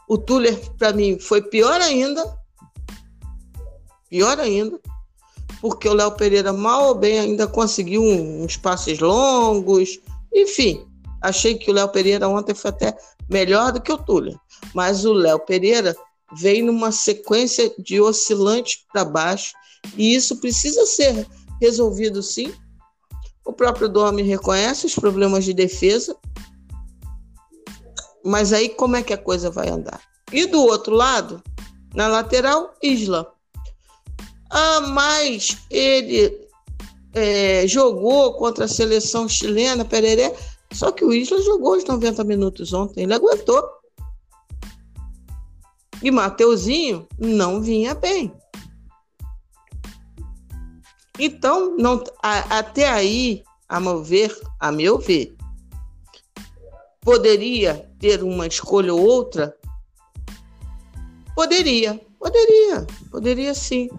O 0.07 0.17
Tuller 0.17 0.59
para 0.77 0.91
mim 0.91 1.17
foi 1.17 1.41
pior 1.41 1.79
ainda. 1.79 2.21
pior 4.09 4.37
ainda, 4.39 4.79
porque 5.61 5.87
o 5.87 5.93
Léo 5.93 6.11
Pereira 6.11 6.51
mal 6.51 6.89
ou 6.89 6.95
bem 6.95 7.19
ainda 7.19 7.47
conseguiu 7.47 8.03
uns 8.03 8.57
passes 8.57 8.99
longos, 8.99 9.99
enfim. 10.33 10.85
Achei 11.25 11.57
que 11.57 11.71
o 11.71 11.73
Léo 11.73 11.89
Pereira 11.89 12.29
ontem 12.29 12.53
foi 12.53 12.69
até 12.69 12.95
melhor 13.27 13.71
do 13.71 13.81
que 13.81 13.91
o 13.91 13.97
Túlio, 13.97 14.39
mas 14.75 15.05
o 15.05 15.11
Léo 15.13 15.39
Pereira 15.39 15.95
veio 16.37 16.67
numa 16.67 16.91
sequência 16.91 17.73
de 17.79 17.99
oscilantes 17.99 18.85
para 18.93 19.03
baixo 19.03 19.53
e 19.97 20.13
isso 20.13 20.37
precisa 20.37 20.85
ser 20.85 21.27
resolvido 21.59 22.21
sim. 22.21 22.53
O 23.43 23.51
próprio 23.51 23.89
Domi 23.89 24.21
reconhece 24.21 24.85
os 24.85 24.93
problemas 24.93 25.43
de 25.43 25.53
defesa, 25.53 26.15
mas 28.23 28.53
aí 28.53 28.69
como 28.69 28.95
é 28.95 29.01
que 29.01 29.13
a 29.13 29.17
coisa 29.17 29.49
vai 29.49 29.69
andar? 29.69 29.99
E 30.31 30.45
do 30.45 30.61
outro 30.61 30.93
lado, 30.93 31.41
na 31.95 32.07
lateral, 32.07 32.75
Isla. 32.83 33.33
Ah, 34.51 34.81
mas 34.81 35.57
ele 35.71 36.47
é, 37.15 37.67
jogou 37.67 38.35
contra 38.35 38.65
a 38.65 38.67
seleção 38.67 39.27
chilena, 39.27 39.83
Pereré, 39.83 40.35
só 40.75 40.91
que 40.91 41.05
o 41.05 41.13
Isla 41.13 41.41
jogou 41.41 41.77
os 41.77 41.85
90 41.85 42.23
minutos 42.25 42.73
ontem, 42.73 43.03
ele 43.03 43.13
aguentou. 43.13 43.63
E 46.03 46.11
Mateuzinho 46.11 47.07
não 47.17 47.61
vinha 47.61 47.95
bem. 47.95 48.33
Então, 51.17 51.77
não, 51.77 52.03
a, 52.21 52.59
até 52.59 52.89
aí, 52.89 53.41
a 53.69 53.79
meu 53.79 54.03
ver, 54.03 54.37
a 54.59 54.69
meu 54.69 54.99
ver, 54.99 55.33
poderia 56.99 57.89
ter 57.97 58.21
uma 58.21 58.45
escolha 58.45 58.93
ou 58.93 58.99
outra? 58.99 59.57
Poderia, 61.33 62.01
poderia, 62.19 62.85
poderia 63.09 63.53
sim, 63.53 63.89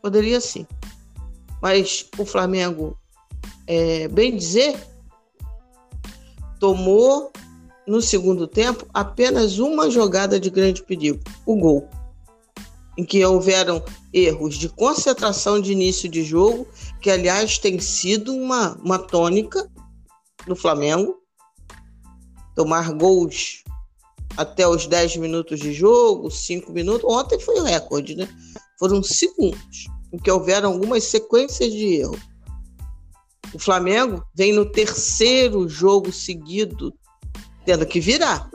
poderia 0.00 0.40
sim. 0.40 0.66
Mas 1.60 2.08
o 2.16 2.24
Flamengo, 2.24 2.98
é, 3.66 4.08
bem 4.08 4.34
dizer, 4.34 4.74
tomou 6.58 7.32
no 7.86 8.02
segundo 8.02 8.46
tempo 8.46 8.86
apenas 8.92 9.58
uma 9.58 9.90
jogada 9.90 10.38
de 10.38 10.50
grande 10.50 10.82
perigo, 10.82 11.20
o 11.46 11.56
gol 11.56 11.88
em 12.98 13.04
que 13.04 13.24
houveram 13.24 13.80
erros 14.12 14.56
de 14.56 14.68
concentração 14.68 15.60
de 15.60 15.70
início 15.70 16.08
de 16.08 16.24
jogo, 16.24 16.66
que 17.00 17.08
aliás 17.08 17.56
tem 17.56 17.78
sido 17.78 18.34
uma, 18.34 18.76
uma 18.82 18.98
tônica 18.98 19.70
no 20.48 20.56
Flamengo. 20.56 21.16
Tomar 22.56 22.92
gols 22.94 23.62
até 24.36 24.66
os 24.66 24.88
10 24.88 25.18
minutos 25.18 25.60
de 25.60 25.72
jogo, 25.72 26.28
5 26.28 26.72
minutos. 26.72 27.08
Ontem 27.08 27.38
foi 27.38 27.60
o 27.60 27.62
recorde, 27.62 28.16
né? 28.16 28.28
Foram 28.80 29.00
segundos 29.00 29.86
em 30.12 30.18
que 30.18 30.30
houveram 30.30 30.72
algumas 30.72 31.04
sequências 31.04 31.72
de 31.72 32.00
erro. 32.00 32.18
O 33.52 33.58
Flamengo 33.58 34.24
vem 34.34 34.52
no 34.52 34.70
terceiro 34.70 35.68
jogo 35.68 36.12
seguido 36.12 36.94
tendo 37.64 37.86
que 37.86 38.00
virar. 38.00 38.50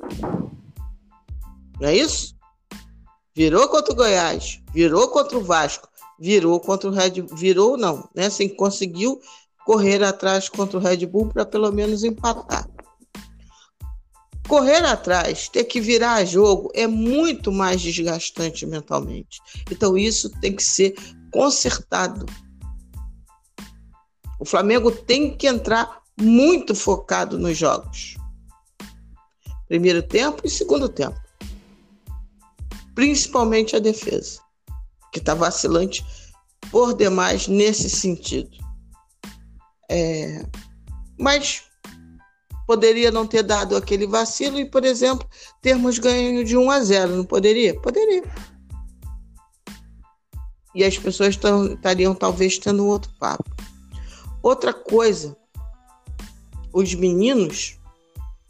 Não 1.79 1.87
é 1.87 1.95
isso? 1.95 2.33
virou 3.35 3.67
contra 3.67 3.93
o 3.93 3.95
Goiás, 3.95 4.61
virou 4.73 5.07
contra 5.09 5.37
o 5.37 5.43
Vasco, 5.43 5.87
virou 6.19 6.59
contra 6.59 6.89
o 6.89 6.93
Red 6.93 7.21
Bull, 7.21 7.35
virou 7.35 7.77
não, 7.77 8.07
né? 8.15 8.27
Assim, 8.27 8.47
conseguiu 8.47 9.19
correr 9.65 10.03
atrás 10.03 10.49
contra 10.49 10.77
o 10.77 10.81
Red 10.81 11.05
Bull 11.05 11.29
para 11.29 11.45
pelo 11.45 11.71
menos 11.71 12.03
empatar. 12.03 12.69
Correr 14.47 14.85
atrás, 14.85 15.47
ter 15.47 15.63
que 15.63 15.79
virar 15.79 16.25
jogo 16.25 16.69
é 16.75 16.85
muito 16.85 17.51
mais 17.51 17.81
desgastante 17.81 18.65
mentalmente. 18.65 19.39
Então 19.71 19.97
isso 19.97 20.29
tem 20.41 20.55
que 20.55 20.63
ser 20.63 20.93
consertado. 21.31 22.25
O 24.39 24.45
Flamengo 24.45 24.91
tem 24.91 25.35
que 25.35 25.47
entrar 25.47 26.01
muito 26.19 26.75
focado 26.75 27.37
nos 27.39 27.57
jogos. 27.57 28.15
Primeiro 29.67 30.03
tempo 30.03 30.41
e 30.45 30.49
segundo 30.49 30.89
tempo 30.89 31.23
principalmente 32.95 33.75
a 33.75 33.79
defesa, 33.79 34.39
que 35.11 35.19
está 35.19 35.33
vacilante 35.33 36.05
por 36.71 36.93
demais 36.93 37.47
nesse 37.47 37.89
sentido. 37.89 38.57
É, 39.89 40.45
mas 41.19 41.63
poderia 42.65 43.11
não 43.11 43.27
ter 43.27 43.43
dado 43.43 43.75
aquele 43.75 44.07
vacilo 44.07 44.59
e, 44.59 44.65
por 44.65 44.85
exemplo, 44.85 45.27
termos 45.61 45.99
ganho 45.99 46.43
de 46.43 46.55
1 46.55 46.71
a 46.71 46.79
0, 46.79 47.15
não 47.17 47.25
poderia? 47.25 47.79
Poderia. 47.81 48.23
E 50.73 50.83
as 50.83 50.97
pessoas 50.97 51.35
estariam 51.35 52.15
talvez 52.15 52.57
tendo 52.57 52.87
outro 52.87 53.11
papo. 53.19 53.52
Outra 54.43 54.73
coisa, 54.73 55.37
os 56.73 56.93
meninos 56.93 57.79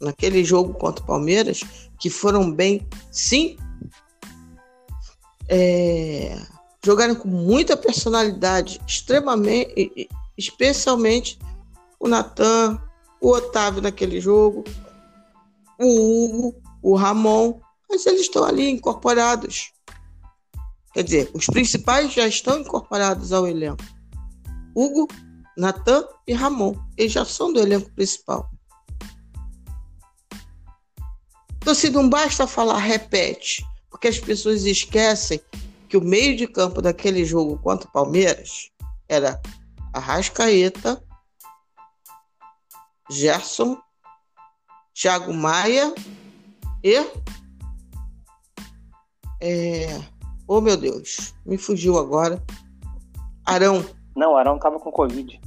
naquele 0.00 0.44
jogo 0.44 0.74
contra 0.74 1.04
o 1.04 1.06
Palmeiras, 1.06 1.60
que 2.00 2.10
foram 2.10 2.50
bem, 2.50 2.86
sim, 3.12 3.56
é, 5.48 6.36
jogaram 6.84 7.14
com 7.14 7.28
muita 7.28 7.76
personalidade, 7.76 8.80
extremamente, 8.86 10.08
especialmente 10.36 11.38
o 12.00 12.08
Natan, 12.08 12.80
o 13.20 13.30
Otávio 13.30 13.80
naquele 13.80 14.20
jogo, 14.20 14.64
o 15.78 16.24
Hugo, 16.24 16.54
o 16.82 16.96
Ramon, 16.96 17.60
mas 17.88 18.04
eles 18.04 18.22
estão 18.22 18.44
ali 18.44 18.68
incorporados. 18.68 19.72
Quer 20.92 21.04
dizer, 21.04 21.30
os 21.32 21.46
principais 21.46 22.12
já 22.12 22.26
estão 22.26 22.58
incorporados 22.58 23.32
ao 23.32 23.46
elenco. 23.46 23.82
Hugo, 24.74 25.08
Natan 25.56 26.04
e 26.26 26.32
Ramon. 26.32 26.74
Eles 26.96 27.12
já 27.12 27.24
são 27.24 27.52
do 27.52 27.60
elenco 27.60 27.90
principal. 27.92 28.50
Então, 31.56 31.74
se 31.74 31.88
não 31.90 32.08
basta 32.08 32.46
falar, 32.46 32.78
repete 32.78 33.64
porque 33.94 34.08
as 34.08 34.18
pessoas 34.18 34.64
esquecem 34.64 35.40
que 35.88 35.96
o 35.96 36.02
meio 36.02 36.36
de 36.36 36.48
campo 36.48 36.82
daquele 36.82 37.24
jogo 37.24 37.56
contra 37.58 37.88
o 37.88 37.92
Palmeiras 37.92 38.70
era 39.08 39.40
Arrascaeta, 39.94 41.02
Gerson, 43.08 43.78
Thiago 44.92 45.32
Maia 45.32 45.94
e. 46.82 46.96
É, 49.40 50.02
oh 50.48 50.60
meu 50.60 50.76
Deus, 50.76 51.32
me 51.46 51.56
fugiu 51.56 51.96
agora. 51.96 52.42
Arão. 53.46 53.82
Não, 54.16 54.36
Arão 54.36 54.58
tava 54.58 54.80
com 54.80 54.90
Covid. 54.90 55.40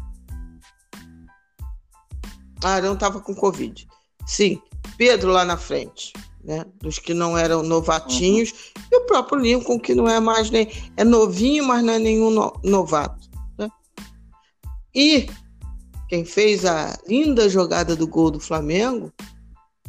Arão 2.64 2.96
tava 2.96 3.20
com 3.20 3.36
Covid. 3.36 3.88
Sim, 4.26 4.62
Pedro 4.98 5.32
lá 5.32 5.46
na 5.46 5.58
frente 5.58 6.14
né? 6.48 6.66
Dos 6.82 6.98
que 6.98 7.14
não 7.14 7.38
eram 7.38 7.62
novatinhos. 7.62 8.52
Uhum. 8.52 8.84
E 8.90 8.96
o 8.96 9.06
próprio 9.06 9.40
Lincoln, 9.40 9.78
que 9.78 9.94
não 9.94 10.08
é 10.08 10.20
mais 10.20 10.50
nem. 10.50 10.72
É 10.96 11.04
novinho, 11.04 11.66
mas 11.66 11.84
não 11.84 11.94
é 11.94 12.00
nenhum 12.00 12.30
no, 12.30 12.54
novato. 12.64 13.30
Né? 13.60 13.68
E 14.96 15.28
quem 16.08 16.24
fez 16.24 16.64
a 16.64 16.98
linda 17.06 17.50
jogada 17.50 17.98
do 17.98 18.08
gol 18.08 18.32
do 18.32 18.40
Flamengo 18.40 19.12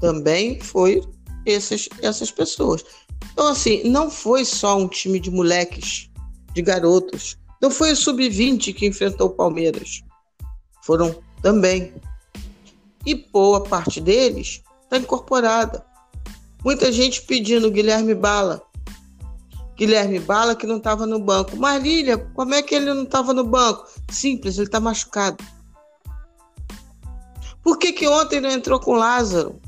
também 0.01 0.61
foi 0.61 1.01
essas, 1.47 1.89
essas 2.03 2.33
pessoas. 2.33 2.85
Então, 3.33 3.47
assim, 3.47 3.89
não 3.89 4.11
foi 4.11 4.45
só 4.45 4.77
um 4.77 4.89
time 4.89 5.21
de 5.21 5.31
moleques, 5.31 6.11
de 6.53 6.61
garotos. 6.61 7.39
Não 7.63 7.71
foi 7.71 7.93
o 7.93 7.97
sub-20 7.97 8.75
que 8.75 8.87
enfrentou 8.87 9.29
o 9.29 9.35
Palmeiras. 9.35 10.03
Foram 10.83 11.17
também. 11.41 11.95
E 13.07 13.15
boa 13.15 13.63
parte 13.63 14.01
deles 14.01 14.63
está 14.83 14.99
incorporada. 14.99 15.85
Muita 16.65 16.91
gente 16.91 17.23
pedindo 17.23 17.71
Guilherme 17.71 18.15
Bala. 18.15 18.63
Guilherme 19.77 20.19
Bala 20.19 20.57
que 20.57 20.67
não 20.67 20.79
estava 20.79 21.07
no 21.07 21.21
banco. 21.21 21.57
Marília, 21.57 22.19
como 22.19 22.55
é 22.55 22.63
que 22.63 22.75
ele 22.75 22.93
não 22.93 23.05
estava 23.05 23.33
no 23.33 23.45
banco? 23.45 23.87
Simples, 24.11 24.57
ele 24.57 24.67
está 24.67 24.81
machucado. 24.81 25.43
Por 27.63 27.79
que, 27.79 27.93
que 27.93 28.09
ontem 28.09 28.41
não 28.41 28.51
entrou 28.51 28.81
com 28.81 28.95
Lázaro? 28.95 29.61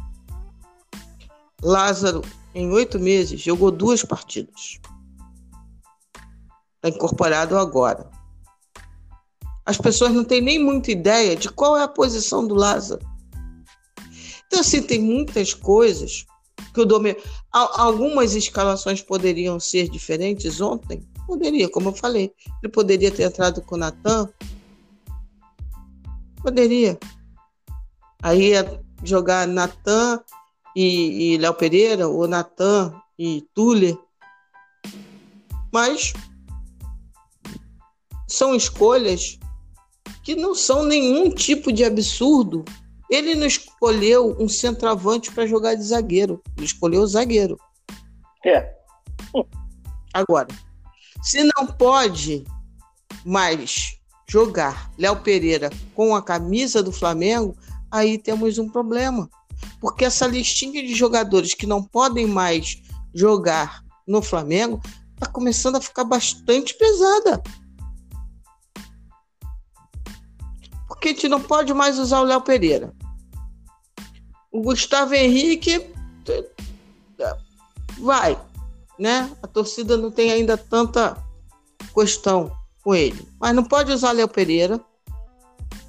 Lázaro, 1.63 2.23
em 2.55 2.71
oito 2.73 2.99
meses, 2.99 3.41
jogou 3.41 3.71
duas 3.71 4.03
partidas. 4.03 4.81
Está 6.77 6.89
incorporado 6.89 7.59
agora. 7.59 8.11
As 9.65 9.77
pessoas 9.77 10.13
não 10.13 10.25
têm 10.25 10.41
nem 10.41 10.59
muita 10.59 10.91
ideia 10.91 11.37
de 11.37 11.51
qual 11.51 11.77
é 11.77 11.83
a 11.83 11.89
posição 11.89 12.47
do 12.47 12.55
Lázaro. 12.55 13.07
Então, 14.51 14.59
assim, 14.59 14.83
tem 14.83 14.99
muitas 14.99 15.55
coisas 15.55 16.27
que 16.75 16.81
o 16.81 16.85
Domi... 16.85 17.17
Algumas 17.53 18.35
escalações 18.35 19.01
poderiam 19.01 19.61
ser 19.61 19.89
diferentes 19.89 20.61
ontem? 20.61 21.07
Poderia, 21.25 21.69
como 21.69 21.91
eu 21.91 21.93
falei. 21.93 22.33
Ele 22.61 22.73
poderia 22.73 23.13
ter 23.13 23.23
entrado 23.23 23.63
com 23.63 23.77
o 23.77 23.79
Natan. 23.79 24.29
Poderia. 26.43 26.99
Aí 28.21 28.49
ia 28.51 28.83
jogar 29.05 29.47
Natan 29.47 30.21
e, 30.75 31.35
e 31.35 31.39
Léo 31.39 31.55
Pereira, 31.55 32.09
ou 32.09 32.27
Natan 32.27 32.93
e 33.17 33.47
Tuller. 33.55 33.97
Mas 35.73 36.13
são 38.27 38.53
escolhas 38.53 39.39
que 40.25 40.35
não 40.35 40.57
são 40.57 40.85
nenhum 40.85 41.31
tipo 41.31 41.73
de 41.73 41.85
absurdo. 41.85 42.65
Ele 43.11 43.35
não 43.35 43.47
escolheu 43.47 44.37
um 44.39 44.49
centroavante 44.49 45.33
para 45.33 45.47
jogar 45.47 45.75
de 45.75 45.83
zagueiro, 45.83 46.41
ele 46.57 46.67
escolheu 46.67 47.03
o 47.03 47.07
zagueiro. 47.07 47.59
É. 48.47 48.73
Agora, 50.15 50.49
se 51.23 51.43
não 51.57 51.67
pode 51.67 52.45
mais 53.25 53.99
jogar 54.29 54.93
Léo 54.97 55.17
Pereira 55.21 55.71
com 55.95 56.15
a 56.15 56.23
camisa 56.23 56.83
do 56.83 56.93
Flamengo, 56.93 57.57
aí 57.91 58.17
temos 58.17 58.59
um 58.59 58.69
problema. 58.69 59.29
Porque 59.81 60.05
essa 60.05 60.27
listinha 60.27 60.83
de 60.83 60.95
jogadores 60.95 61.53
que 61.53 61.67
não 61.67 61.83
podem 61.83 62.27
mais 62.27 62.81
jogar 63.13 63.83
no 64.07 64.23
Flamengo 64.23 64.81
está 65.15 65.27
começando 65.27 65.77
a 65.77 65.81
ficar 65.81 66.05
bastante 66.05 66.75
pesada. 66.75 67.43
Porque 70.87 71.09
a 71.09 71.13
gente 71.13 71.29
não 71.29 71.41
pode 71.41 71.75
mais 71.75 71.99
usar 71.99 72.21
o 72.21 72.25
Léo 72.25 72.41
Pereira. 72.41 72.95
O 74.53 74.63
Gustavo 74.63 75.15
Henrique 75.15 75.91
vai, 77.99 78.39
né? 78.99 79.31
A 79.43 79.47
torcida 79.47 79.97
não 79.97 80.11
tem 80.11 80.33
ainda 80.33 80.57
tanta 80.57 81.17
questão 81.95 82.51
com 82.83 82.95
ele. 82.95 83.29
Mas 83.39 83.55
não 83.55 83.65
pode 83.65 83.93
usar 83.93 84.13
Léo 84.13 84.29
Pereira, 84.29 84.81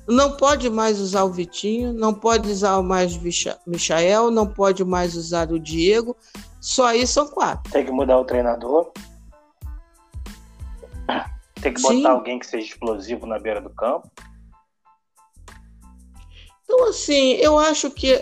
não 0.08 0.36
pode 0.36 0.69
mais 0.69 1.00
usar 1.00 1.24
o 1.24 1.32
Vitinho, 1.32 1.93
não 1.93 2.13
pode 2.13 2.50
usar 2.50 2.82
mais 2.82 3.15
o 3.15 3.21
Michael, 3.65 4.32
não 4.32 4.47
pode 4.47 4.84
mais 4.84 5.15
usar 5.15 5.52
o 5.52 5.60
Diego. 5.60 6.15
Só 6.60 6.88
aí 6.88 7.08
são 7.08 7.28
quatro. 7.28 7.71
Tem 7.71 7.86
que 7.86 7.91
mudar 7.91 8.19
o 8.19 8.26
treinador. 8.26 8.91
Tem 11.62 11.74
que 11.74 11.82
botar 11.82 11.93
Sim. 11.93 12.06
alguém 12.06 12.39
que 12.39 12.45
seja 12.45 12.67
explosivo 12.67 13.26
na 13.26 13.39
beira 13.39 13.62
do 13.62 13.69
campo. 13.69 14.10
Então, 16.73 16.88
assim, 16.88 17.34
eu 17.34 17.60
acho 17.60 17.91
que 17.91 18.17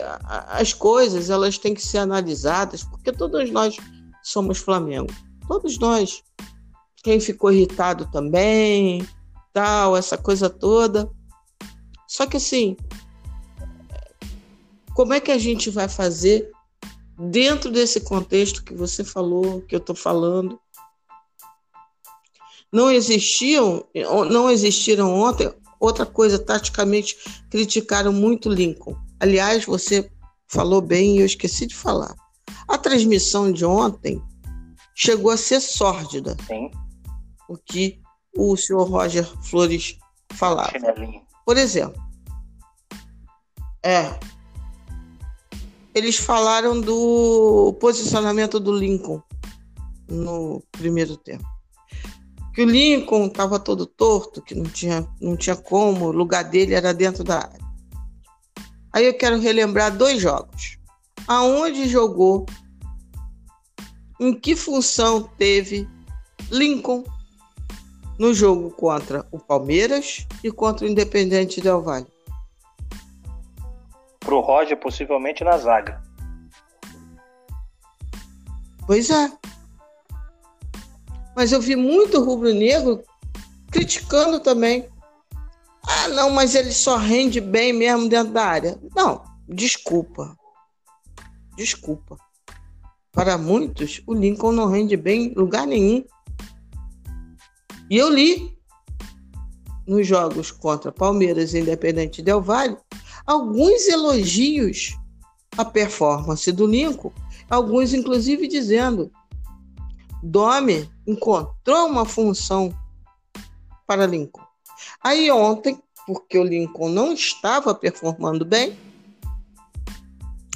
as 0.48 0.74
coisas 0.74 1.30
elas 1.30 1.60
têm 1.60 1.76
que 1.76 1.86
ser 1.86 2.00
analisadas, 2.00 2.84
porque 2.84 3.12
todos 3.12 3.52
nós 3.52 3.78
somos 4.24 4.58
Flamengo. 4.58 5.14
Todos 5.48 5.78
nós. 5.78 6.24
Quem 7.04 7.20
ficou 7.20 7.52
irritado 7.52 8.10
também, 8.12 9.08
tal, 9.54 9.96
essa 9.96 10.18
coisa 10.18 10.50
toda. 10.50 11.08
Só 12.08 12.26
que 12.26 12.38
assim, 12.38 12.76
como 14.96 15.14
é 15.14 15.20
que 15.20 15.32
a 15.32 15.38
gente 15.38 15.70
vai 15.70 15.88
fazer 15.88 16.50
dentro 17.20 17.70
desse 17.70 18.02
contexto 18.02 18.64
que 18.64 18.74
você 18.74 19.04
falou, 19.04 19.62
que 19.62 19.76
eu 19.76 19.80
estou 19.80 19.96
falando? 19.96 20.60
Não 22.74 22.90
existiam, 22.90 23.86
não 24.28 24.50
existiram 24.50 25.14
ontem. 25.14 25.54
Outra 25.80 26.06
coisa, 26.06 26.38
taticamente 26.38 27.16
criticaram 27.50 28.12
muito 28.12 28.50
Lincoln. 28.50 28.96
Aliás, 29.20 29.66
você 29.66 30.12
falou 30.48 30.82
bem 30.82 31.18
e 31.18 31.20
eu 31.20 31.26
esqueci 31.26 31.66
de 31.66 31.76
falar. 31.76 32.14
A 32.68 32.78
transmissão 32.78 33.52
de 33.52 33.66
ontem 33.66 34.22
chegou 34.96 35.32
a 35.32 35.38
ser 35.38 35.60
sórdida. 35.60 36.36
Sim. 36.48 36.70
O 37.48 37.58
que 37.58 38.00
o 38.36 38.56
senhor 38.58 38.84
Roger 38.84 39.26
Flores 39.44 39.98
falava. 40.34 40.74
Por 41.46 41.58
exemplo, 41.58 42.02
é, 43.84 44.20
eles 45.96 46.18
falaram 46.18 46.80
do 46.80 47.74
posicionamento 47.80 48.60
do 48.60 48.72
Lincoln 48.72 49.22
no 50.08 50.62
primeiro 50.72 51.16
tempo. 51.18 51.46
Que 52.60 52.64
o 52.64 52.70
Lincoln 52.70 53.28
estava 53.28 53.58
todo 53.58 53.86
torto, 53.86 54.42
que 54.42 54.54
não 54.54 54.66
tinha, 54.66 55.08
não 55.22 55.38
tinha 55.38 55.56
como, 55.56 56.08
o 56.08 56.12
lugar 56.12 56.44
dele 56.44 56.74
era 56.74 56.94
dentro 56.94 57.24
da 57.24 57.38
área. 57.38 57.58
Aí 58.92 59.06
eu 59.06 59.18
quero 59.18 59.40
relembrar 59.40 59.96
dois 59.96 60.22
jogos. 60.22 60.78
Aonde 61.26 61.88
jogou, 61.88 62.46
em 64.20 64.38
que 64.38 64.58
função 64.58 65.24
teve 65.38 65.88
Lincoln 66.52 67.06
no 68.20 68.34
jogo 68.34 68.72
contra 68.72 69.26
o 69.32 69.40
Palmeiras 69.40 70.28
e 70.44 70.52
contra 70.52 70.86
o 70.86 70.90
Independente 70.90 71.62
Del 71.62 71.82
Valle. 71.82 72.08
Pro 74.20 74.42
Roger, 74.42 74.78
possivelmente 74.78 75.46
na 75.46 75.58
zaga. 75.58 76.04
Pois 78.86 79.10
é. 79.10 79.32
Mas 81.40 81.54
eu 81.54 81.62
vi 81.62 81.74
muito 81.74 82.22
rubro-negro 82.22 83.02
criticando 83.72 84.42
também. 84.42 84.90
Ah, 85.88 86.10
não, 86.10 86.32
mas 86.32 86.54
ele 86.54 86.74
só 86.74 86.98
rende 86.98 87.40
bem 87.40 87.72
mesmo 87.72 88.10
dentro 88.10 88.34
da 88.34 88.44
área. 88.44 88.78
Não, 88.94 89.24
desculpa. 89.48 90.38
Desculpa. 91.56 92.18
Para 93.14 93.38
muitos, 93.38 94.02
o 94.06 94.14
Lincoln 94.14 94.52
não 94.52 94.68
rende 94.68 94.98
bem 94.98 95.28
em 95.28 95.34
lugar 95.34 95.66
nenhum. 95.66 96.04
E 97.90 97.96
eu 97.96 98.10
li 98.10 98.54
nos 99.88 100.06
jogos 100.06 100.52
contra 100.52 100.92
Palmeiras 100.92 101.54
e 101.54 101.60
Independente 101.60 102.22
Del 102.22 102.42
Valle 102.42 102.76
alguns 103.26 103.88
elogios 103.88 104.94
à 105.58 105.64
performance 105.64 106.52
do 106.52 106.68
Lincoln, 106.68 107.14
alguns 107.50 107.94
inclusive 107.94 108.46
dizendo: 108.46 109.10
Dome 110.22 110.90
encontrou 111.08 111.88
uma 111.88 112.06
função 112.06 112.74
para 113.88 114.06
Lincoln. 114.06 114.44
Aí 115.02 115.32
ontem, 115.32 115.82
porque 116.06 116.38
o 116.38 116.44
Lincoln 116.44 116.90
não 116.90 117.14
estava 117.14 117.74
performando 117.74 118.46
bem, 118.46 118.78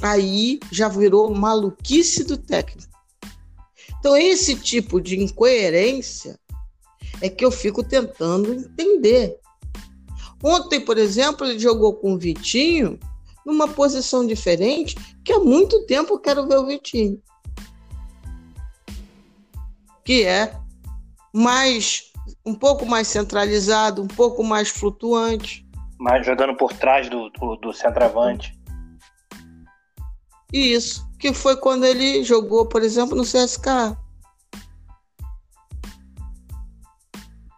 aí 0.02 0.60
já 0.72 0.88
virou 0.88 1.34
maluquice 1.34 2.24
do 2.24 2.38
técnico. 2.38 2.92
Então, 4.00 4.18
esse 4.18 4.56
tipo 4.56 5.00
de 5.00 5.18
incoerência 5.18 6.38
é 7.22 7.30
que 7.30 7.46
eu 7.46 7.50
fico 7.50 7.82
tentando 7.82 8.54
entender. 8.54 9.40
Ontem, 10.44 10.82
por 10.82 10.98
exemplo, 10.98 11.48
ele 11.48 11.58
jogou 11.58 11.94
com 11.94 12.14
o 12.14 12.20
Vitinho 12.20 13.00
numa 13.46 13.66
posição 13.66 14.28
diferente, 14.28 14.96
que 15.24 15.32
há 15.32 15.40
muito 15.40 15.86
tempo 15.86 16.16
eu 16.16 16.20
quero 16.20 16.46
ver 16.46 16.58
o 16.58 16.66
Vitinho. 16.66 17.22
Que 20.06 20.24
é 20.24 20.54
mais 21.34 22.12
um 22.46 22.54
pouco 22.54 22.86
mais 22.86 23.08
centralizado, 23.08 24.02
um 24.02 24.08
pouco 24.08 24.44
mais 24.44 24.70
flutuante. 24.70 25.66
Mas 26.00 26.26
jogando 26.26 26.56
por 26.56 26.74
trás 26.74 27.10
do, 27.10 27.30
do, 27.30 27.56
do 27.58 27.74
centroavante. 27.74 28.58
Isso, 30.52 31.08
que 31.18 31.34
foi 31.34 31.58
quando 31.58 31.86
ele 31.86 32.24
jogou, 32.24 32.66
por 32.66 32.84
exemplo, 32.84 33.16
no 33.16 33.24
CSK. 33.24 33.98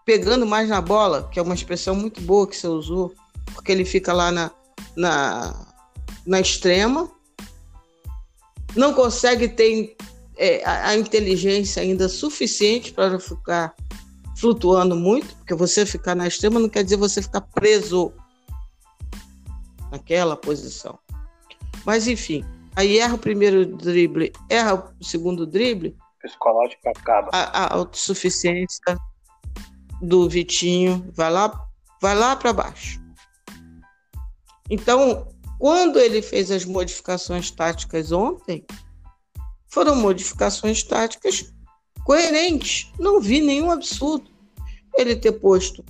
pegando 0.05 0.45
mais 0.45 0.69
na 0.69 0.79
bola, 0.79 1.27
que 1.31 1.39
é 1.39 1.41
uma 1.41 1.55
expressão 1.55 1.95
muito 1.95 2.21
boa 2.21 2.47
que 2.47 2.55
você 2.55 2.67
usou, 2.67 3.13
porque 3.53 3.71
ele 3.71 3.83
fica 3.83 4.13
lá 4.13 4.31
na, 4.31 4.51
na, 4.95 5.73
na 6.25 6.39
extrema, 6.39 7.09
não 8.75 8.93
consegue 8.93 9.47
ter 9.47 9.97
é, 10.37 10.63
a, 10.63 10.89
a, 10.89 10.95
inteligência 10.95 11.81
ainda 11.81 12.09
suficiente 12.09 12.93
para 12.93 13.19
ficar 13.19 13.73
flutuando 14.37 14.95
muito, 14.95 15.35
porque 15.37 15.53
você 15.53 15.85
ficar 15.85 16.15
na 16.15 16.27
extrema 16.27 16.59
não 16.59 16.69
quer 16.69 16.83
dizer 16.83 16.97
você 16.97 17.21
ficar 17.21 17.41
preso 17.41 18.11
naquela 19.91 20.35
posição. 20.35 20.99
Mas 21.85 22.07
enfim, 22.07 22.43
aí 22.75 22.99
erra 22.99 23.15
o 23.15 23.19
primeiro 23.19 23.65
drible, 23.65 24.33
erra 24.49 24.91
o 24.99 25.03
segundo 25.03 25.45
drible. 25.45 25.95
Psicológico 26.21 26.89
acaba. 26.89 27.29
A, 27.31 27.65
a 27.65 27.73
autossuficiência 27.75 28.97
do 30.01 30.27
Vitinho 30.27 31.09
vai 31.13 31.31
lá, 31.31 31.67
vai 32.01 32.15
lá 32.15 32.35
para 32.35 32.51
baixo. 32.51 32.99
Então, 34.69 35.27
quando 35.59 35.99
ele 35.99 36.21
fez 36.21 36.51
as 36.51 36.65
modificações 36.65 37.51
táticas 37.51 38.11
ontem, 38.11 38.65
foram 39.75 39.95
modificações 39.95 40.81
táticas 40.81 41.53
coerentes. 42.03 42.91
Não 42.97 43.21
vi 43.21 43.41
nenhum 43.41 43.69
absurdo. 43.69 44.27
Ele 44.97 45.15
ter 45.15 45.33
posto 45.33 45.85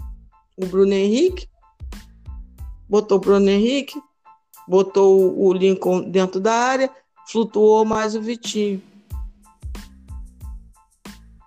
o 0.57 0.65
Bruno 0.65 0.93
Henrique, 0.93 1.47
botou 2.89 3.17
o 3.17 3.21
Bruno 3.21 3.49
Henrique, 3.49 4.01
botou 4.67 5.39
o 5.39 5.53
Lincoln 5.53 6.09
dentro 6.09 6.41
da 6.41 6.53
área, 6.53 6.91
flutuou 7.31 7.85
mais 7.85 8.15
o 8.15 8.21
Vitinho. 8.21 8.81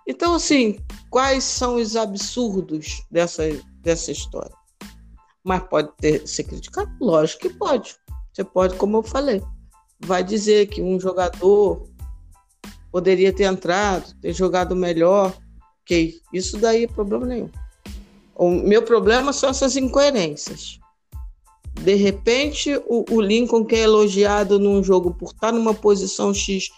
Então, 0.07 0.33
assim, 0.33 0.79
Quais 1.09 1.43
são 1.43 1.75
os 1.75 1.95
absurdos 1.95 3.03
dessa, 3.09 3.43
dessa 3.81 4.11
história? 4.11 4.55
Mas 5.43 5.63
pode 5.63 5.91
ter, 5.97 6.27
ser 6.27 6.43
criticado? 6.43 6.91
Lógico 7.01 7.41
que 7.41 7.49
pode. 7.49 7.95
Você 8.31 8.43
pode, 8.43 8.75
como 8.75 8.97
eu 8.97 9.03
falei, 9.03 9.41
vai 9.99 10.23
dizer 10.23 10.67
que 10.67 10.83
um 10.83 10.99
jogador 10.99 11.88
poderia 12.91 13.31
ter 13.33 13.43
entrado, 13.43 14.13
ter 14.21 14.33
jogado 14.33 14.75
melhor. 14.75 15.35
Ok, 15.81 16.19
isso 16.33 16.57
daí 16.57 16.83
é 16.83 16.87
problema 16.87 17.25
nenhum. 17.25 17.49
O 18.35 18.49
meu 18.49 18.81
problema 18.83 19.33
são 19.33 19.49
essas 19.49 19.75
incoerências. 19.75 20.79
De 21.81 21.95
repente, 21.95 22.75
o, 22.87 23.05
o 23.09 23.21
Lincoln, 23.21 23.65
que 23.65 23.75
é 23.75 23.79
elogiado 23.79 24.59
num 24.59 24.83
jogo 24.83 25.13
por 25.13 25.31
estar 25.31 25.51
numa 25.51 25.73
posição 25.73 26.33
X 26.33 26.69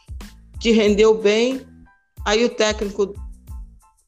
que 0.59 0.71
rendeu 0.71 1.17
bem, 1.17 1.61
aí 2.25 2.45
o 2.45 2.49
técnico 2.49 3.13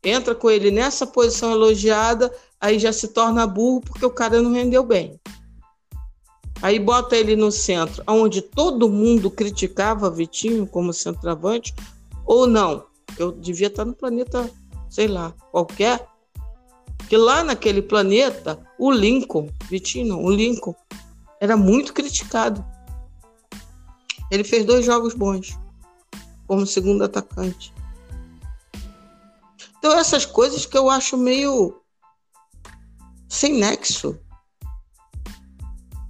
entra 0.04 0.36
com 0.36 0.50
ele 0.50 0.70
nessa 0.70 1.08
posição 1.08 1.52
elogiada, 1.52 2.32
aí 2.60 2.78
já 2.78 2.94
se 2.94 3.08
torna 3.08 3.48
burro 3.48 3.82
porque 3.82 4.06
o 4.06 4.12
cara 4.12 4.42
não 4.42 4.52
rendeu 4.52 4.84
bem. 4.84 5.20
Aí 6.62 6.80
bota 6.80 7.18
ele 7.18 7.36
no 7.36 7.52
centro, 7.52 8.04
onde 8.08 8.42
todo 8.42 8.90
mundo 8.90 9.30
criticava 9.30 10.10
Vitinho 10.10 10.66
como 10.66 10.94
centroavante, 10.94 11.74
ou 12.26 12.48
não. 12.48 12.86
Eu 13.18 13.32
devia 13.32 13.68
estar 13.68 13.86
no 13.86 13.94
planeta, 13.94 14.50
sei 14.90 15.08
lá, 15.08 15.34
qualquer. 15.52 16.08
Que 17.08 17.18
lá 17.18 17.44
naquele 17.44 17.82
planeta, 17.82 18.60
o 18.80 18.92
Lincoln, 18.92 19.50
Vitinho 19.70 20.18
o 20.18 20.32
Lincoln, 20.32 20.74
era 21.40 21.58
muito 21.58 21.94
criticado. 21.94 22.66
Ele 24.32 24.44
fez 24.44 24.66
dois 24.66 24.86
jogos 24.86 25.14
bons 25.14 25.58
como 26.48 26.66
segundo 26.66 27.04
atacante. 27.04 27.74
Então, 29.78 29.98
essas 29.98 30.26
coisas 30.26 30.66
que 30.66 30.78
eu 30.78 30.90
acho 30.90 31.18
meio 31.18 31.82
sem 33.28 33.54
nexo. 33.54 34.18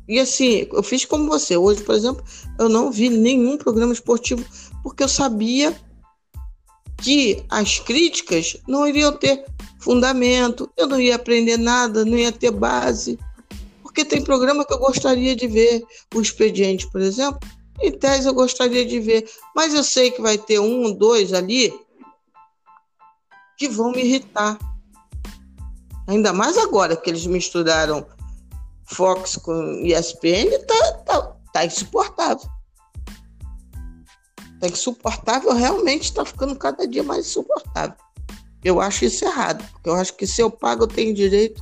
E 0.07 0.19
assim, 0.19 0.67
eu 0.71 0.83
fiz 0.83 1.05
como 1.05 1.27
você. 1.27 1.55
Hoje, 1.55 1.81
por 1.81 1.95
exemplo, 1.95 2.23
eu 2.59 2.69
não 2.69 2.91
vi 2.91 3.09
nenhum 3.09 3.57
programa 3.57 3.93
esportivo 3.93 4.45
porque 4.83 5.01
eu 5.01 5.07
sabia 5.07 5.75
que 7.03 7.43
as 7.49 7.79
críticas 7.79 8.55
não 8.65 8.87
iriam 8.87 9.11
ter 9.11 9.45
fundamento, 9.77 10.71
eu 10.77 10.87
não 10.87 10.99
ia 10.99 11.15
aprender 11.15 11.57
nada, 11.57 12.05
não 12.05 12.17
ia 12.17 12.31
ter 12.31 12.49
base. 12.49 13.19
Porque 13.81 14.05
tem 14.05 14.23
programa 14.23 14.65
que 14.65 14.73
eu 14.73 14.79
gostaria 14.79 15.35
de 15.35 15.45
ver, 15.45 15.83
o 16.15 16.21
expediente, 16.21 16.89
por 16.89 17.01
exemplo, 17.01 17.39
em 17.81 17.91
tese 17.91 18.27
eu 18.27 18.33
gostaria 18.33 18.85
de 18.85 18.99
ver, 19.01 19.29
mas 19.53 19.73
eu 19.73 19.83
sei 19.83 20.11
que 20.11 20.21
vai 20.21 20.37
ter 20.37 20.59
um, 20.59 20.93
dois 20.93 21.33
ali 21.33 21.73
que 23.57 23.67
vão 23.67 23.91
me 23.91 24.01
irritar. 24.01 24.57
Ainda 26.07 26.31
mais 26.31 26.57
agora 26.57 26.95
que 26.95 27.09
eles 27.09 27.25
misturaram 27.25 28.05
Fox 28.85 29.35
com 29.37 29.81
ESPN, 29.83 30.57
tá, 30.65 30.91
tá, 31.05 31.35
tá 31.51 31.65
insuportável. 31.65 32.49
Tá 34.63 34.69
insuportável, 34.69 35.51
realmente 35.51 36.03
está 36.03 36.23
ficando 36.23 36.55
cada 36.55 36.87
dia 36.87 37.03
mais 37.03 37.27
insuportável. 37.27 37.97
Eu 38.63 38.79
acho 38.79 39.03
isso 39.03 39.25
errado, 39.25 39.61
porque 39.73 39.89
eu 39.89 39.93
acho 39.93 40.15
que 40.15 40.25
se 40.25 40.39
eu 40.39 40.49
pago, 40.49 40.83
eu 40.83 40.87
tenho 40.87 41.13
direito 41.13 41.61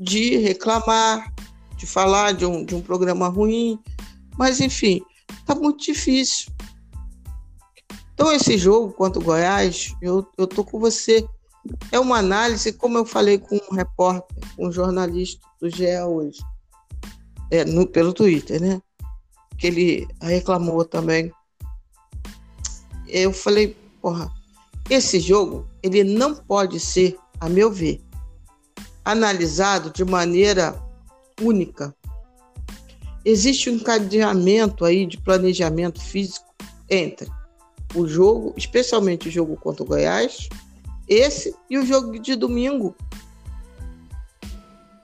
de 0.00 0.36
reclamar, 0.36 1.32
de 1.76 1.86
falar 1.86 2.32
de 2.32 2.44
um, 2.44 2.64
de 2.64 2.74
um 2.74 2.82
programa 2.82 3.28
ruim. 3.28 3.78
Mas, 4.36 4.60
enfim, 4.60 5.00
tá 5.46 5.54
muito 5.54 5.84
difícil. 5.84 6.50
Então, 8.14 8.32
esse 8.32 8.58
jogo 8.58 8.92
contra 8.94 9.20
o 9.20 9.24
Goiás, 9.24 9.94
eu, 10.02 10.26
eu 10.36 10.44
tô 10.44 10.64
com 10.64 10.80
você. 10.80 11.24
É 11.92 12.00
uma 12.00 12.18
análise, 12.18 12.72
como 12.72 12.98
eu 12.98 13.06
falei 13.06 13.38
com 13.38 13.60
um 13.70 13.76
repórter, 13.76 14.36
um 14.58 14.72
jornalista 14.72 15.40
do 15.60 15.70
GE 15.70 16.00
hoje, 16.00 16.40
é, 17.48 17.64
no, 17.64 17.86
pelo 17.86 18.12
Twitter, 18.12 18.60
né? 18.60 18.82
Que 19.56 19.68
ele 19.68 20.08
reclamou 20.20 20.84
também. 20.84 21.32
Eu 23.10 23.32
falei, 23.32 23.76
porra, 24.00 24.30
esse 24.88 25.20
jogo, 25.20 25.68
ele 25.82 26.04
não 26.04 26.34
pode 26.34 26.80
ser, 26.80 27.16
a 27.38 27.48
meu 27.48 27.70
ver, 27.70 28.00
analisado 29.04 29.90
de 29.90 30.04
maneira 30.04 30.80
única 31.40 31.94
existe 33.24 33.70
um 33.70 33.74
encadeamento 33.74 34.84
aí 34.84 35.06
de 35.06 35.18
planejamento 35.18 36.00
físico 36.00 36.46
entre 36.88 37.30
o 37.94 38.06
jogo, 38.06 38.54
especialmente 38.56 39.28
o 39.28 39.30
jogo 39.30 39.56
contra 39.56 39.82
o 39.82 39.86
Goiás, 39.86 40.48
esse 41.08 41.54
e 41.68 41.76
o 41.78 41.84
jogo 41.84 42.18
de 42.18 42.36
domingo. 42.36 42.94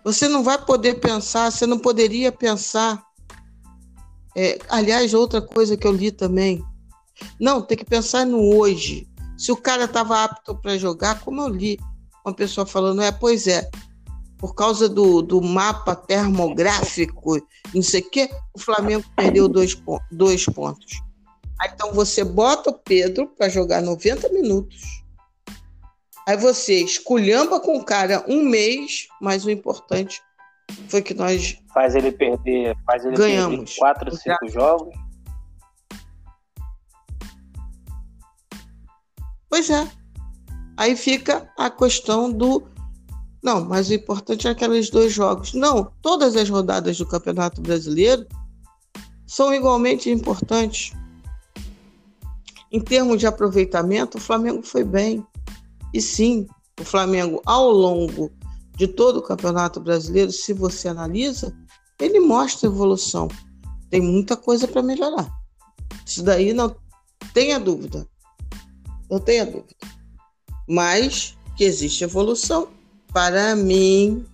Você 0.05 0.29
não 0.29 0.45
vai 0.45 0.64
poder 0.64 1.01
pensar, 1.01 1.51
você 1.51 1.66
não 1.66 1.79
poderia 1.79 2.31
pensar. 2.31 3.05
É, 4.37 4.59
aliás, 4.69 5.12
outra 5.14 5.42
coisa 5.42 5.77
que 5.77 5.87
eu 5.87 5.92
li 5.92 6.12
também. 6.12 6.64
Não, 7.40 7.62
tem 7.62 7.76
que 7.76 7.85
pensar 7.85 8.24
no 8.24 8.57
hoje. 8.57 9.09
Se 9.37 9.52
o 9.52 9.57
cara 9.57 9.85
estava 9.85 10.24
apto 10.24 10.55
para 10.55 10.79
jogar, 10.79 11.20
como 11.20 11.42
eu 11.42 11.48
li 11.48 11.79
uma 12.24 12.35
pessoa 12.35 12.66
falando, 12.66 13.02
é, 13.02 13.12
pois 13.12 13.46
é, 13.46 13.68
por 14.38 14.55
causa 14.55 14.88
do, 14.88 15.22
do 15.22 15.40
mapa 15.40 15.94
termográfico, 15.94 17.40
não 17.74 17.83
sei 17.83 18.00
o 18.00 18.11
quê, 18.11 18.31
o 18.55 18.59
Flamengo 18.59 19.05
perdeu 19.14 19.48
dois, 19.48 19.81
dois 20.11 20.44
pontos. 20.46 21.00
Aí, 21.61 21.70
então 21.72 21.92
você 21.92 22.24
bota 22.24 22.70
o 22.70 22.74
Pedro 22.79 23.29
para 23.29 23.48
jogar 23.48 23.81
90 23.81 24.29
minutos. 24.31 24.83
Aí 26.29 26.37
você 26.37 26.74
esculhamba 26.81 27.61
com 27.61 27.76
o 27.76 27.85
cara 27.85 28.24
um 28.29 28.42
mês, 28.42 29.07
mas 29.20 29.44
o 29.44 29.50
importante 29.50 30.20
foi 30.88 31.00
que 31.00 31.14
nós 31.14 31.57
faz 31.72 31.94
ele 31.94 32.11
perder, 32.11 32.76
faz 32.85 33.05
ele 33.05 33.16
ganhamos 33.16 33.74
perder 33.74 33.79
quatro, 33.79 34.16
cinco 34.16 34.48
jogos. 34.48 35.06
Pois 39.48 39.70
é. 39.70 39.88
Aí 40.76 40.94
fica 40.96 41.50
a 41.56 41.70
questão 41.70 42.30
do 42.30 42.66
não, 43.46 43.64
mas 43.64 43.88
o 43.88 43.94
importante 43.94 44.48
é 44.48 44.50
aqueles 44.50 44.90
dois 44.90 45.12
jogos. 45.12 45.54
Não, 45.54 45.92
todas 46.02 46.35
as 46.35 46.48
rodadas 46.48 46.98
do 46.98 47.06
Campeonato 47.06 47.61
Brasileiro 47.61 48.26
são 49.24 49.54
igualmente 49.54 50.11
importantes. 50.11 50.92
Em 52.72 52.80
termos 52.80 53.20
de 53.20 53.26
aproveitamento, 53.28 54.18
o 54.18 54.20
Flamengo 54.20 54.62
foi 54.64 54.82
bem. 54.82 55.24
E 55.94 56.02
sim, 56.02 56.48
o 56.80 56.85
Flamengo, 56.85 57.40
ao 57.46 57.70
longo 57.70 58.32
de 58.76 58.88
todo 58.88 59.18
o 59.18 59.22
Campeonato 59.22 59.78
Brasileiro, 59.78 60.32
se 60.32 60.52
você 60.52 60.88
analisa, 60.88 61.56
ele 62.00 62.18
mostra 62.18 62.68
evolução. 62.68 63.28
Tem 63.88 64.00
muita 64.00 64.37
coisa 64.37 64.66
para 64.66 64.82
melhorar. 64.82 65.30
Isso 66.04 66.22
daí 66.24 66.52
não 66.52 66.74
tenha 67.32 67.61
dúvida. 67.61 68.09
Não 69.11 69.21
tenha 69.21 69.45
dúvida. 69.45 69.75
Mas 70.69 71.37
que 71.57 71.64
existe 71.64 72.05
evolução, 72.05 72.69
para 73.12 73.57
mim 73.57 74.27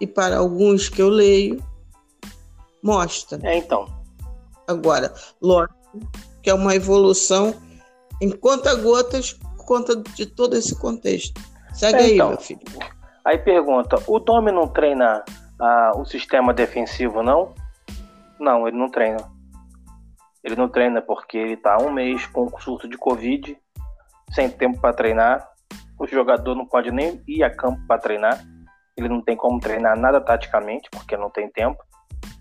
e 0.00 0.06
para 0.06 0.38
alguns 0.38 0.88
que 0.88 1.02
eu 1.02 1.08
leio, 1.08 1.62
mostra. 2.82 3.38
É, 3.42 3.56
então. 3.56 3.86
Agora, 4.66 5.12
lógico 5.40 5.74
que 6.42 6.50
é 6.50 6.54
uma 6.54 6.74
evolução 6.74 7.54
em 8.20 8.30
conta-gotas 8.30 9.32
por 9.32 9.64
conta 9.64 9.96
de 9.96 10.26
todo 10.26 10.54
esse 10.54 10.74
contexto. 10.76 11.40
Segue 11.72 11.98
é, 11.98 12.02
aí, 12.02 12.14
então. 12.14 12.28
meu 12.28 12.38
filho. 12.38 12.60
Aí 13.24 13.38
pergunta: 13.38 13.96
o 14.06 14.18
Domi 14.18 14.52
não 14.52 14.68
treina 14.68 15.24
ah, 15.58 15.92
o 15.96 16.04
sistema 16.04 16.52
defensivo, 16.52 17.22
não? 17.22 17.54
Não, 18.38 18.68
ele 18.68 18.76
não 18.76 18.90
treina. 18.90 19.33
Ele 20.44 20.54
não 20.56 20.68
treina 20.68 21.00
porque 21.00 21.38
ele 21.38 21.54
está 21.54 21.78
um 21.78 21.90
mês 21.90 22.26
com 22.26 22.48
surto 22.60 22.86
de 22.86 22.98
Covid, 22.98 23.58
sem 24.30 24.50
tempo 24.50 24.80
para 24.80 24.92
treinar 24.92 25.54
o 25.98 26.06
jogador 26.06 26.54
não 26.54 26.66
pode 26.66 26.90
nem 26.90 27.22
ir 27.26 27.42
a 27.42 27.50
campo 27.50 27.80
para 27.86 28.00
treinar, 28.00 28.44
ele 28.96 29.08
não 29.08 29.20
tem 29.20 29.36
como 29.36 29.60
treinar 29.60 29.98
nada 29.98 30.20
taticamente, 30.20 30.88
porque 30.90 31.16
não 31.16 31.30
tem 31.30 31.48
tempo. 31.50 31.82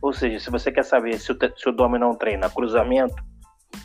Ou 0.02 0.14
seja, 0.14 0.40
se 0.40 0.50
você 0.50 0.72
quer 0.72 0.84
saber 0.84 1.18
se 1.18 1.32
o, 1.32 1.38
se 1.58 1.70
o 1.70 1.72
Domi 1.72 1.98
não 1.98 2.16
treina 2.16 2.50
cruzamento, 2.50 3.16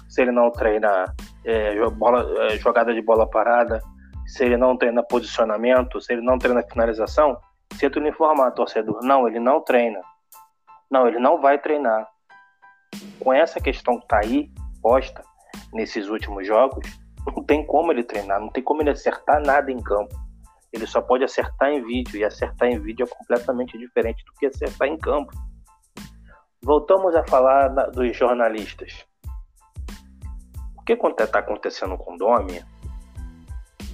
se 0.09 0.23
ele 0.23 0.33
não 0.33 0.51
treina 0.51 1.05
é, 1.45 1.89
bola, 1.91 2.27
é, 2.45 2.57
jogada 2.57 2.93
de 2.93 3.01
bola 3.03 3.29
parada, 3.29 3.81
se 4.27 4.45
ele 4.45 4.57
não 4.57 4.77
treina 4.77 5.03
posicionamento, 5.03 6.01
se 6.01 6.13
ele 6.13 6.23
não 6.23 6.39
treina 6.39 6.63
finalização, 6.63 7.39
lhe 7.81 8.09
informar, 8.09 8.51
torcedor. 8.51 9.03
Não, 9.03 9.27
ele 9.29 9.39
não 9.39 9.61
treina. 9.61 10.01
Não, 10.91 11.07
ele 11.07 11.19
não 11.19 11.41
vai 11.41 11.59
treinar. 11.59 12.07
Com 13.21 13.33
essa 13.33 13.61
questão 13.61 13.99
que 13.99 14.05
está 14.05 14.21
aí 14.21 14.51
posta 14.81 15.23
nesses 15.73 16.09
últimos 16.09 16.47
jogos, 16.47 16.85
não 17.27 17.45
tem 17.45 17.67
como 17.67 17.93
ele 17.93 18.05
treinar, 18.05 18.41
não 18.41 18.49
tem 18.49 18.63
como 18.63 18.83
ele 18.83 18.91
acertar 18.91 19.43
nada 19.43 19.71
em 19.71 19.83
campo. 19.83 20.15
Ele 20.73 20.87
só 20.87 21.01
pode 21.01 21.25
acertar 21.25 21.71
em 21.71 21.83
vídeo, 21.83 22.19
e 22.19 22.25
acertar 22.25 22.69
em 22.69 22.79
vídeo 22.79 23.05
é 23.05 23.09
completamente 23.09 23.77
diferente 23.79 24.25
do 24.25 24.33
que 24.35 24.47
acertar 24.47 24.89
em 24.89 24.99
campo. 24.99 25.33
Voltamos 26.63 27.15
a 27.15 27.25
falar 27.27 27.69
dos 27.91 28.17
jornalistas. 28.17 29.07
O 30.77 30.83
que 30.83 30.93
está 30.93 31.39
acontecendo 31.39 31.97
com 31.97 32.15
o 32.15 32.19
Domi 32.19 32.65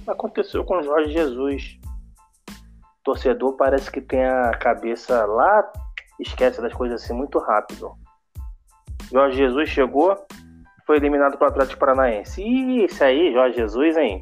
aconteceu 0.07 0.63
com 0.63 0.77
o 0.77 0.83
Jorge 0.83 1.11
Jesus. 1.11 1.79
O 2.49 3.03
torcedor 3.03 3.55
parece 3.55 3.91
que 3.91 4.01
tem 4.01 4.25
a 4.25 4.51
cabeça 4.51 5.25
lá, 5.25 5.71
esquece 6.19 6.61
das 6.61 6.73
coisas 6.73 7.03
assim 7.03 7.13
muito 7.13 7.37
rápido. 7.39 7.95
Jorge 9.11 9.37
Jesus 9.37 9.69
chegou, 9.69 10.15
foi 10.85 10.97
eliminado 10.97 11.37
pelo 11.37 11.49
Atlético 11.49 11.79
Paranaense. 11.79 12.41
E 12.41 12.83
esse 12.83 13.03
aí, 13.03 13.33
Jorge 13.33 13.57
Jesus, 13.57 13.97
hein? 13.97 14.19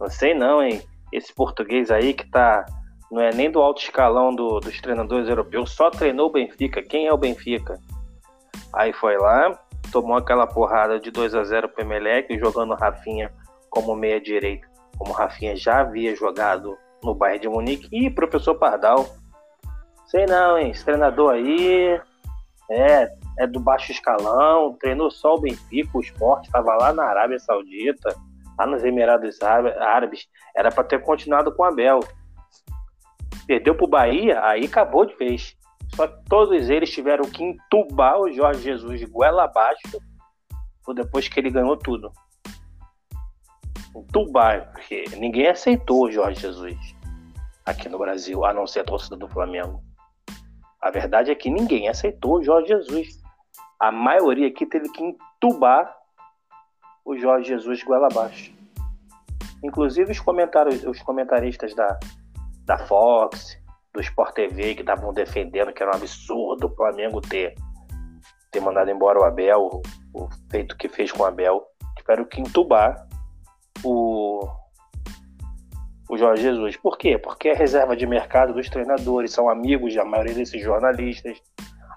Não 0.00 0.08
sei 0.08 0.34
não, 0.34 0.62
hein? 0.62 0.82
Esse 1.12 1.34
português 1.34 1.90
aí 1.90 2.12
que 2.12 2.28
tá 2.30 2.64
não 3.10 3.22
é 3.22 3.32
nem 3.32 3.50
do 3.50 3.60
alto 3.60 3.80
escalão 3.80 4.34
do, 4.34 4.58
dos 4.58 4.80
treinadores 4.80 5.28
europeus, 5.28 5.70
só 5.70 5.90
treinou 5.90 6.28
o 6.28 6.32
Benfica. 6.32 6.82
Quem 6.82 7.06
é 7.06 7.12
o 7.12 7.18
Benfica? 7.18 7.78
Aí 8.72 8.92
foi 8.92 9.16
lá, 9.16 9.56
tomou 9.92 10.16
aquela 10.16 10.46
porrada 10.46 10.98
de 10.98 11.12
2 11.12 11.34
a 11.34 11.44
0 11.44 11.68
pro 11.68 11.84
Emelec, 11.84 12.36
jogando 12.38 12.74
Rafinha 12.74 13.32
como 13.70 13.94
meia 13.94 14.20
direita, 14.20 14.66
como 14.98 15.12
Rafinha 15.12 15.54
já 15.54 15.80
havia 15.80 16.14
jogado 16.16 16.76
no 17.02 17.14
Bayern 17.14 17.42
de 17.42 17.48
Munique. 17.48 17.88
E 17.92 18.10
professor 18.10 18.56
Pardal, 18.56 19.06
sei 20.06 20.26
não, 20.26 20.58
hein, 20.58 20.70
esse 20.70 20.84
treinador 20.84 21.34
aí 21.34 22.00
é, 22.70 23.08
é 23.38 23.46
do 23.46 23.60
baixo 23.60 23.92
escalão, 23.92 24.76
treinou 24.80 25.10
só 25.10 25.34
o 25.34 25.40
Benfica, 25.40 25.98
o 25.98 26.00
esporte, 26.00 26.46
estava 26.46 26.74
lá 26.74 26.92
na 26.92 27.04
Arábia 27.04 27.38
Saudita, 27.38 28.14
lá 28.58 28.66
nos 28.66 28.84
Emirados 28.84 29.40
Árabes, 29.42 30.26
era 30.56 30.70
para 30.70 30.84
ter 30.84 31.02
continuado 31.02 31.54
com 31.54 31.62
o 31.62 31.66
Abel. 31.66 32.00
Perdeu 33.46 33.74
para 33.74 33.84
o 33.84 33.88
Bahia, 33.88 34.44
aí 34.44 34.64
acabou 34.64 35.04
de 35.04 35.14
vez. 35.16 35.56
Só 35.94 36.06
que 36.06 36.24
todos 36.28 36.70
eles 36.70 36.90
tiveram 36.90 37.24
que 37.24 37.42
entubar 37.42 38.18
o 38.18 38.32
Jorge 38.32 38.62
Jesus 38.62 39.00
de 39.00 39.06
goela 39.06 39.44
abaixo 39.44 40.00
depois 40.94 41.28
que 41.28 41.40
ele 41.40 41.50
ganhou 41.50 41.76
tudo. 41.76 42.12
Entubar, 43.94 44.72
porque 44.72 45.04
ninguém 45.16 45.48
aceitou 45.48 46.04
o 46.04 46.10
Jorge 46.10 46.40
Jesus 46.40 46.94
aqui 47.64 47.88
no 47.88 47.98
Brasil, 47.98 48.44
a 48.44 48.52
não 48.52 48.66
ser 48.66 48.80
a 48.80 48.84
torcida 48.84 49.16
do 49.16 49.28
Flamengo. 49.28 49.82
A 50.80 50.90
verdade 50.90 51.30
é 51.30 51.34
que 51.34 51.48
ninguém 51.48 51.88
aceitou 51.88 52.38
o 52.38 52.42
Jorge 52.42 52.68
Jesus. 52.68 53.23
A 53.84 53.92
maioria 53.92 54.48
aqui 54.48 54.64
teve 54.64 54.88
que 54.88 55.04
entubar 55.04 55.94
o 57.04 57.18
Jorge 57.18 57.48
Jesus 57.48 57.82
goela 57.82 58.08
abaixo. 58.10 58.50
Inclusive 59.62 60.10
os, 60.10 60.18
comentários, 60.18 60.82
os 60.84 61.02
comentaristas 61.02 61.74
da, 61.74 62.00
da 62.64 62.78
Fox, 62.86 63.60
do 63.92 64.00
Sport 64.00 64.36
TV, 64.36 64.74
que 64.74 64.80
estavam 64.80 65.12
defendendo 65.12 65.70
que 65.70 65.82
era 65.82 65.92
um 65.92 65.96
absurdo 65.96 66.66
o 66.66 66.74
Flamengo 66.74 67.20
ter, 67.20 67.56
ter 68.50 68.60
mandado 68.60 68.90
embora 68.90 69.20
o 69.20 69.24
Abel, 69.24 69.82
o, 70.14 70.28
feito 70.50 70.78
que 70.78 70.88
fez 70.88 71.12
com 71.12 71.22
o 71.22 71.26
Abel. 71.26 71.62
Tiveram 71.98 72.24
que 72.24 72.40
entubar 72.40 73.06
o, 73.84 74.48
o 76.08 76.16
Jorge 76.16 76.42
Jesus. 76.42 76.78
Por 76.78 76.96
quê? 76.96 77.18
Porque 77.18 77.50
é 77.50 77.54
reserva 77.54 77.94
de 77.94 78.06
mercado 78.06 78.54
dos 78.54 78.70
treinadores, 78.70 79.30
são 79.30 79.46
amigos 79.46 79.94
da 79.94 80.06
maioria 80.06 80.32
desses 80.32 80.62
jornalistas. 80.62 81.38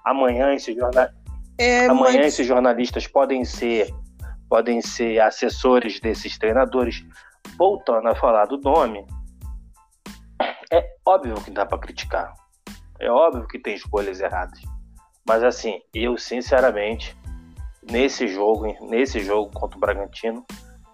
Amanhã 0.04 0.52
esses, 0.52 0.76
jornal... 0.76 1.08
é, 1.58 1.86
Amanhã 1.86 2.20
esses 2.20 2.46
jornalistas 2.46 3.06
podem 3.06 3.44
ser 3.44 3.92
podem 4.48 4.80
ser 4.80 5.20
assessores 5.20 6.00
desses 6.00 6.38
treinadores. 6.38 7.04
Voltando 7.58 8.08
a 8.08 8.14
falar 8.14 8.46
do 8.46 8.58
nome, 8.58 9.06
é 10.70 10.84
óbvio 11.04 11.34
que 11.36 11.50
dá 11.50 11.66
para 11.66 11.78
criticar. 11.78 12.32
É 13.00 13.10
óbvio 13.10 13.46
que 13.46 13.58
tem 13.58 13.74
escolhas 13.74 14.20
erradas. 14.20 14.60
Mas 15.26 15.42
assim, 15.42 15.80
eu 15.92 16.16
sinceramente, 16.16 17.16
nesse 17.90 18.28
jogo, 18.28 18.66
nesse 18.88 19.20
jogo 19.20 19.50
contra 19.52 19.76
o 19.76 19.80
Bragantino, 19.80 20.44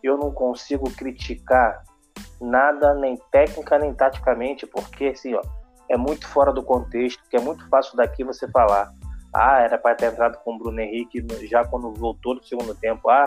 eu 0.02 0.16
não 0.16 0.32
consigo 0.32 0.90
criticar 0.90 1.84
nada 2.40 2.94
nem 2.94 3.16
técnica 3.30 3.78
nem 3.78 3.94
taticamente, 3.94 4.66
porque 4.66 5.06
assim, 5.06 5.34
ó, 5.34 5.42
é 5.88 5.96
muito 5.96 6.26
fora 6.28 6.52
do 6.52 6.62
contexto, 6.62 7.22
que 7.28 7.36
é 7.36 7.40
muito 7.40 7.68
fácil 7.68 7.96
daqui 7.96 8.24
você 8.24 8.48
falar, 8.50 8.92
ah, 9.34 9.60
era 9.60 9.76
para 9.76 9.94
ter 9.94 10.12
entrado 10.12 10.38
com 10.38 10.54
o 10.54 10.58
Bruno 10.58 10.80
Henrique 10.80 11.26
já 11.48 11.64
quando 11.64 11.92
voltou 11.92 12.34
no 12.34 12.44
segundo 12.44 12.74
tempo, 12.74 13.10
ah, 13.10 13.26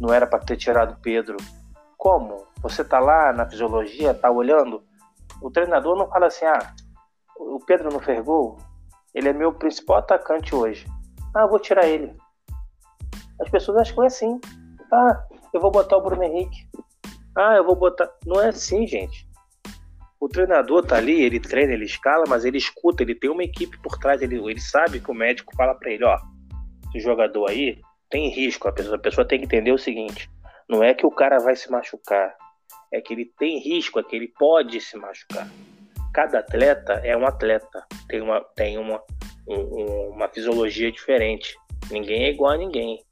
não 0.00 0.12
era 0.12 0.26
para 0.26 0.38
ter 0.38 0.56
tirado 0.56 0.94
o 0.94 1.00
Pedro. 1.00 1.36
Como? 1.96 2.46
Você 2.62 2.82
tá 2.82 2.98
lá 2.98 3.32
na 3.32 3.48
fisiologia, 3.48 4.14
tá 4.14 4.30
olhando, 4.30 4.82
o 5.40 5.50
treinador 5.50 5.96
não 5.96 6.08
fala 6.08 6.26
assim, 6.26 6.44
ah, 6.44 6.74
o 7.38 7.58
Pedro 7.60 7.92
não 7.92 8.00
fez 8.00 8.24
gol, 8.24 8.58
ele 9.14 9.28
é 9.28 9.32
meu 9.32 9.52
principal 9.52 9.98
atacante 9.98 10.54
hoje. 10.54 10.86
Ah, 11.34 11.46
vou 11.46 11.58
tirar 11.58 11.86
ele. 11.86 12.16
As 13.40 13.48
pessoas 13.50 13.78
acham 13.78 13.94
que 13.96 14.02
é 14.02 14.06
assim. 14.06 14.40
Ah, 14.92 15.24
eu 15.52 15.60
vou 15.60 15.70
botar 15.70 15.96
o 15.96 16.02
Bruno 16.02 16.22
Henrique. 16.22 16.68
Ah, 17.36 17.54
eu 17.56 17.64
vou 17.64 17.74
botar. 17.74 18.08
Não 18.26 18.40
é 18.40 18.48
assim, 18.48 18.86
gente. 18.86 19.28
O 20.22 20.28
treinador 20.28 20.86
tá 20.86 20.98
ali, 20.98 21.20
ele 21.20 21.40
treina, 21.40 21.72
ele 21.72 21.84
escala, 21.84 22.22
mas 22.28 22.44
ele 22.44 22.56
escuta, 22.56 23.02
ele 23.02 23.12
tem 23.12 23.28
uma 23.28 23.42
equipe 23.42 23.76
por 23.82 23.98
trás, 23.98 24.22
ele, 24.22 24.36
ele 24.36 24.60
sabe 24.60 25.00
que 25.00 25.10
o 25.10 25.14
médico 25.14 25.52
fala 25.56 25.74
para 25.74 25.90
ele, 25.90 26.04
ó, 26.04 26.16
esse 26.94 27.00
jogador 27.00 27.50
aí 27.50 27.80
tem 28.08 28.28
risco, 28.28 28.68
a 28.68 28.72
pessoa, 28.72 28.94
a 28.94 29.00
pessoa 29.00 29.26
tem 29.26 29.40
que 29.40 29.46
entender 29.46 29.72
o 29.72 29.78
seguinte, 29.78 30.30
não 30.68 30.80
é 30.80 30.94
que 30.94 31.04
o 31.04 31.10
cara 31.10 31.40
vai 31.40 31.56
se 31.56 31.68
machucar, 31.68 32.36
é 32.92 33.00
que 33.00 33.12
ele 33.12 33.32
tem 33.36 33.58
risco, 33.58 33.98
é 33.98 34.04
que 34.04 34.14
ele 34.14 34.28
pode 34.38 34.80
se 34.80 34.96
machucar. 34.96 35.50
Cada 36.14 36.38
atleta 36.38 37.00
é 37.02 37.16
um 37.16 37.26
atleta, 37.26 37.84
tem 38.06 38.20
uma, 38.20 38.44
tem 38.54 38.78
uma, 38.78 39.02
um, 39.48 40.10
uma 40.14 40.28
fisiologia 40.28 40.92
diferente. 40.92 41.56
Ninguém 41.90 42.26
é 42.26 42.30
igual 42.30 42.52
a 42.52 42.58
ninguém. 42.58 43.04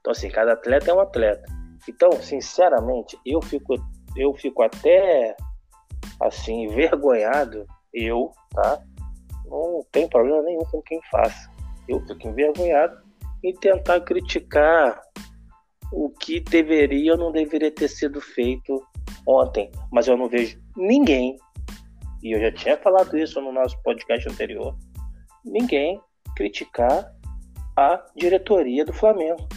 Então, 0.00 0.10
assim, 0.10 0.28
cada 0.28 0.52
atleta 0.52 0.90
é 0.90 0.94
um 0.94 1.00
atleta. 1.00 1.50
Então, 1.88 2.12
sinceramente, 2.20 3.18
eu 3.24 3.40
fico, 3.40 3.76
eu 4.14 4.34
fico 4.34 4.62
até 4.62 5.34
assim, 6.20 6.64
envergonhado, 6.64 7.66
eu, 7.92 8.32
tá? 8.50 8.82
Não 9.46 9.84
tem 9.90 10.08
problema 10.08 10.42
nenhum 10.42 10.64
com 10.70 10.82
quem 10.82 11.00
faça. 11.10 11.50
Eu 11.88 12.00
fico 12.06 12.28
envergonhado 12.28 13.00
em 13.42 13.54
tentar 13.54 14.00
criticar 14.00 15.00
o 15.92 16.10
que 16.10 16.40
deveria 16.40 17.12
ou 17.12 17.18
não 17.18 17.32
deveria 17.32 17.70
ter 17.70 17.88
sido 17.88 18.20
feito 18.20 18.80
ontem, 19.26 19.70
mas 19.90 20.06
eu 20.06 20.16
não 20.16 20.28
vejo 20.28 20.60
ninguém, 20.76 21.36
e 22.22 22.32
eu 22.32 22.40
já 22.40 22.52
tinha 22.52 22.76
falado 22.76 23.16
isso 23.16 23.40
no 23.40 23.52
nosso 23.52 23.80
podcast 23.82 24.28
anterior, 24.28 24.76
ninguém 25.44 26.00
criticar 26.36 27.12
a 27.76 28.04
diretoria 28.14 28.84
do 28.84 28.92
Flamengo. 28.92 29.48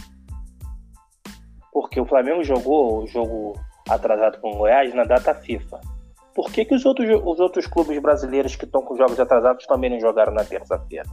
Porque 1.72 2.00
o 2.00 2.06
Flamengo 2.06 2.42
jogou 2.42 3.02
o 3.02 3.06
jogo 3.06 3.52
atrasado 3.88 4.40
com 4.40 4.52
o 4.52 4.58
Goiás 4.58 4.94
na 4.94 5.04
data 5.04 5.34
FIFA. 5.34 5.80
Por 6.34 6.50
que, 6.50 6.64
que 6.64 6.74
os, 6.74 6.84
outros, 6.84 7.08
os 7.24 7.38
outros 7.38 7.66
clubes 7.66 7.98
brasileiros 8.00 8.56
que 8.56 8.64
estão 8.64 8.82
com 8.82 8.96
jogos 8.96 9.20
atrasados 9.20 9.66
também 9.66 9.90
não 9.90 10.00
jogaram 10.00 10.32
na 10.32 10.44
terça-feira? 10.44 11.04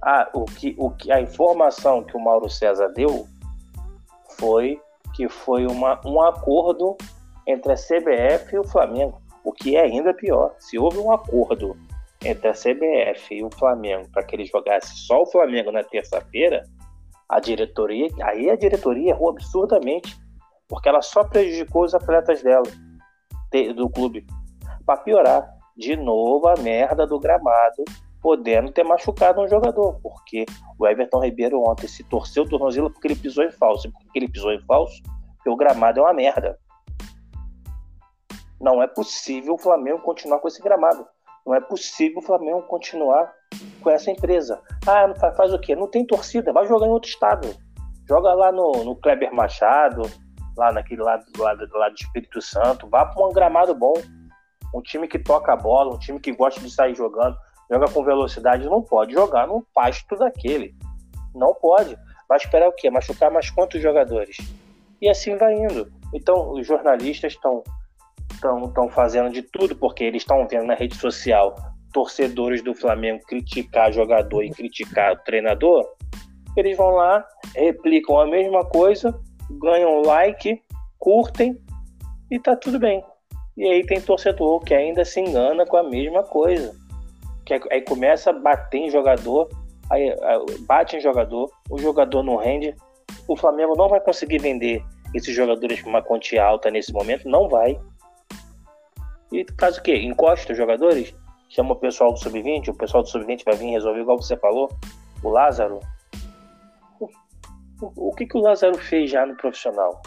Ah, 0.00 0.28
o 0.32 0.44
que, 0.44 0.74
o 0.78 0.90
que, 0.90 1.10
a 1.10 1.20
informação 1.20 2.02
que 2.02 2.16
o 2.16 2.20
Mauro 2.20 2.48
César 2.48 2.88
deu 2.88 3.26
foi 4.38 4.80
que 5.14 5.28
foi 5.28 5.66
uma, 5.66 6.00
um 6.06 6.20
acordo 6.20 6.96
entre 7.46 7.72
a 7.72 7.76
CBF 7.76 8.54
e 8.54 8.58
o 8.58 8.64
Flamengo, 8.64 9.20
o 9.44 9.52
que 9.52 9.76
é 9.76 9.82
ainda 9.82 10.14
pior. 10.14 10.54
Se 10.58 10.78
houve 10.78 10.98
um 10.98 11.12
acordo 11.12 11.76
entre 12.24 12.48
a 12.48 12.52
CBF 12.52 13.34
e 13.34 13.44
o 13.44 13.50
Flamengo 13.50 14.08
para 14.12 14.22
que 14.22 14.36
ele 14.36 14.44
jogasse 14.44 14.96
só 14.96 15.22
o 15.22 15.26
Flamengo 15.26 15.72
na 15.72 15.82
terça-feira, 15.82 16.64
a 17.28 17.40
diretoria, 17.40 18.08
aí 18.22 18.48
a 18.50 18.56
diretoria 18.56 19.10
errou 19.10 19.30
absurdamente, 19.30 20.16
porque 20.68 20.88
ela 20.88 21.02
só 21.02 21.24
prejudicou 21.24 21.84
os 21.84 21.94
atletas 21.94 22.42
dela, 22.42 22.66
do 23.74 23.88
clube. 23.88 24.26
Para 24.84 25.00
piorar, 25.00 25.48
de 25.76 25.96
novo 25.96 26.48
a 26.48 26.54
merda 26.56 27.06
do 27.06 27.18
gramado, 27.18 27.84
podendo 28.20 28.70
ter 28.70 28.84
machucado 28.84 29.40
um 29.40 29.48
jogador, 29.48 29.98
porque 30.02 30.46
o 30.78 30.86
Everton 30.86 31.24
Ribeiro 31.24 31.60
ontem 31.62 31.88
se 31.88 32.04
torceu 32.04 32.44
o 32.44 32.48
tornozelo 32.48 32.90
porque 32.90 33.08
ele 33.08 33.16
pisou 33.16 33.44
em 33.44 33.50
falso. 33.50 33.90
Porque 33.90 34.18
ele 34.18 34.28
pisou 34.28 34.52
em 34.52 34.60
falso, 34.64 35.02
porque 35.36 35.50
o 35.50 35.56
gramado 35.56 36.00
é 36.00 36.02
uma 36.02 36.14
merda. 36.14 36.58
Não 38.60 38.80
é 38.80 38.86
possível 38.86 39.54
o 39.54 39.58
Flamengo 39.58 40.00
continuar 40.02 40.38
com 40.38 40.46
esse 40.46 40.62
gramado. 40.62 41.04
Não 41.44 41.54
é 41.54 41.60
possível 41.60 42.18
o 42.18 42.22
Flamengo 42.22 42.62
continuar 42.62 43.32
com 43.82 43.90
essa 43.90 44.10
empresa. 44.10 44.60
Ah, 44.86 45.12
faz, 45.18 45.36
faz 45.36 45.52
o 45.52 45.58
quê? 45.58 45.74
Não 45.74 45.88
tem 45.88 46.06
torcida, 46.06 46.52
vai 46.52 46.64
jogar 46.66 46.86
em 46.86 46.90
outro 46.90 47.10
estado. 47.10 47.48
Joga 48.08 48.32
lá 48.34 48.52
no, 48.52 48.84
no 48.84 48.94
Kleber 48.94 49.34
Machado, 49.34 50.02
lá 50.56 50.72
naquele 50.72 51.02
lado, 51.02 51.24
lado, 51.38 51.68
lado 51.72 51.94
do 51.94 52.00
Espírito 52.00 52.40
Santo. 52.40 52.88
Vá 52.88 53.04
para 53.04 53.26
um 53.26 53.32
gramado 53.32 53.74
bom. 53.74 53.94
Um 54.74 54.80
time 54.80 55.06
que 55.06 55.18
toca 55.18 55.52
a 55.52 55.56
bola, 55.56 55.94
um 55.94 55.98
time 55.98 56.18
que 56.18 56.32
gosta 56.32 56.60
de 56.60 56.70
sair 56.70 56.94
jogando, 56.94 57.36
joga 57.70 57.90
com 57.90 58.04
velocidade. 58.04 58.64
Não 58.64 58.82
pode 58.82 59.12
jogar 59.12 59.46
num 59.46 59.62
pasto 59.74 60.16
daquele. 60.16 60.74
Não 61.34 61.54
pode. 61.54 61.96
Vai 62.28 62.38
esperar 62.38 62.68
o 62.68 62.72
quê? 62.72 62.90
Machucar 62.90 63.30
mais 63.30 63.50
quantos 63.50 63.80
jogadores? 63.80 64.36
E 65.00 65.08
assim 65.08 65.36
vai 65.36 65.54
indo. 65.54 65.92
Então, 66.14 66.52
os 66.52 66.66
jornalistas 66.66 67.32
estão 67.32 67.62
estão 68.66 68.88
fazendo 68.88 69.30
de 69.30 69.42
tudo, 69.42 69.76
porque 69.76 70.02
eles 70.02 70.22
estão 70.22 70.48
vendo 70.48 70.66
na 70.66 70.74
rede 70.74 70.96
social 70.96 71.54
torcedores 71.92 72.62
do 72.62 72.74
Flamengo 72.74 73.22
criticar 73.26 73.92
jogador 73.92 74.42
e 74.42 74.50
criticar 74.50 75.12
o 75.12 75.16
treinador, 75.18 75.86
eles 76.56 76.76
vão 76.76 76.90
lá, 76.90 77.24
replicam 77.54 78.18
a 78.18 78.26
mesma 78.26 78.64
coisa, 78.64 79.18
ganham 79.50 80.02
like, 80.02 80.62
curtem 80.98 81.58
e 82.30 82.38
tá 82.38 82.56
tudo 82.56 82.78
bem. 82.78 83.04
E 83.56 83.64
aí 83.64 83.84
tem 83.84 84.00
torcedor 84.00 84.60
que 84.60 84.74
ainda 84.74 85.04
se 85.04 85.20
engana 85.20 85.66
com 85.66 85.76
a 85.76 85.82
mesma 85.82 86.22
coisa. 86.22 86.74
Que 87.44 87.54
aí 87.70 87.82
começa 87.82 88.30
a 88.30 88.32
bater 88.32 88.78
em 88.78 88.90
jogador, 88.90 89.48
aí 89.90 90.14
bate 90.60 90.96
em 90.96 91.00
jogador, 91.00 91.50
o 91.68 91.78
jogador 91.78 92.22
não 92.22 92.36
rende, 92.36 92.74
o 93.28 93.36
Flamengo 93.36 93.76
não 93.76 93.88
vai 93.88 94.00
conseguir 94.00 94.38
vender 94.38 94.82
esses 95.14 95.34
jogadores 95.34 95.82
com 95.82 95.90
uma 95.90 96.02
quantia 96.02 96.42
alta 96.42 96.70
nesse 96.70 96.92
momento, 96.92 97.28
não 97.28 97.48
vai 97.48 97.78
E 99.30 99.44
caso 99.44 99.80
o 99.80 99.82
quê? 99.82 99.96
Encosta 99.96 100.52
os 100.52 100.58
jogadores, 100.58 101.14
chama 101.48 101.72
o 101.72 101.76
pessoal 101.76 102.12
do 102.12 102.18
sub-20, 102.18 102.68
o 102.68 102.74
pessoal 102.74 103.02
do 103.02 103.08
sub-20 103.08 103.44
vai 103.44 103.56
vir 103.56 103.70
resolver, 103.70 104.00
igual 104.00 104.16
você 104.20 104.36
falou, 104.36 104.70
o 105.22 105.28
Lázaro. 105.28 105.80
O, 107.96 108.14
que, 108.14 108.26
que 108.26 108.36
o 108.36 108.40
Lázaro 108.40 108.78
fez 108.78 109.10
já 109.10 109.26
no 109.26 109.36
profissional? 109.36 110.00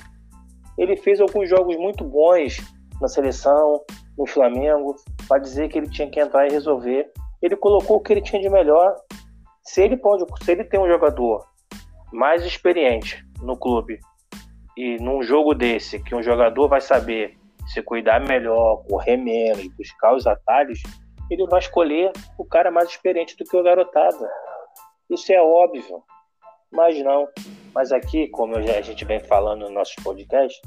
Ele 0.78 0.96
fez 0.96 1.20
alguns 1.20 1.50
jogos 1.50 1.76
muito 1.78 2.04
bons 2.04 2.58
na 3.02 3.08
seleção, 3.08 3.84
no 4.18 4.26
Flamengo, 4.26 4.96
para 5.28 5.40
dizer 5.40 5.68
que 5.70 5.78
ele 5.78 5.90
tinha 5.90 6.10
que 6.10 6.20
entrar 6.20 6.48
e 6.48 6.52
resolver. 6.52 7.12
Ele 7.42 7.56
colocou 7.56 7.98
o 7.98 8.00
que 8.02 8.14
ele 8.14 8.22
tinha 8.22 8.42
de 8.42 8.50
melhor. 8.50 8.96
Se 9.64 9.84
ele 9.84 9.98
pode, 9.98 10.26
se 10.44 10.52
ele 10.52 10.64
tem 10.64 10.80
um 10.80 10.88
jogador 10.88 11.46
mais 12.14 12.46
experiente 12.46 13.26
no 13.42 13.58
clube 13.58 14.00
e 14.78 14.98
num 14.98 15.22
jogo 15.22 15.54
desse 15.54 16.02
que 16.02 16.16
um 16.16 16.24
jogador 16.24 16.68
vai 16.68 16.82
saber 16.82 17.38
se 17.68 17.82
cuidar 17.82 18.22
melhor, 18.22 18.84
correr 18.88 19.18
menos, 19.18 19.68
buscar 19.76 20.14
os 20.14 20.28
atalhos, 20.28 20.82
ele 21.30 21.46
vai 21.48 21.60
escolher 21.60 22.12
o 22.38 22.46
cara 22.46 22.70
mais 22.70 22.90
experiente 22.90 23.36
do 23.36 23.44
que 23.44 23.58
o 23.58 23.64
garotada. 23.64 24.30
Isso 25.10 25.32
é 25.34 25.42
óbvio. 25.42 26.04
Mas 26.72 27.02
não. 27.04 27.28
Mas 27.76 27.92
aqui, 27.92 28.30
como 28.30 28.56
a 28.56 28.82
gente 28.82 29.04
vem 29.04 29.20
falando 29.20 29.68
no 29.68 29.70
nosso 29.70 29.94
podcast, 30.02 30.58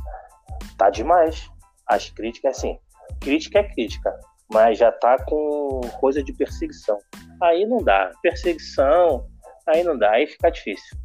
tá 0.77 0.91
demais. 0.91 1.51
As 1.87 2.11
críticas, 2.11 2.59
assim, 2.59 2.79
crítica 3.19 3.61
é 3.61 3.63
crítica, 3.63 4.15
mas 4.53 4.77
já 4.77 4.93
tá 4.93 5.17
com 5.25 5.81
coisa 6.01 6.23
de 6.23 6.35
perseguição. 6.35 6.99
Aí 7.43 7.65
não 7.65 7.79
dá. 7.79 8.11
Perseguição, 8.23 9.27
aí 9.67 9.83
não 9.83 9.97
dá, 9.97 10.11
aí 10.11 10.27
fica 10.27 10.51
difícil. 10.51 10.99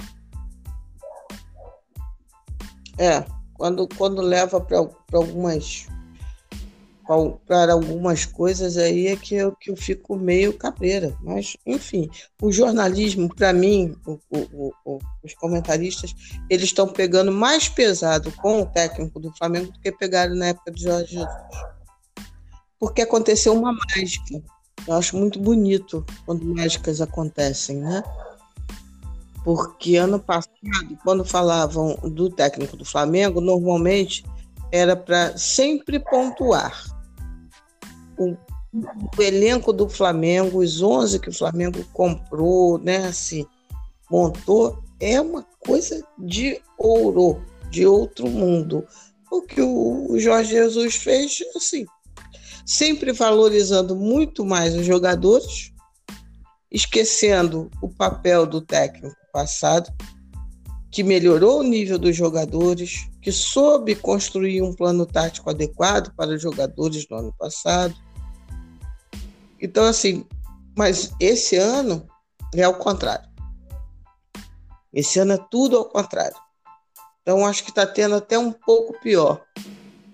É, 3.00 3.24
quando, 3.54 3.88
quando 3.98 4.22
leva 4.22 4.60
para 4.60 4.80
algumas 5.14 5.88
para 7.46 7.74
algumas 7.74 8.26
coisas 8.26 8.78
aí 8.78 9.08
é 9.08 9.16
que 9.16 9.36
eu, 9.36 9.52
que 9.54 9.70
eu 9.70 9.76
fico 9.76 10.16
meio 10.16 10.58
cabreira. 10.58 11.16
Mas, 11.22 11.58
enfim, 11.66 12.10
o 12.42 12.52
jornalismo, 12.52 13.34
para 13.34 13.52
mim, 13.52 13.96
o, 14.06 14.20
o, 14.30 14.74
o, 14.86 15.00
os 15.24 15.34
comentaristas, 15.34 16.14
eles 16.50 16.66
estão 16.66 16.88
pegando 16.88 17.32
mais 17.32 17.68
pesado 17.68 18.32
com 18.32 18.62
o 18.62 18.66
técnico 18.66 19.20
do 19.20 19.36
Flamengo 19.38 19.72
do 19.72 19.80
que 19.80 19.92
pegaram 19.92 20.36
na 20.36 20.48
época 20.48 20.72
de 20.72 20.84
Jorge 20.84 21.14
Jesus. 21.14 21.74
Porque 22.80 23.02
aconteceu 23.02 23.54
uma 23.54 23.74
mágica. 23.74 24.42
Eu 24.88 24.96
acho 24.96 25.18
muito 25.18 25.40
bonito 25.40 26.06
quando 26.26 26.46
mágicas 26.46 27.02
acontecem, 27.02 27.78
né? 27.78 28.04
Porque 29.44 29.98
ano 29.98 30.20
passado, 30.20 30.54
quando 31.04 31.26
falavam 31.26 31.96
do 32.04 32.30
técnico 32.30 32.78
do 32.78 32.86
Flamengo, 32.86 33.42
normalmente 33.42 34.24
era 34.74 34.96
para 34.96 35.38
sempre 35.38 36.00
pontuar. 36.00 36.84
O, 38.18 38.36
o, 38.74 39.22
elenco 39.22 39.72
do 39.72 39.88
Flamengo, 39.88 40.64
os 40.64 40.82
11 40.82 41.20
que 41.20 41.30
o 41.30 41.34
Flamengo 41.34 41.86
comprou, 41.94 42.80
né, 42.80 43.06
assim, 43.06 43.46
montou, 44.10 44.84
é 45.00 45.22
uma 45.22 45.46
coisa 45.60 46.04
de 46.18 46.60
ouro, 46.76 47.40
de 47.70 47.86
outro 47.86 48.28
mundo. 48.28 48.84
O 49.32 49.44
que 49.44 49.62
o 49.62 50.18
Jorge 50.18 50.54
Jesus 50.54 50.96
fez, 50.96 51.38
assim, 51.56 51.86
sempre 52.66 53.14
valorizando 53.14 53.96
muito 53.96 54.44
mais 54.44 54.74
os 54.74 54.88
jogadores, 54.88 55.72
esquecendo 56.72 57.70
o 57.80 57.90
papel 57.90 58.48
do 58.48 58.60
técnico 58.60 59.16
passado, 59.32 59.94
que 60.90 61.04
melhorou 61.04 61.60
o 61.60 61.64
nível 61.64 62.00
dos 62.00 62.16
jogadores, 62.16 63.08
que 63.24 63.32
soube 63.32 63.96
construir 63.96 64.62
um 64.62 64.74
plano 64.74 65.06
tático 65.06 65.50
adequado 65.50 66.14
para 66.14 66.32
os 66.32 66.42
jogadores 66.42 67.08
no 67.10 67.18
ano 67.18 67.34
passado. 67.40 67.96
Então, 69.62 69.86
assim, 69.86 70.26
mas 70.78 71.14
esse 71.22 71.56
ano 71.56 72.06
é 72.54 72.64
ao 72.64 72.74
contrário. 72.74 73.30
Esse 74.94 75.20
ano 75.20 75.34
é 75.34 75.38
tudo 75.50 75.78
ao 75.78 75.86
contrário. 75.86 76.36
Então, 77.22 77.46
acho 77.46 77.64
que 77.64 77.70
está 77.70 77.88
tendo 77.88 78.16
até 78.16 78.38
um 78.38 78.52
pouco 78.52 79.00
pior. 79.00 79.42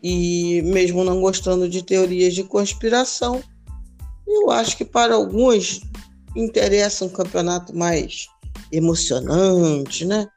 E 0.03 0.61
mesmo 0.61 1.03
não 1.03 1.19
gostando 1.19 1.67
de 1.67 1.83
teorias 1.83 2.35
de 2.35 2.43
conspiração, 2.43 3.43
eu 4.27 4.51
acho 4.51 4.77
que 4.77 4.85
para 4.85 5.15
alguns 5.15 5.81
interessa 6.35 7.03
um 7.03 7.09
campeonato 7.09 7.75
mais 7.75 8.27
emocionante, 8.71 10.05
né? 10.05 10.27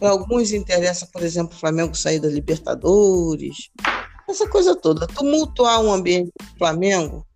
Alguns 0.00 0.52
interessa, 0.52 1.06
por 1.12 1.22
exemplo, 1.22 1.54
o 1.54 1.60
Flamengo 1.60 1.94
sair 1.94 2.20
da 2.20 2.28
Libertadores, 2.28 3.70
essa 4.28 4.48
coisa 4.48 4.74
toda. 4.74 5.06
Tumultuar 5.06 5.80
um 5.80 5.92
ambiente 5.92 6.32
do 6.38 6.58
Flamengo 6.58 7.26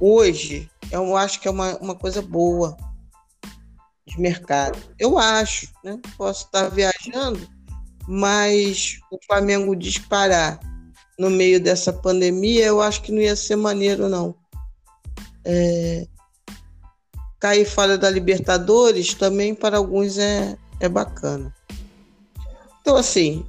hoje, 0.00 0.70
eu 0.90 1.16
acho 1.16 1.40
que 1.40 1.48
é 1.48 1.50
uma, 1.50 1.76
uma 1.78 1.94
coisa 1.94 2.22
boa 2.22 2.76
de 4.06 4.20
mercado. 4.20 4.78
Eu 4.98 5.18
acho, 5.18 5.68
né? 5.82 5.98
Posso 6.16 6.44
estar 6.44 6.68
viajando, 6.68 7.48
mas 8.06 8.98
o 9.10 9.18
Flamengo 9.26 9.74
disparar 9.74 10.60
no 11.18 11.30
meio 11.30 11.60
dessa 11.60 11.92
pandemia, 11.92 12.66
eu 12.66 12.80
acho 12.80 13.02
que 13.02 13.12
não 13.12 13.20
ia 13.20 13.36
ser 13.36 13.56
maneiro, 13.56 14.08
não. 14.08 14.34
É, 15.44 16.06
cair 17.40 17.64
fora 17.64 17.98
da 17.98 18.10
Libertadores 18.10 19.14
também 19.14 19.54
para 19.54 19.76
alguns 19.76 20.18
é, 20.18 20.56
é 20.80 20.88
bacana. 20.88 21.54
Então, 22.82 22.96
assim, 22.96 23.46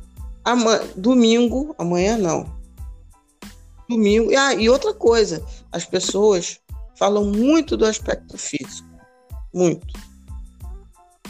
domingo, 0.96 1.76
amanhã 1.78 2.16
não. 2.18 2.46
Domingo. 3.90 4.32
Ah, 4.38 4.54
e 4.54 4.70
outra 4.70 4.94
coisa, 4.94 5.44
as 5.72 5.86
pessoas 5.86 6.60
falam 6.96 7.26
muito 7.26 7.76
do 7.76 7.86
aspecto 7.86 8.38
físico. 8.38 8.88
Muito. 9.52 10.00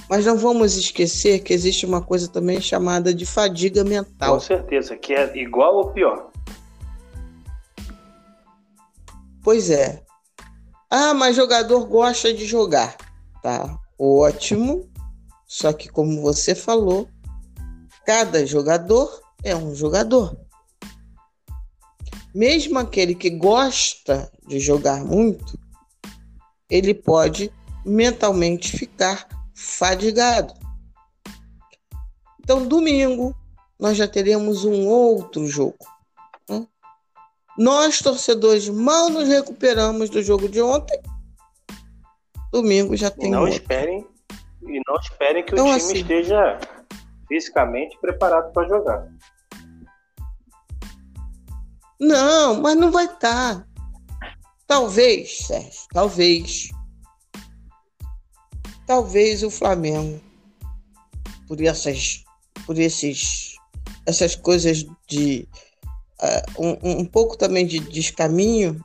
Mas 0.09 0.25
não 0.25 0.37
vamos 0.37 0.75
esquecer 0.75 1.39
que 1.39 1.53
existe 1.53 1.85
uma 1.85 2.01
coisa 2.01 2.27
também 2.27 2.59
chamada 2.59 3.13
de 3.13 3.25
fadiga 3.25 3.83
mental. 3.85 4.33
Com 4.33 4.39
certeza, 4.39 4.97
que 4.97 5.13
é 5.13 5.35
igual 5.37 5.77
ou 5.77 5.91
pior. 5.91 6.29
Pois 9.41 9.69
é. 9.69 10.03
Ah, 10.89 11.13
mas 11.13 11.37
jogador 11.37 11.85
gosta 11.85 12.33
de 12.33 12.45
jogar. 12.45 12.97
Tá 13.41 13.79
ótimo. 13.97 14.89
Só 15.47 15.71
que, 15.71 15.87
como 15.89 16.21
você 16.21 16.53
falou, 16.53 17.07
cada 18.05 18.45
jogador 18.45 19.21
é 19.43 19.55
um 19.55 19.73
jogador. 19.73 20.37
Mesmo 22.33 22.79
aquele 22.79 23.13
que 23.13 23.29
gosta 23.29 24.31
de 24.47 24.59
jogar 24.59 25.03
muito, 25.03 25.59
ele 26.69 26.93
pode 26.93 27.51
mentalmente 27.85 28.75
ficar 28.75 29.27
fadigado. 29.53 30.53
Então, 32.39 32.67
domingo, 32.67 33.35
nós 33.79 33.97
já 33.97 34.07
teremos 34.07 34.65
um 34.65 34.87
outro 34.87 35.45
jogo. 35.45 35.77
Nós, 37.57 37.99
torcedores, 37.99 38.67
mal 38.67 39.09
nos 39.09 39.27
recuperamos 39.27 40.09
do 40.09 40.23
jogo 40.23 40.49
de 40.49 40.59
ontem. 40.59 40.99
Domingo 42.51 42.95
já 42.95 43.11
tem. 43.11 43.27
E 43.27 43.31
não 43.31 43.41
outro. 43.41 43.53
esperem 43.55 44.07
e 44.67 44.81
não 44.87 44.95
esperem 44.95 45.43
que 45.43 45.51
então, 45.51 45.67
o 45.67 45.77
time 45.77 45.81
assim, 45.81 45.97
esteja 45.97 46.59
fisicamente 47.34 47.97
preparado 47.99 48.53
para 48.53 48.67
jogar. 48.67 49.07
Não, 51.99 52.61
mas 52.61 52.77
não 52.77 52.91
vai 52.91 53.05
estar. 53.05 53.55
Tá. 53.55 53.67
Talvez, 54.67 55.39
Sérgio, 55.39 55.81
talvez. 55.91 56.69
Talvez 58.86 59.41
o 59.41 59.49
Flamengo, 59.49 60.21
por 61.47 61.59
essas, 61.61 62.23
por 62.65 62.77
esses, 62.77 63.55
essas 64.05 64.36
coisas 64.36 64.86
de 65.07 65.47
uh, 66.21 66.63
um, 66.63 66.99
um, 66.99 67.05
pouco 67.05 67.38
também 67.38 67.65
de 67.65 67.79
descaminho, 67.79 68.79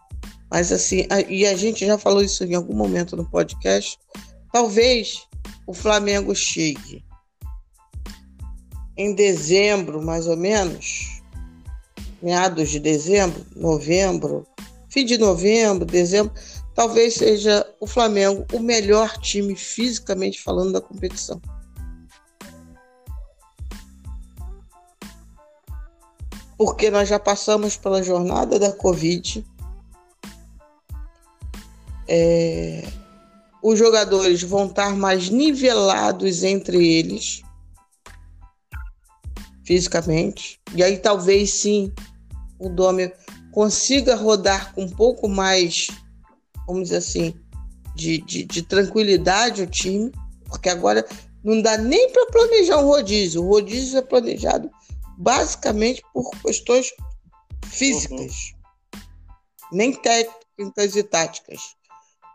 mas 0.51 0.73
assim, 0.73 1.07
a, 1.11 1.21
e 1.21 1.45
a 1.45 1.57
gente 1.57 1.85
já 1.85 1.99
falou 1.99 2.23
isso 2.23 2.45
em 2.45 2.55
algum 2.55 2.75
momento 2.75 3.17
no 3.17 3.29
podcast, 3.29 3.99
talvez 4.53 5.27
o 5.67 5.75
Flamengo 5.75 6.35
chegue 6.35 7.05
em 8.99 9.15
dezembro, 9.15 10.03
mais 10.03 10.27
ou 10.27 10.37
menos, 10.37 11.23
meados 12.21 12.69
de 12.69 12.79
dezembro, 12.79 13.47
novembro, 13.57 14.47
fim 14.91 15.07
de 15.07 15.17
novembro, 15.17 15.87
dezembro, 15.87 16.35
talvez 16.75 17.15
seja 17.15 17.67
o 17.81 17.87
Flamengo 17.87 18.45
o 18.53 18.59
melhor 18.59 19.17
time 19.19 19.57
fisicamente 19.57 20.43
falando 20.43 20.73
da 20.73 20.81
competição. 20.83 21.41
porque 26.59 26.91
nós 26.91 27.09
já 27.09 27.21
passamos 27.21 27.77
pela 27.77 28.03
jornada 28.03 28.59
da 28.59 28.73
Covid. 28.73 29.47
É, 32.09 32.85
os 33.63 33.79
jogadores 33.79 34.43
vão 34.43 34.67
estar 34.67 34.97
mais 34.97 35.31
nivelados 35.31 36.43
entre 36.43 36.85
eles, 36.85 37.43
fisicamente. 39.69 40.59
E 40.75 40.83
aí 40.83 40.97
talvez 40.97 41.53
sim 41.53 41.93
o 42.59 42.71
Domi 42.71 43.13
consiga 43.53 44.17
rodar 44.17 44.73
com 44.75 44.85
um 44.85 44.89
pouco 44.89 45.29
mais, 45.29 45.89
vamos 46.67 46.85
dizer 46.85 46.97
assim, 46.97 47.35
de, 47.95 48.17
de, 48.23 48.45
de 48.45 48.63
tranquilidade 48.63 49.61
o 49.61 49.67
time, 49.67 50.11
porque 50.47 50.71
agora 50.71 51.07
não 51.45 51.61
dá 51.61 51.77
nem 51.77 52.11
para 52.11 52.31
planejar 52.33 52.79
um 52.79 52.87
rodízio. 52.87 53.45
O 53.45 53.49
rodízio 53.49 53.99
é 53.99 54.03
planejado 54.03 54.71
basicamente 55.19 56.03
por 56.15 56.31
questões 56.41 56.91
físicas, 57.67 58.55
uhum. 58.95 59.01
nem 59.71 59.93
técnicas 59.93 60.97
e 60.97 61.03
táticas. 61.03 61.61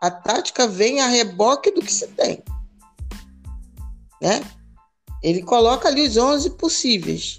A 0.00 0.08
tática 0.08 0.68
vem 0.68 1.00
a 1.00 1.08
reboque 1.08 1.72
do 1.72 1.80
que 1.80 1.92
se 1.92 2.06
tem. 2.08 2.44
Né? 4.22 4.40
Ele 5.24 5.42
coloca 5.42 5.88
ali 5.88 6.06
os 6.06 6.18
11 6.18 6.50
possíveis. 6.50 7.38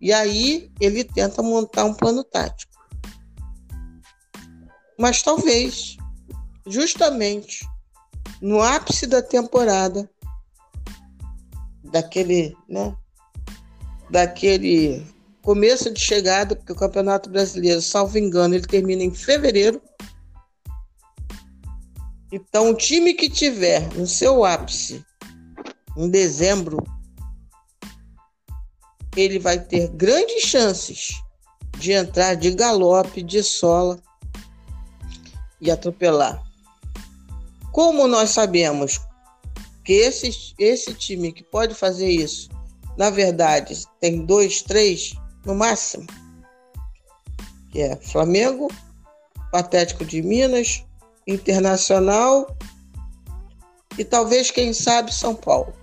E 0.00 0.12
aí 0.12 0.70
ele 0.80 1.02
tenta 1.02 1.42
montar 1.42 1.84
um 1.84 1.92
plano 1.92 2.22
tático. 2.22 2.72
Mas 4.96 5.20
talvez, 5.20 5.96
justamente 6.64 7.68
no 8.40 8.62
ápice 8.62 9.04
da 9.08 9.20
temporada, 9.20 10.08
daquele, 11.82 12.56
né, 12.68 12.96
daquele 14.08 15.04
começo 15.42 15.92
de 15.92 16.00
chegada, 16.00 16.54
porque 16.54 16.72
o 16.72 16.76
Campeonato 16.76 17.28
Brasileiro, 17.28 17.82
salvo 17.82 18.16
engano, 18.16 18.54
ele 18.54 18.66
termina 18.66 19.02
em 19.02 19.12
fevereiro. 19.12 19.82
Então, 22.30 22.70
o 22.70 22.76
time 22.76 23.12
que 23.12 23.28
tiver 23.28 23.92
no 23.94 24.06
seu 24.06 24.44
ápice 24.44 25.04
em 25.96 26.08
dezembro, 26.08 26.78
ele 29.16 29.38
vai 29.38 29.58
ter 29.58 29.88
grandes 29.88 30.42
chances 30.42 31.22
de 31.78 31.92
entrar 31.92 32.34
de 32.34 32.50
galope, 32.52 33.22
de 33.22 33.42
sola 33.42 34.00
e 35.60 35.70
atropelar. 35.70 36.42
Como 37.72 38.06
nós 38.06 38.30
sabemos 38.30 39.00
que 39.84 39.92
esse, 39.92 40.54
esse 40.58 40.94
time 40.94 41.32
que 41.32 41.42
pode 41.42 41.74
fazer 41.74 42.08
isso, 42.08 42.48
na 42.96 43.10
verdade, 43.10 43.84
tem 44.00 44.24
dois, 44.24 44.62
três 44.62 45.14
no 45.44 45.54
máximo, 45.54 46.06
que 47.70 47.80
é 47.80 47.96
Flamengo, 47.96 48.68
Patético 49.50 50.04
de 50.04 50.22
Minas, 50.22 50.84
Internacional 51.26 52.56
e 53.98 54.04
talvez, 54.04 54.50
quem 54.50 54.72
sabe, 54.72 55.14
São 55.14 55.34
Paulo. 55.34 55.74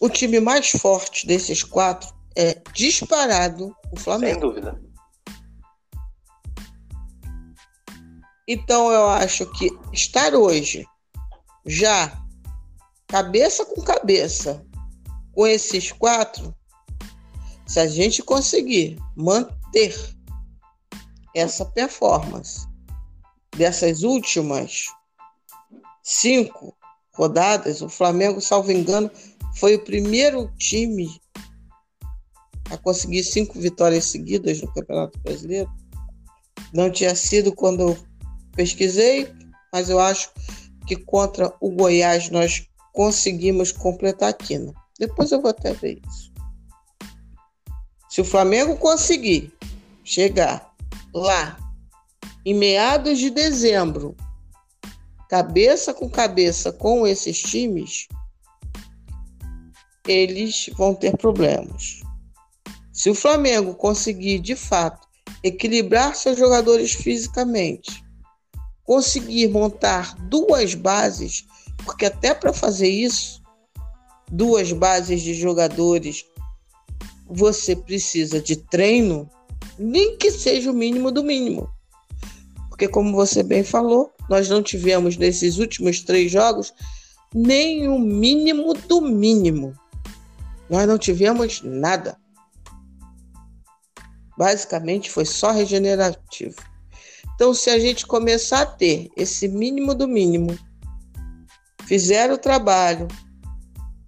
O 0.00 0.08
time 0.08 0.40
mais 0.40 0.70
forte 0.70 1.26
desses 1.26 1.62
quatro 1.62 2.14
é 2.36 2.60
disparado 2.72 3.74
o 3.90 3.98
Flamengo. 3.98 4.32
Sem 4.32 4.40
dúvida. 4.40 4.80
Então 8.48 8.92
eu 8.92 9.08
acho 9.08 9.46
que 9.52 9.70
estar 9.92 10.34
hoje 10.34 10.86
já 11.64 12.12
cabeça 13.08 13.64
com 13.64 13.82
cabeça 13.82 14.64
com 15.32 15.46
esses 15.46 15.92
quatro, 15.92 16.54
se 17.66 17.78
a 17.80 17.86
gente 17.86 18.22
conseguir 18.22 18.96
manter 19.14 19.94
essa 21.34 21.64
performance 21.64 22.66
dessas 23.54 24.02
últimas 24.02 24.86
cinco 26.02 26.74
rodadas, 27.12 27.82
o 27.82 27.88
Flamengo, 27.88 28.40
salvo 28.40 28.72
engano, 28.72 29.10
foi 29.56 29.74
o 29.74 29.84
primeiro 29.84 30.50
time 30.58 31.20
a 32.70 32.76
conseguir 32.76 33.24
cinco 33.24 33.58
vitórias 33.58 34.04
seguidas 34.06 34.60
no 34.60 34.72
Campeonato 34.72 35.18
Brasileiro. 35.20 35.70
Não 36.72 36.90
tinha 36.90 37.14
sido 37.14 37.54
quando 37.54 37.80
eu 37.80 37.98
pesquisei, 38.54 39.32
mas 39.72 39.88
eu 39.88 39.98
acho 39.98 40.30
que 40.86 40.96
contra 40.96 41.54
o 41.60 41.70
Goiás 41.70 42.28
nós 42.30 42.68
conseguimos 42.92 43.72
completar 43.72 44.30
a 44.30 44.32
quina. 44.32 44.72
Depois 44.98 45.32
eu 45.32 45.40
vou 45.40 45.50
até 45.50 45.72
ver 45.72 46.00
isso. 46.06 46.32
Se 48.08 48.20
o 48.20 48.24
Flamengo 48.24 48.76
conseguir 48.76 49.52
chegar 50.04 50.74
lá 51.14 51.58
em 52.44 52.54
meados 52.54 53.18
de 53.18 53.30
dezembro, 53.30 54.16
cabeça 55.28 55.92
com 55.92 56.08
cabeça 56.08 56.72
com 56.72 57.06
esses 57.06 57.40
times, 57.40 58.06
eles 60.06 60.70
vão 60.76 60.94
ter 60.94 61.16
problemas. 61.16 62.00
Se 62.92 63.10
o 63.10 63.14
Flamengo 63.14 63.74
conseguir 63.74 64.38
de 64.38 64.56
fato 64.56 65.06
equilibrar 65.42 66.14
seus 66.14 66.38
jogadores 66.38 66.92
fisicamente, 66.92 68.04
conseguir 68.84 69.48
montar 69.48 70.14
duas 70.28 70.74
bases, 70.74 71.44
porque 71.84 72.06
até 72.06 72.32
para 72.34 72.52
fazer 72.52 72.88
isso, 72.88 73.42
duas 74.30 74.72
bases 74.72 75.22
de 75.22 75.34
jogadores, 75.34 76.24
você 77.26 77.76
precisa 77.76 78.40
de 78.40 78.56
treino, 78.56 79.28
nem 79.78 80.16
que 80.16 80.30
seja 80.30 80.70
o 80.70 80.74
mínimo 80.74 81.10
do 81.10 81.22
mínimo. 81.22 81.68
Porque, 82.68 82.88
como 82.88 83.14
você 83.14 83.42
bem 83.42 83.64
falou, 83.64 84.12
nós 84.28 84.48
não 84.48 84.62
tivemos 84.62 85.16
nesses 85.16 85.58
últimos 85.58 86.00
três 86.00 86.30
jogos 86.30 86.72
nem 87.34 87.88
o 87.88 87.98
mínimo 87.98 88.72
do 88.72 89.00
mínimo. 89.00 89.74
Nós 90.68 90.86
não 90.86 90.98
tivemos 90.98 91.62
nada. 91.62 92.18
Basicamente 94.36 95.10
foi 95.10 95.24
só 95.24 95.50
regenerativo. 95.50 96.56
Então, 97.34 97.52
se 97.52 97.70
a 97.70 97.78
gente 97.78 98.06
começar 98.06 98.62
a 98.62 98.66
ter 98.66 99.10
esse 99.16 99.46
mínimo 99.46 99.94
do 99.94 100.08
mínimo, 100.08 100.58
fizer 101.84 102.32
o 102.32 102.38
trabalho, 102.38 103.08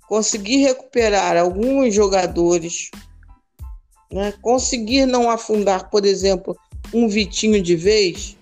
conseguir 0.06 0.58
recuperar 0.58 1.36
alguns 1.36 1.94
jogadores, 1.94 2.90
né? 4.10 4.32
conseguir 4.40 5.06
não 5.06 5.30
afundar, 5.30 5.90
por 5.90 6.06
exemplo, 6.06 6.56
um 6.92 7.06
Vitinho 7.06 7.62
de 7.62 7.76
vez, 7.76 8.36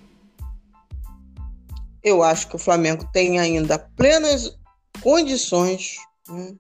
eu 2.02 2.22
acho 2.22 2.48
que 2.48 2.54
o 2.54 2.60
Flamengo 2.60 3.04
tem 3.12 3.40
ainda 3.40 3.78
plenas 3.96 4.56
condições. 5.02 5.96
Né? 6.28 6.54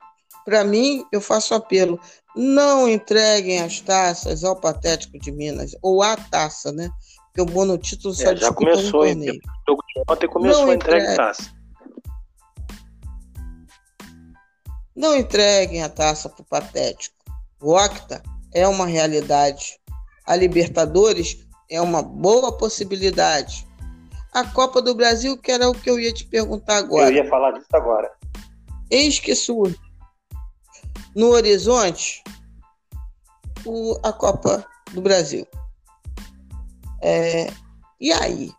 Para 0.46 0.62
mim, 0.62 1.04
eu 1.10 1.20
faço 1.20 1.54
apelo: 1.54 2.00
não 2.36 2.88
entreguem 2.88 3.60
as 3.60 3.80
taças 3.80 4.44
ao 4.44 4.54
Patético 4.54 5.18
de 5.18 5.32
Minas, 5.32 5.76
ou 5.82 6.04
a 6.04 6.16
taça, 6.16 6.70
né? 6.70 6.88
Porque 7.26 7.50
o 7.50 7.52
monotítulo 7.52 8.14
só 8.14 8.30
é, 8.30 8.36
já 8.36 8.52
começou, 8.52 8.84
no 8.84 8.90
torneio. 9.08 9.34
O 9.34 9.70
jogo 9.70 9.82
de 9.88 10.02
ontem 10.08 10.28
começou 10.28 10.62
não 10.62 10.70
a 10.70 10.74
entregar 10.74 11.16
taça. 11.16 11.56
Não 14.94 15.16
entreguem 15.16 15.82
a 15.82 15.88
taça 15.88 16.28
para 16.28 16.42
o 16.42 16.46
Patético. 16.46 17.16
O 17.60 17.72
Octa 17.74 18.22
é 18.54 18.66
uma 18.68 18.86
realidade. 18.86 19.80
A 20.24 20.36
Libertadores 20.36 21.44
é 21.68 21.80
uma 21.80 22.02
boa 22.02 22.56
possibilidade. 22.56 23.66
A 24.32 24.44
Copa 24.44 24.80
do 24.80 24.94
Brasil, 24.94 25.36
que 25.36 25.50
era 25.50 25.68
o 25.68 25.74
que 25.74 25.90
eu 25.90 25.98
ia 25.98 26.12
te 26.12 26.24
perguntar 26.24 26.76
agora. 26.76 27.10
Eu 27.10 27.16
ia 27.16 27.28
falar 27.28 27.50
disso 27.50 27.66
agora. 27.74 28.10
Eis 28.90 29.18
que 29.18 29.34
surge 29.34 29.85
no 31.16 31.30
horizonte 31.30 32.22
o, 33.64 33.98
a 34.02 34.12
Copa 34.12 34.64
do 34.92 35.00
Brasil. 35.00 35.46
É, 37.02 37.50
e 37.98 38.12
aí? 38.12 38.52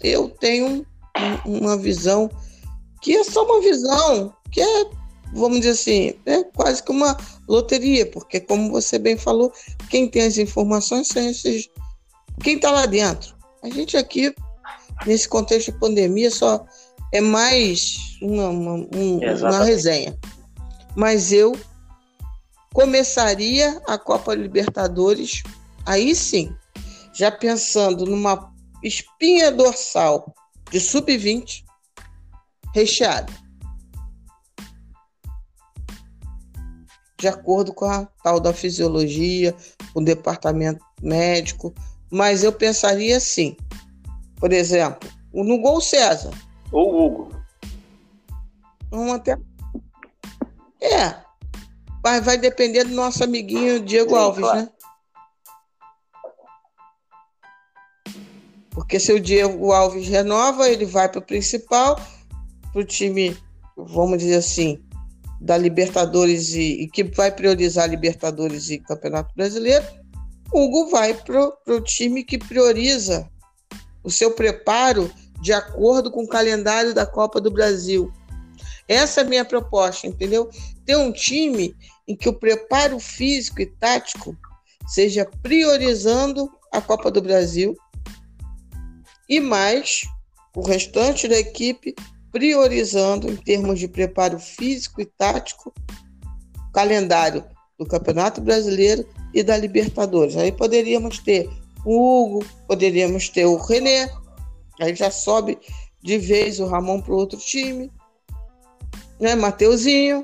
Eu 0.00 0.30
tenho 0.30 0.86
uma 1.44 1.76
visão 1.76 2.30
que 3.02 3.16
é 3.16 3.24
só 3.24 3.44
uma 3.44 3.60
visão, 3.60 4.32
que 4.52 4.60
é, 4.60 4.86
vamos 5.34 5.58
dizer 5.58 5.70
assim, 5.70 6.14
é 6.26 6.44
quase 6.44 6.82
que 6.82 6.92
uma 6.92 7.16
loteria, 7.48 8.06
porque, 8.06 8.40
como 8.40 8.70
você 8.70 8.98
bem 8.98 9.16
falou, 9.16 9.52
quem 9.90 10.08
tem 10.08 10.22
as 10.22 10.38
informações 10.38 11.08
são 11.08 11.28
esses. 11.28 11.68
Quem 12.42 12.56
está 12.56 12.70
lá 12.70 12.86
dentro. 12.86 13.34
A 13.62 13.68
gente 13.68 13.96
aqui, 13.96 14.34
nesse 15.06 15.28
contexto 15.28 15.72
de 15.72 15.78
pandemia, 15.78 16.30
só 16.30 16.64
é 17.12 17.20
mais 17.20 17.96
uma, 18.22 18.48
uma, 18.48 18.72
um, 18.74 19.18
uma 19.18 19.64
resenha. 19.64 20.18
Mas 20.96 21.32
eu 21.32 21.52
começaria 22.72 23.80
a 23.86 23.98
Copa 23.98 24.34
Libertadores, 24.34 25.42
aí 25.86 26.14
sim, 26.14 26.54
já 27.12 27.30
pensando 27.30 28.04
numa 28.04 28.52
espinha 28.82 29.50
dorsal 29.50 30.34
de 30.70 30.80
sub-20 30.80 31.64
recheada. 32.74 33.32
De 37.18 37.28
acordo 37.28 37.72
com 37.72 37.86
a 37.86 38.04
tal 38.22 38.38
da 38.38 38.52
fisiologia, 38.52 39.54
o 39.94 40.00
departamento 40.00 40.84
médico, 41.00 41.72
mas 42.10 42.42
eu 42.42 42.52
pensaria 42.52 43.16
assim, 43.16 43.56
por 44.36 44.52
exemplo, 44.52 45.08
no 45.32 45.58
gol 45.58 45.80
César. 45.80 46.32
Ou 46.70 47.06
Hugo. 47.06 47.36
Vamos 48.90 49.14
até. 49.14 49.38
É, 50.84 51.16
mas 52.04 52.22
vai 52.22 52.36
depender 52.36 52.84
do 52.84 52.94
nosso 52.94 53.24
amiguinho 53.24 53.80
Diego 53.80 54.10
Sim, 54.10 54.16
Alves, 54.16 54.44
claro. 54.44 54.60
né? 54.60 54.68
Porque 58.70 59.00
se 59.00 59.12
o 59.12 59.20
Diego 59.20 59.72
Alves 59.72 60.08
renova, 60.08 60.68
ele 60.68 60.84
vai 60.84 61.08
para 61.08 61.20
o 61.20 61.24
principal, 61.24 61.98
para 62.72 62.80
o 62.80 62.84
time, 62.84 63.36
vamos 63.76 64.18
dizer 64.18 64.36
assim, 64.36 64.84
da 65.40 65.56
Libertadores 65.56 66.54
e, 66.54 66.82
e, 66.82 66.88
que 66.88 67.04
vai 67.04 67.30
priorizar 67.30 67.88
Libertadores 67.88 68.70
e 68.70 68.78
Campeonato 68.78 69.32
Brasileiro. 69.34 69.84
Hugo 70.52 70.90
vai 70.90 71.14
para 71.14 71.52
o 71.68 71.80
time 71.80 72.24
que 72.24 72.36
prioriza 72.36 73.30
o 74.02 74.10
seu 74.10 74.32
preparo 74.32 75.10
de 75.40 75.52
acordo 75.52 76.10
com 76.10 76.24
o 76.24 76.28
calendário 76.28 76.92
da 76.92 77.06
Copa 77.06 77.40
do 77.40 77.50
Brasil. 77.50 78.12
Essa 78.88 79.20
é 79.20 79.24
a 79.24 79.26
minha 79.26 79.44
proposta, 79.44 80.06
entendeu? 80.06 80.50
Ter 80.84 80.96
um 80.96 81.12
time 81.12 81.74
em 82.06 82.16
que 82.16 82.28
o 82.28 82.38
preparo 82.38 82.98
físico 82.98 83.62
e 83.62 83.66
tático 83.66 84.36
seja 84.86 85.24
priorizando 85.42 86.50
a 86.70 86.80
Copa 86.80 87.10
do 87.10 87.22
Brasil 87.22 87.74
e 89.28 89.40
mais 89.40 90.02
o 90.54 90.62
restante 90.62 91.26
da 91.26 91.38
equipe 91.38 91.94
priorizando 92.30 93.30
em 93.30 93.36
termos 93.36 93.78
de 93.78 93.88
preparo 93.88 94.38
físico 94.38 95.00
e 95.00 95.06
tático 95.06 95.72
o 96.68 96.72
calendário 96.72 97.44
do 97.78 97.86
Campeonato 97.86 98.40
Brasileiro 98.40 99.08
e 99.32 99.42
da 99.42 99.56
Libertadores. 99.56 100.36
Aí 100.36 100.52
poderíamos 100.52 101.18
ter 101.18 101.48
o 101.84 102.22
Hugo, 102.22 102.44
poderíamos 102.66 103.28
ter 103.28 103.46
o 103.46 103.56
René, 103.56 104.10
aí 104.80 104.94
já 104.94 105.10
sobe 105.10 105.58
de 106.02 106.18
vez 106.18 106.60
o 106.60 106.66
Ramon 106.66 107.00
para 107.00 107.14
outro 107.14 107.38
time, 107.38 107.90
né? 109.24 109.34
Mateuzinho, 109.34 110.20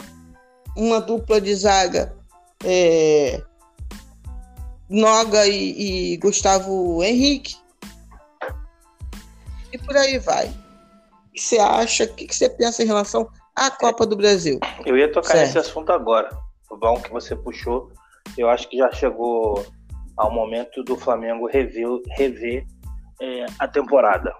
uma 0.76 1.00
dupla 1.00 1.40
de 1.40 1.54
zaga 1.54 2.14
é, 2.62 3.42
Noga 4.90 5.46
e, 5.46 6.12
e 6.12 6.16
Gustavo 6.18 7.02
Henrique. 7.02 7.56
E 9.72 9.78
por 9.78 9.96
aí 9.96 10.18
vai. 10.18 10.48
O 10.48 11.32
que 11.32 11.40
você 11.40 11.58
acha? 11.58 12.04
O 12.04 12.14
que 12.14 12.34
você 12.34 12.50
pensa 12.50 12.82
em 12.82 12.86
relação 12.86 13.26
à 13.56 13.70
Copa 13.70 14.04
do 14.04 14.16
Brasil? 14.16 14.60
Eu 14.84 14.98
ia 14.98 15.10
tocar 15.10 15.28
certo. 15.28 15.46
nesse 15.46 15.58
assunto 15.58 15.90
agora. 15.92 16.28
O 16.70 16.76
bom 16.76 17.00
que 17.00 17.10
você 17.10 17.34
puxou, 17.34 17.90
eu 18.36 18.50
acho 18.50 18.68
que 18.68 18.76
já 18.76 18.92
chegou 18.92 19.64
ao 20.14 20.30
momento 20.30 20.84
do 20.84 20.94
Flamengo 20.94 21.46
rever, 21.46 21.88
rever 22.18 22.66
é, 23.18 23.46
a 23.58 23.66
temporada. 23.66 24.34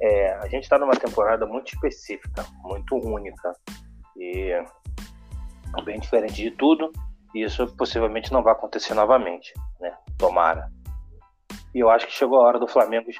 É, 0.00 0.34
a 0.34 0.46
gente 0.46 0.62
está 0.62 0.78
numa 0.78 0.94
temporada 0.94 1.44
muito 1.46 1.74
específica, 1.74 2.46
muito 2.62 2.94
única 2.94 3.52
e 4.18 4.64
bem 5.84 6.00
diferente 6.00 6.42
de 6.42 6.50
tudo. 6.50 6.92
E 7.34 7.42
isso 7.44 7.66
possivelmente 7.76 8.32
não 8.32 8.42
vai 8.42 8.52
acontecer 8.52 8.94
novamente, 8.94 9.52
né? 9.80 9.94
Tomara. 10.16 10.70
E 11.74 11.80
eu 11.80 11.90
acho 11.90 12.06
que 12.06 12.12
chegou 12.12 12.40
a 12.40 12.46
hora 12.46 12.58
do 12.58 12.66
Flamengo. 12.66 13.10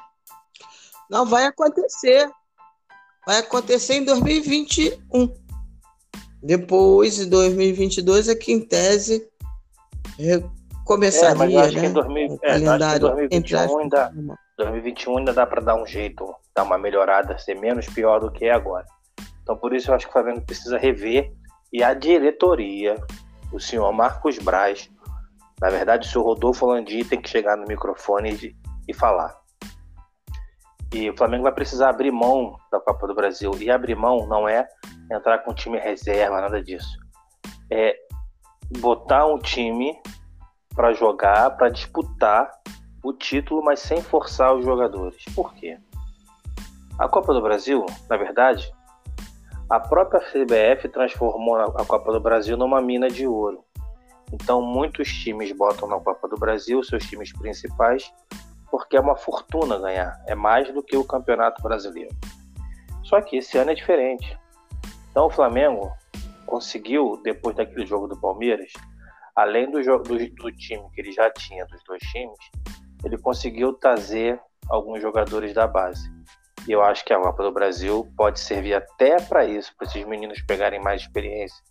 Não 1.09 1.25
vai 1.25 1.45
acontecer. 1.45 2.29
Vai 3.25 3.37
acontecer 3.37 3.95
em 3.95 4.05
2021. 4.05 5.33
Depois, 6.41 7.15
de 7.15 7.25
2022, 7.25 8.29
é 8.29 8.35
que 8.35 8.51
em 8.51 8.59
tese 8.59 9.29
começaria, 10.85 11.35
é, 11.35 11.35
mas 11.35 11.53
eu 11.53 11.59
acho 11.59 11.75
né? 11.75 11.81
que 11.81 11.85
em 11.87 11.93
2000, 11.93 12.39
é, 12.41 12.47
calendário, 12.47 12.99
2021 12.99 13.77
ainda, 13.77 14.13
2021 14.57 15.17
ainda 15.17 15.33
dá 15.33 15.45
para 15.45 15.61
dar 15.61 15.75
um 15.75 15.85
jeito, 15.85 16.33
dar 16.55 16.63
uma 16.63 16.77
melhorada, 16.77 17.37
ser 17.37 17.55
menos 17.55 17.85
pior 17.87 18.19
do 18.19 18.31
que 18.31 18.45
é 18.45 18.51
agora. 18.51 18.85
Então, 19.49 19.57
por 19.57 19.73
isso 19.73 19.89
eu 19.89 19.95
acho 19.95 20.05
que 20.05 20.11
o 20.11 20.13
Flamengo 20.13 20.41
precisa 20.41 20.77
rever 20.77 21.33
e 21.73 21.83
a 21.83 21.95
diretoria, 21.95 22.95
o 23.51 23.59
senhor 23.59 23.91
Marcos 23.91 24.37
Braz, 24.37 24.91
na 25.59 25.71
verdade, 25.71 26.07
o 26.07 26.11
senhor 26.11 26.23
Rodolfo 26.23 26.67
Landi 26.67 27.03
tem 27.03 27.19
que 27.19 27.27
chegar 27.27 27.57
no 27.57 27.65
microfone 27.67 28.29
e, 28.29 28.55
e 28.87 28.93
falar. 28.93 29.35
E 30.93 31.09
o 31.09 31.17
Flamengo 31.17 31.41
vai 31.41 31.51
precisar 31.51 31.89
abrir 31.89 32.11
mão 32.11 32.57
da 32.71 32.79
Copa 32.79 33.07
do 33.07 33.15
Brasil. 33.15 33.51
E 33.59 33.71
abrir 33.71 33.95
mão 33.95 34.27
não 34.27 34.47
é 34.47 34.67
entrar 35.11 35.39
com 35.39 35.51
time 35.51 35.79
reserva, 35.79 36.41
nada 36.41 36.61
disso. 36.61 36.99
É 37.71 37.95
botar 38.79 39.25
um 39.25 39.39
time 39.39 39.99
para 40.75 40.93
jogar, 40.93 41.57
para 41.57 41.69
disputar 41.69 42.51
o 43.03 43.13
título, 43.13 43.63
mas 43.63 43.79
sem 43.79 43.99
forçar 43.99 44.53
os 44.53 44.63
jogadores. 44.63 45.25
Por 45.33 45.55
quê? 45.55 45.79
A 46.99 47.09
Copa 47.09 47.33
do 47.33 47.41
Brasil, 47.41 47.83
na 48.07 48.15
verdade, 48.15 48.71
a 49.69 49.79
própria 49.79 50.19
CBF 50.19 50.89
transformou 50.89 51.55
a 51.55 51.85
Copa 51.85 52.11
do 52.11 52.19
Brasil 52.19 52.57
numa 52.57 52.81
mina 52.81 53.07
de 53.07 53.27
ouro. 53.27 53.63
Então, 54.33 54.61
muitos 54.61 55.07
times 55.07 55.51
botam 55.51 55.87
na 55.87 55.99
Copa 55.99 56.27
do 56.27 56.35
Brasil 56.35 56.83
seus 56.83 57.05
times 57.05 57.31
principais, 57.33 58.11
porque 58.71 58.97
é 58.97 58.99
uma 58.99 59.15
fortuna 59.15 59.77
ganhar, 59.79 60.19
é 60.27 60.33
mais 60.33 60.71
do 60.73 60.81
que 60.81 60.97
o 60.97 61.03
Campeonato 61.03 61.61
Brasileiro. 61.61 62.15
Só 63.03 63.21
que 63.21 63.37
esse 63.37 63.57
ano 63.57 63.71
é 63.71 63.75
diferente. 63.75 64.37
Então, 65.11 65.27
o 65.27 65.29
Flamengo 65.29 65.91
conseguiu, 66.45 67.19
depois 67.23 67.55
daquele 67.55 67.85
jogo 67.85 68.07
do 68.07 68.19
Palmeiras, 68.19 68.71
além 69.35 69.69
do, 69.69 69.81
do, 69.81 70.17
do 70.35 70.51
time 70.51 70.83
que 70.93 71.01
ele 71.01 71.11
já 71.11 71.29
tinha, 71.31 71.65
dos 71.65 71.83
dois 71.83 72.01
times, 72.03 72.37
ele 73.03 73.17
conseguiu 73.17 73.73
trazer 73.73 74.39
alguns 74.67 75.01
jogadores 75.01 75.53
da 75.53 75.67
base. 75.67 76.09
E 76.69 76.71
eu 76.71 76.83
acho 76.83 77.03
que 77.03 77.11
a 77.11 77.19
Copa 77.19 77.41
do 77.41 77.51
Brasil 77.51 78.07
pode 78.15 78.39
servir 78.39 78.75
até 78.75 79.19
para 79.19 79.43
isso, 79.43 79.75
para 79.75 79.87
esses 79.87 80.05
meninos 80.05 80.39
pegarem 80.43 80.79
mais 80.79 81.01
experiência. 81.01 81.63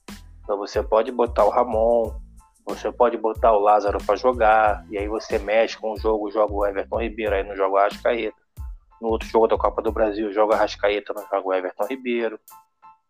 Então 0.43 0.59
você 0.59 0.83
pode 0.83 1.13
botar 1.13 1.45
o 1.45 1.51
Ramon, 1.51 2.19
você 2.67 2.91
pode 2.91 3.17
botar 3.17 3.53
o 3.53 3.61
Lázaro 3.61 3.99
para 4.05 4.17
jogar, 4.17 4.85
e 4.91 4.99
aí 4.99 5.07
você 5.07 5.39
mexe 5.39 5.79
com 5.79 5.93
o 5.93 5.97
jogo, 5.97 6.33
joga 6.33 6.53
o 6.53 6.67
Everton 6.67 7.01
Ribeiro, 7.01 7.33
aí 7.33 7.45
não 7.45 7.55
joga 7.55 7.75
o 7.75 7.77
Arrascaeta. 7.77 8.37
No 9.01 9.11
outro 9.11 9.29
jogo 9.29 9.47
da 9.47 9.57
Copa 9.57 9.81
do 9.81 9.93
Brasil, 9.93 10.33
joga 10.33 10.55
o 10.55 10.57
Arrascaeta, 10.57 11.15
não 11.15 11.23
joga 11.29 11.47
o 11.47 11.55
Everton 11.55 11.87
Ribeiro. 11.87 12.41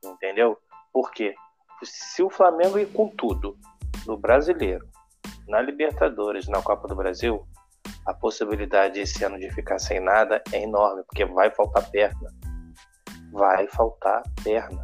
Entendeu? 0.04 0.58
Por 0.92 1.10
quê? 1.10 1.34
Se 1.82 2.22
o 2.22 2.28
Flamengo 2.28 2.78
ir 2.78 2.92
com 2.92 3.08
tudo 3.08 3.56
no 4.06 4.18
Brasileiro, 4.18 4.86
na 5.48 5.62
Libertadores, 5.62 6.48
na 6.48 6.60
Copa 6.60 6.86
do 6.86 6.94
Brasil, 6.94 7.48
a 8.08 8.14
possibilidade 8.14 8.98
esse 9.00 9.22
ano 9.22 9.38
de 9.38 9.50
ficar 9.50 9.78
sem 9.78 10.00
nada 10.00 10.42
é 10.50 10.62
enorme, 10.62 11.02
porque 11.04 11.26
vai 11.26 11.50
faltar 11.50 11.90
perna. 11.90 12.34
Vai 13.30 13.68
faltar 13.68 14.22
perna. 14.42 14.82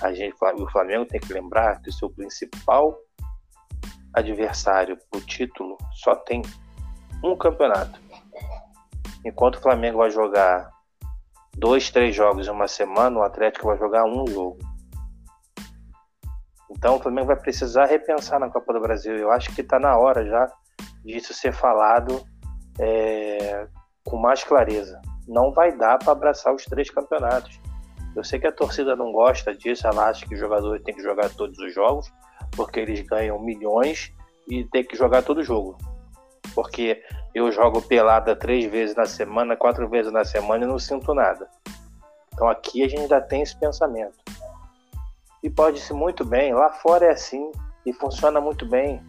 A 0.00 0.14
gente, 0.14 0.34
o 0.40 0.70
Flamengo 0.70 1.04
tem 1.04 1.20
que 1.20 1.30
lembrar 1.30 1.78
que 1.82 1.90
o 1.90 1.92
seu 1.92 2.08
principal 2.08 2.98
adversário 4.14 4.96
o 5.14 5.20
título 5.20 5.76
só 5.92 6.16
tem 6.16 6.40
um 7.22 7.36
campeonato. 7.36 8.00
Enquanto 9.26 9.56
o 9.56 9.60
Flamengo 9.60 9.98
vai 9.98 10.10
jogar 10.10 10.70
dois, 11.54 11.90
três 11.90 12.16
jogos 12.16 12.48
em 12.48 12.50
uma 12.50 12.66
semana, 12.66 13.18
o 13.18 13.22
Atlético 13.22 13.66
vai 13.66 13.76
jogar 13.76 14.06
um 14.06 14.26
jogo. 14.26 14.58
Então 16.70 16.96
o 16.96 17.00
Flamengo 17.00 17.26
vai 17.26 17.36
precisar 17.36 17.84
repensar 17.84 18.40
na 18.40 18.48
Copa 18.48 18.72
do 18.72 18.80
Brasil. 18.80 19.18
Eu 19.18 19.30
acho 19.30 19.54
que 19.54 19.60
está 19.60 19.78
na 19.78 19.98
hora 19.98 20.24
já 20.24 20.50
disso 21.04 21.34
ser 21.34 21.52
falado 21.52 22.24
é, 22.78 23.66
com 24.04 24.16
mais 24.16 24.44
clareza. 24.44 25.00
Não 25.26 25.52
vai 25.52 25.76
dar 25.76 25.98
para 25.98 26.12
abraçar 26.12 26.54
os 26.54 26.64
três 26.64 26.90
campeonatos. 26.90 27.60
Eu 28.14 28.22
sei 28.22 28.38
que 28.38 28.46
a 28.46 28.52
torcida 28.52 28.94
não 28.94 29.12
gosta 29.12 29.54
disso, 29.54 29.86
ela 29.86 30.08
acha 30.08 30.26
que 30.26 30.34
os 30.34 30.40
jogadores 30.40 30.82
têm 30.82 30.94
que 30.94 31.02
jogar 31.02 31.30
todos 31.30 31.58
os 31.58 31.72
jogos, 31.72 32.12
porque 32.54 32.80
eles 32.80 33.00
ganham 33.00 33.38
milhões 33.38 34.12
e 34.48 34.64
tem 34.64 34.84
que 34.84 34.96
jogar 34.96 35.22
todo 35.22 35.42
jogo. 35.42 35.78
Porque 36.54 37.02
eu 37.34 37.50
jogo 37.50 37.80
pelada 37.80 38.36
três 38.36 38.70
vezes 38.70 38.94
na 38.94 39.06
semana, 39.06 39.56
quatro 39.56 39.88
vezes 39.88 40.12
na 40.12 40.24
semana 40.24 40.64
e 40.64 40.68
não 40.68 40.78
sinto 40.78 41.14
nada. 41.14 41.48
Então 42.32 42.48
aqui 42.48 42.82
a 42.82 42.88
gente 42.88 43.08
já 43.08 43.20
tem 43.20 43.42
esse 43.42 43.56
pensamento. 43.58 44.18
E 45.42 45.48
pode-se 45.48 45.92
muito 45.92 46.24
bem, 46.24 46.52
lá 46.54 46.70
fora 46.70 47.06
é 47.06 47.10
assim 47.10 47.50
e 47.84 47.92
funciona 47.92 48.40
muito 48.40 48.66
bem. 48.66 49.02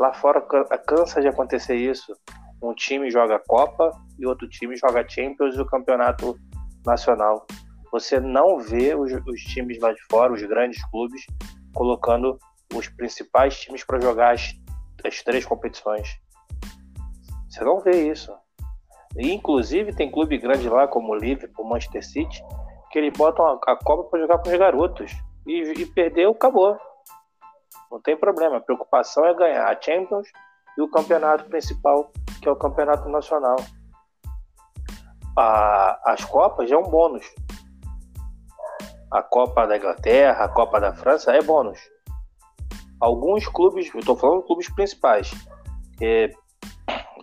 Lá 0.00 0.14
fora 0.14 0.40
cansa 0.86 1.20
de 1.20 1.28
acontecer 1.28 1.76
isso. 1.76 2.16
Um 2.62 2.72
time 2.72 3.10
joga 3.10 3.38
Copa 3.46 3.92
e 4.18 4.26
outro 4.26 4.48
time 4.48 4.74
joga 4.74 5.06
Champions 5.06 5.54
e 5.54 5.60
o 5.60 5.66
Campeonato 5.66 6.38
Nacional. 6.86 7.46
Você 7.92 8.18
não 8.18 8.58
vê 8.58 8.94
os, 8.94 9.12
os 9.12 9.40
times 9.42 9.78
lá 9.78 9.92
de 9.92 10.00
fora, 10.10 10.32
os 10.32 10.42
grandes 10.42 10.82
clubes, 10.90 11.26
colocando 11.74 12.38
os 12.74 12.88
principais 12.88 13.60
times 13.60 13.84
para 13.84 14.00
jogar 14.00 14.32
as, 14.32 14.54
as 15.04 15.22
três 15.22 15.44
competições. 15.44 16.08
Você 17.50 17.62
não 17.62 17.80
vê 17.80 18.10
isso. 18.10 18.32
E, 19.18 19.30
inclusive 19.30 19.94
tem 19.94 20.10
clube 20.10 20.38
grande 20.38 20.66
lá 20.66 20.88
como 20.88 21.12
o 21.12 21.14
Liverpool, 21.14 21.68
Manchester 21.68 22.06
City, 22.06 22.42
que 22.90 22.98
eles 22.98 23.12
botam 23.12 23.44
a, 23.44 23.72
a 23.72 23.76
Copa 23.76 24.04
para 24.04 24.20
jogar 24.20 24.38
com 24.38 24.48
os 24.48 24.56
garotos. 24.56 25.12
E, 25.46 25.60
e 25.82 25.84
perdeu, 25.84 26.30
acabou. 26.30 26.78
Não 27.90 28.00
tem 28.00 28.16
problema. 28.16 28.58
A 28.58 28.60
preocupação 28.60 29.24
é 29.24 29.34
ganhar 29.34 29.66
a 29.66 29.80
Champions 29.80 30.28
e 30.78 30.82
o 30.82 30.90
campeonato 30.90 31.44
principal, 31.44 32.12
que 32.40 32.48
é 32.48 32.52
o 32.52 32.56
campeonato 32.56 33.08
nacional. 33.08 33.56
A, 35.36 36.12
as 36.12 36.24
Copas 36.24 36.70
é 36.70 36.76
um 36.76 36.82
bônus. 36.82 37.26
A 39.10 39.22
Copa 39.22 39.66
da 39.66 39.76
Inglaterra, 39.76 40.44
a 40.44 40.48
Copa 40.48 40.80
da 40.80 40.94
França 40.94 41.32
é 41.32 41.42
bônus. 41.42 41.80
Alguns 43.00 43.48
clubes, 43.48 43.92
eu 43.92 44.00
estou 44.00 44.16
falando 44.16 44.42
clubes 44.42 44.72
principais, 44.72 45.32
é, 46.00 46.30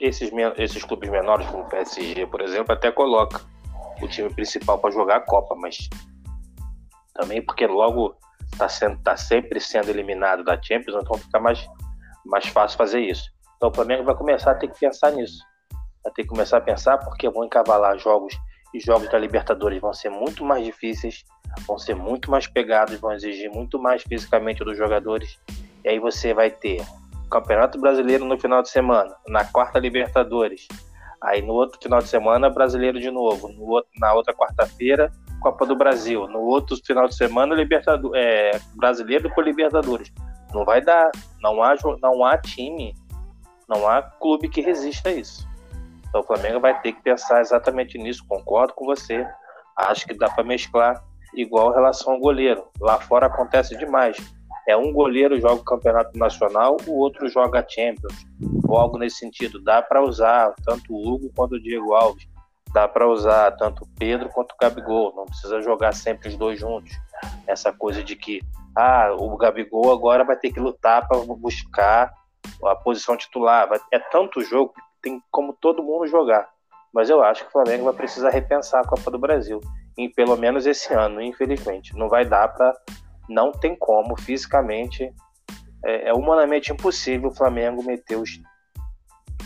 esses, 0.02 0.32
esses 0.58 0.84
clubes 0.84 1.10
menores, 1.10 1.48
como 1.48 1.64
o 1.64 1.70
PSG, 1.70 2.26
por 2.28 2.42
exemplo, 2.42 2.74
até 2.74 2.92
coloca 2.92 3.42
o 4.02 4.08
time 4.08 4.30
principal 4.34 4.80
para 4.80 4.92
jogar 4.92 5.18
a 5.18 5.22
Copa, 5.22 5.56
mas 5.56 5.88
também 7.14 7.44
porque 7.44 7.66
logo 7.66 8.16
está 8.66 8.96
tá 9.04 9.18
sempre 9.18 9.60
sendo 9.60 9.90
eliminado 9.90 10.44
da 10.44 10.62
Champions, 10.62 11.02
então 11.02 11.18
fica 11.18 11.40
mais, 11.40 11.68
mais 12.26 12.48
fácil 12.48 12.78
fazer 12.78 13.00
isso. 13.00 13.30
Então 13.56 13.70
o 13.70 13.74
Flamengo 13.74 14.04
vai 14.04 14.16
começar 14.16 14.52
a 14.52 14.56
ter 14.56 14.68
que 14.68 14.80
pensar 14.80 15.12
nisso. 15.12 15.44
Vai 16.04 16.14
ter 16.14 16.24
que 16.24 16.30
começar 16.30 16.58
a 16.58 16.62
pensar 16.62 16.98
porque 16.98 17.30
vão 17.30 17.46
encavalar 17.46 17.98
jogos 17.98 18.38
e 18.74 18.80
jogos 18.80 19.10
da 19.10 19.18
Libertadores 19.18 19.82
vão 19.82 19.94
ser 19.94 20.10
muito 20.10 20.44
mais 20.44 20.64
difíceis, 20.64 21.24
vão 21.66 21.78
ser 21.78 21.96
muito 21.96 22.30
mais 22.30 22.48
pegados, 22.48 23.00
vão 23.00 23.14
exigir 23.14 23.50
muito 23.50 23.80
mais 23.80 24.04
fisicamente 24.04 24.64
dos 24.64 24.78
jogadores. 24.78 25.40
E 25.84 25.90
aí 25.90 26.00
você 26.00 26.34
vai 26.34 26.52
ter 26.52 26.84
Campeonato 27.30 27.80
Brasileiro 27.80 28.26
no 28.26 28.40
final 28.40 28.62
de 28.62 28.70
semana, 28.70 29.16
na 29.28 29.46
quarta 29.46 29.80
Libertadores. 29.80 30.68
Aí 31.22 31.42
no 31.42 31.54
outro 31.54 31.80
final 31.82 32.00
de 32.00 32.08
semana, 32.08 32.50
Brasileiro 32.50 33.00
de 33.00 33.10
novo. 33.10 33.50
No 33.50 33.66
outro, 33.66 33.90
na 34.00 34.14
outra 34.14 34.34
quarta-feira, 34.34 35.12
Copa 35.40 35.66
do 35.66 35.76
Brasil. 35.76 36.28
No 36.28 36.40
outro 36.42 36.78
final 36.86 37.08
de 37.08 37.16
semana, 37.16 37.56
Libertador, 37.56 38.12
é, 38.16 38.60
Brasileiro 38.76 39.34
por 39.34 39.44
Libertadores. 39.44 40.12
Não 40.54 40.66
vai 40.66 40.82
dar. 40.82 41.12
Não 41.42 41.62
há, 41.62 41.76
não 42.02 42.24
há 42.24 42.38
time, 42.38 42.96
não 43.68 43.88
há 43.88 44.02
clube 44.02 44.50
que 44.50 44.62
resista 44.62 45.10
a 45.10 45.14
isso. 45.14 45.48
Então 46.08 46.22
o 46.22 46.24
Flamengo 46.24 46.60
vai 46.60 46.80
ter 46.82 46.94
que 46.94 47.02
pensar 47.02 47.42
exatamente 47.42 47.98
nisso. 47.98 48.26
Concordo 48.28 48.74
com 48.74 48.86
você. 48.86 49.28
Acho 49.76 50.08
que 50.08 50.14
dá 50.14 50.30
para 50.30 50.44
mesclar 50.44 51.04
igual 51.36 51.72
em 51.72 51.76
relação 51.76 52.14
ao 52.14 52.20
goleiro. 52.20 52.66
Lá 52.80 53.00
fora 53.00 53.28
acontece 53.28 53.78
demais 53.78 54.18
é 54.68 54.76
um 54.76 54.92
goleiro 54.92 55.40
joga 55.40 55.62
o 55.62 55.64
campeonato 55.64 56.20
nacional, 56.20 56.76
o 56.86 57.00
outro 57.00 57.30
joga 57.30 57.62
a 57.62 57.68
Champions, 57.68 58.28
ou 58.68 58.78
algo 58.78 58.98
nesse 58.98 59.20
sentido. 59.20 59.64
Dá 59.64 59.82
para 59.82 60.04
usar 60.04 60.54
tanto 60.66 60.94
o 60.94 61.08
Hugo 61.08 61.32
quanto 61.34 61.56
o 61.56 61.60
Diego 61.60 61.94
Alves, 61.94 62.28
dá 62.78 62.88
para 62.88 63.08
usar 63.08 63.52
tanto 63.58 63.84
o 63.84 63.88
Pedro 63.98 64.30
quanto 64.30 64.52
o 64.52 64.58
Gabigol. 64.62 65.12
Não 65.16 65.26
precisa 65.26 65.60
jogar 65.62 65.94
sempre 65.94 66.30
os 66.30 66.38
dois 66.38 66.60
juntos. 66.60 66.94
Essa 67.48 67.74
coisa 67.74 68.04
de 68.04 68.16
que 68.16 68.40
ah, 68.76 69.16
o 69.18 69.36
Gabigol 69.36 69.92
agora 69.92 70.24
vai 70.24 70.36
ter 70.36 70.52
que 70.52 70.60
lutar 70.60 71.08
para 71.08 71.18
buscar 71.18 72.14
a 72.64 72.76
posição 72.76 73.18
titular. 73.18 73.68
É 73.92 73.98
tanto 73.98 74.42
jogo 74.42 74.74
que 74.74 74.82
tem 75.02 75.20
como 75.32 75.54
todo 75.54 75.82
mundo 75.82 76.06
jogar. 76.06 76.48
Mas 76.94 77.10
eu 77.10 77.24
acho 77.24 77.44
que 77.44 77.50
o 77.50 77.52
Flamengo 77.52 77.86
vai 77.86 77.94
precisar 77.94 78.30
repensar 78.30 78.82
a 78.82 78.88
Copa 78.88 79.10
do 79.10 79.18
Brasil, 79.18 79.60
em 79.98 80.10
pelo 80.12 80.38
menos 80.38 80.68
esse 80.68 80.94
ano, 80.94 81.20
infelizmente. 81.20 81.96
Não 81.96 82.08
vai 82.08 82.26
dar 82.26 82.48
para 82.50 82.76
não 83.28 83.52
tem 83.52 83.76
como 83.76 84.16
fisicamente, 84.22 85.12
é, 85.84 86.10
é 86.10 86.14
humanamente 86.14 86.72
impossível 86.72 87.30
o 87.30 87.36
Flamengo 87.36 87.84
meter 87.84 88.16
os, 88.16 88.40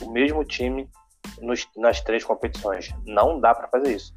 o 0.01 0.11
mesmo 0.11 0.43
time 0.43 0.87
nos, 1.41 1.67
nas 1.77 2.01
três 2.01 2.23
competições. 2.23 2.93
Não 3.05 3.39
dá 3.39 3.53
para 3.53 3.67
fazer 3.67 3.95
isso. 3.95 4.13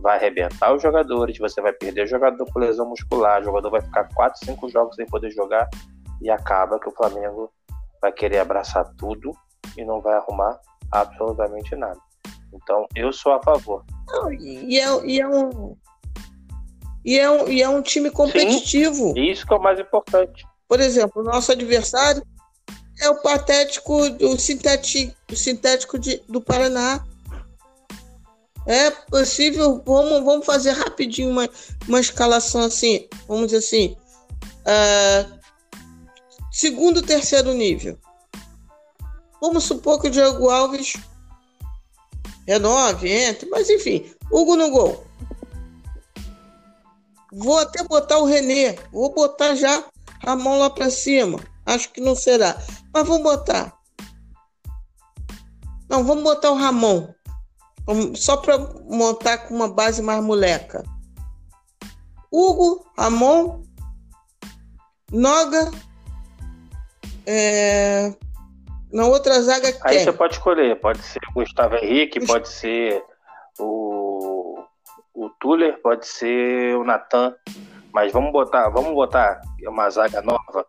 Vai 0.00 0.18
arrebentar 0.18 0.74
os 0.74 0.82
jogadores, 0.82 1.38
você 1.38 1.60
vai 1.60 1.72
perder 1.72 2.04
o 2.04 2.06
jogador 2.06 2.46
com 2.52 2.58
lesão 2.58 2.88
muscular, 2.88 3.40
o 3.40 3.44
jogador 3.44 3.70
vai 3.70 3.80
ficar 3.80 4.08
4, 4.14 4.44
5 4.44 4.68
jogos 4.68 4.94
sem 4.96 5.06
poder 5.06 5.30
jogar 5.30 5.68
e 6.20 6.30
acaba 6.30 6.78
que 6.78 6.88
o 6.88 6.92
Flamengo 6.92 7.50
vai 8.00 8.12
querer 8.12 8.38
abraçar 8.38 8.84
tudo 8.98 9.32
e 9.76 9.84
não 9.84 10.00
vai 10.00 10.14
arrumar 10.14 10.60
absolutamente 10.92 11.74
nada. 11.74 11.98
Então, 12.52 12.86
eu 12.94 13.12
sou 13.12 13.32
a 13.32 13.42
favor. 13.42 13.84
Não, 14.08 14.32
e, 14.32 14.78
é, 14.78 15.06
e 15.06 15.20
é 15.20 15.28
um, 15.28 15.76
e 17.04 17.18
é 17.18 17.30
um, 17.30 17.48
e 17.48 17.62
é 17.62 17.68
um 17.68 17.82
time 17.82 18.10
competitivo. 18.10 19.12
Sim, 19.12 19.30
isso 19.30 19.46
que 19.46 19.54
é 19.54 19.56
o 19.56 19.62
mais 19.62 19.78
importante. 19.78 20.44
Por 20.68 20.80
exemplo, 20.80 21.22
o 21.22 21.24
nosso 21.24 21.52
adversário 21.52 22.22
é 23.00 23.10
o 23.10 23.16
patético, 23.16 23.94
o 23.96 24.38
sintético, 24.38 25.14
o 25.30 25.36
sintético 25.36 25.98
de, 25.98 26.22
do 26.28 26.40
Paraná. 26.40 27.04
É 28.66 28.90
possível, 28.90 29.80
vamos, 29.86 30.24
vamos 30.24 30.44
fazer 30.44 30.72
rapidinho 30.72 31.30
uma, 31.30 31.48
uma 31.86 32.00
escalação 32.00 32.62
assim, 32.62 33.08
vamos 33.28 33.46
dizer 33.46 33.58
assim, 33.58 33.96
uh, 34.62 35.38
segundo, 36.50 37.00
terceiro 37.00 37.52
nível. 37.54 37.96
Vamos 39.40 39.64
supor 39.64 40.00
que 40.00 40.08
o 40.08 40.10
Diego 40.10 40.50
Alves 40.50 40.94
renove, 42.44 43.08
entre, 43.08 43.48
mas 43.48 43.70
enfim, 43.70 44.10
Hugo 44.32 44.56
no 44.56 44.70
gol. 44.70 45.06
Vou 47.32 47.58
até 47.58 47.84
botar 47.84 48.18
o 48.18 48.24
Renê. 48.24 48.78
Vou 48.92 49.12
botar 49.12 49.54
já 49.54 49.84
a 50.24 50.34
mão 50.34 50.58
lá 50.58 50.70
para 50.70 50.90
cima. 50.90 51.38
Acho 51.66 51.90
que 51.90 52.00
não 52.00 52.14
será. 52.14 52.56
Mas 52.96 53.06
vamos 53.06 53.24
botar. 53.24 53.74
Não, 55.86 56.02
vamos 56.02 56.24
botar 56.24 56.50
o 56.50 56.54
Ramon. 56.54 57.12
Só 58.14 58.38
para 58.38 58.56
montar 58.88 59.36
com 59.36 59.54
uma 59.54 59.68
base 59.68 60.00
mais 60.00 60.24
moleca. 60.24 60.82
Hugo, 62.32 62.90
Ramon, 62.98 63.62
Noga. 65.12 65.70
É... 67.26 68.14
Na 68.90 69.04
outra 69.04 69.42
zaga, 69.42 69.68
Aí 69.82 69.96
quem? 69.96 70.04
você 70.04 70.12
pode 70.14 70.32
escolher. 70.32 70.80
Pode 70.80 71.02
ser 71.02 71.20
o 71.28 71.34
Gustavo 71.34 71.76
Henrique, 71.76 72.26
pode 72.26 72.48
ser 72.48 73.04
o 73.58 74.64
o 75.12 75.28
Tuller, 75.38 75.82
pode 75.82 76.06
ser 76.06 76.74
o 76.78 76.82
Natan. 76.82 77.34
Mas 77.92 78.10
vamos 78.10 78.32
botar, 78.32 78.70
vamos 78.70 78.94
botar 78.94 79.42
uma 79.66 79.90
zaga 79.90 80.22
nova. 80.22 80.66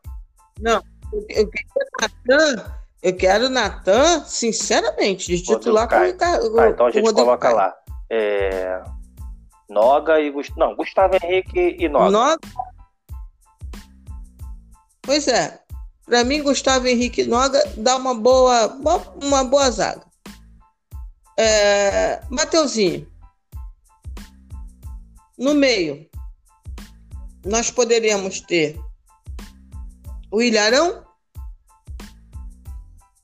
Não, 0.59 0.81
eu 1.13 1.47
quero 1.49 1.69
o 1.77 2.01
Natan, 2.01 2.71
eu 3.01 3.15
quero 3.15 3.45
o 3.45 3.49
Natan, 3.49 4.23
sinceramente, 4.25 5.27
de 5.27 5.41
titular 5.41 5.87
com 5.87 5.95
o 5.95 6.03
Ricardo. 6.03 6.59
Ah, 6.59 6.69
então 6.69 6.85
a 6.85 6.91
gente 6.91 7.13
coloca 7.13 7.49
lá. 7.49 7.75
É... 8.09 8.81
Noga 9.69 10.19
e 10.19 10.29
Gustavo. 10.31 10.59
Não, 10.59 10.75
Gustavo 10.75 11.15
Henrique 11.15 11.75
e 11.79 11.89
Noga. 11.89 12.11
Noga. 12.11 12.39
Pois 15.01 15.27
é. 15.27 15.59
Para 16.05 16.23
mim, 16.23 16.41
Gustavo 16.41 16.87
Henrique 16.87 17.21
e 17.21 17.27
Noga 17.27 17.61
dá 17.77 17.97
uma 17.97 18.15
boa, 18.15 18.67
uma 19.21 19.43
boa 19.43 19.69
zaga. 19.69 20.05
É... 21.37 22.21
Mateuzinho. 22.29 23.07
No 25.37 25.53
meio, 25.53 26.09
nós 27.45 27.69
poderíamos 27.69 28.41
ter 28.41 28.79
o 30.31 30.41
Ilharão, 30.41 31.03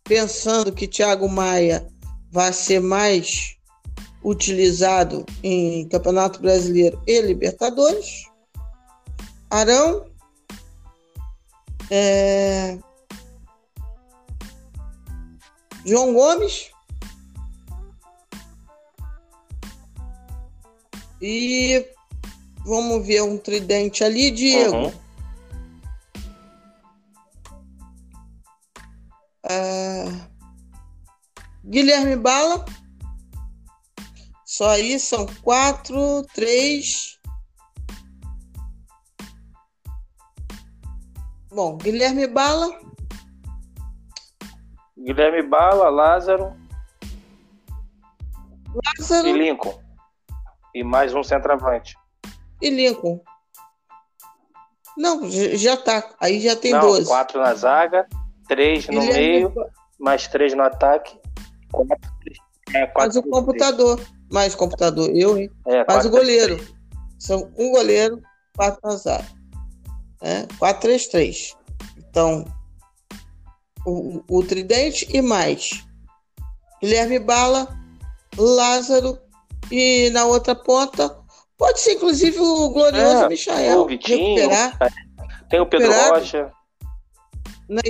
pensando 0.03 0.71
que 0.71 0.87
Thiago 0.87 1.27
Maia 1.27 1.87
vai 2.31 2.51
ser 2.53 2.79
mais 2.79 3.57
utilizado 4.23 5.25
em 5.41 5.87
Campeonato 5.89 6.41
Brasileiro 6.41 7.01
e 7.05 7.21
Libertadores. 7.21 8.25
Arão. 9.49 10.05
É... 11.89 12.77
João 15.85 16.13
Gomes. 16.13 16.71
E 21.21 21.85
Vamos 22.65 23.05
ver 23.05 23.21
um 23.23 23.37
tridente 23.37 24.03
ali, 24.03 24.31
Diego. 24.31 24.75
Uhum. 24.75 24.93
Uh, 29.45 30.21
Guilherme 31.65 32.15
Bala. 32.15 32.65
Só 34.45 34.69
aí 34.69 34.99
são 34.99 35.25
quatro, 35.43 36.23
três. 36.33 37.19
Bom, 41.51 41.77
Guilherme 41.77 42.27
Bala. 42.27 42.79
Guilherme 44.97 45.43
Bala, 45.43 45.89
Lázaro. 45.89 46.55
Lázaro. 48.97 49.27
E 49.27 49.33
Lincoln. 49.33 49.81
E 50.73 50.83
mais 50.83 51.13
um 51.13 51.23
centroavante 51.23 51.95
e 52.63 52.69
Lincoln. 52.69 53.19
Não, 54.97 55.29
já 55.29 55.75
tá. 55.75 56.15
Aí 56.19 56.39
já 56.39 56.55
tem 56.55 56.71
Não, 56.71 56.79
12. 56.79 57.07
Quatro 57.07 57.41
na 57.41 57.53
zaga, 57.53 58.07
três 58.47 58.87
no 58.87 59.01
Ele 59.01 59.13
meio, 59.13 59.53
é... 59.57 59.65
mais 59.99 60.27
três 60.27 60.53
no 60.53 60.63
ataque. 60.63 61.17
Quatro, 61.71 61.97
é, 62.73 62.85
quatro 62.87 62.93
mais 62.95 63.15
o 63.15 63.23
computador. 63.23 64.01
Mais 64.31 64.55
computador, 64.55 65.09
eu, 65.15 65.37
hein? 65.37 65.49
É, 65.67 65.85
mais 65.85 66.05
o 66.05 66.09
goleiro. 66.09 66.59
São 67.19 67.51
um 67.57 67.71
goleiro, 67.71 68.21
quatro 68.55 68.79
na 68.83 68.95
zaga. 68.95 69.27
É, 70.21 70.43
4-3-3. 70.59 71.55
Então, 71.97 72.45
o, 73.85 74.23
o 74.27 74.43
tridente 74.43 75.07
e 75.13 75.21
mais. 75.21 75.85
Guilherme 76.81 77.19
Bala, 77.19 77.67
Lázaro 78.37 79.19
e 79.71 80.09
na 80.11 80.25
outra 80.25 80.55
ponta 80.55 81.23
Pode 81.63 81.79
ser, 81.79 81.93
inclusive, 81.93 82.39
o 82.39 82.69
glorioso 82.69 83.23
é, 83.23 83.29
Michael. 83.29 83.79
O 83.79 83.87
Vitinho, 83.87 84.35
recuperar. 84.35 84.77
Tem 85.49 85.61
o 85.61 85.65
Pedro 85.65 85.87
recuperar. 85.87 86.19
Rocha. 86.19 86.51
Na... 87.69 87.81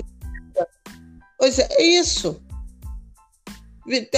Pois 1.38 1.60
é, 1.60 1.68
é 1.72 1.84
isso. 1.84 2.42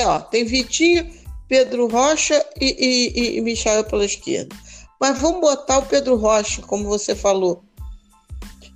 Ó, 0.05 0.19
tem 0.19 0.45
Vitinho, 0.45 1.11
Pedro 1.47 1.87
Rocha 1.87 2.45
e, 2.59 2.65
e, 2.65 3.37
e 3.37 3.41
Michel 3.41 3.83
pela 3.83 4.05
esquerda. 4.05 4.55
Mas 4.99 5.19
vamos 5.19 5.41
botar 5.41 5.79
o 5.79 5.85
Pedro 5.85 6.15
Rocha, 6.15 6.61
como 6.61 6.85
você 6.85 7.15
falou. 7.15 7.63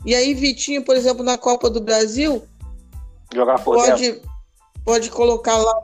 E 0.06 0.16
aí, 0.16 0.34
Vitinho, 0.34 0.84
por 0.84 0.96
exemplo, 0.96 1.24
na 1.24 1.38
Copa 1.38 1.70
do 1.70 1.82
Brasil, 1.82 2.44
jogar 3.34 3.64
por 3.64 3.76
pode, 3.76 4.12
dentro. 4.12 4.30
pode 4.86 5.10
colocar 5.10 5.58
lá. 5.58 5.82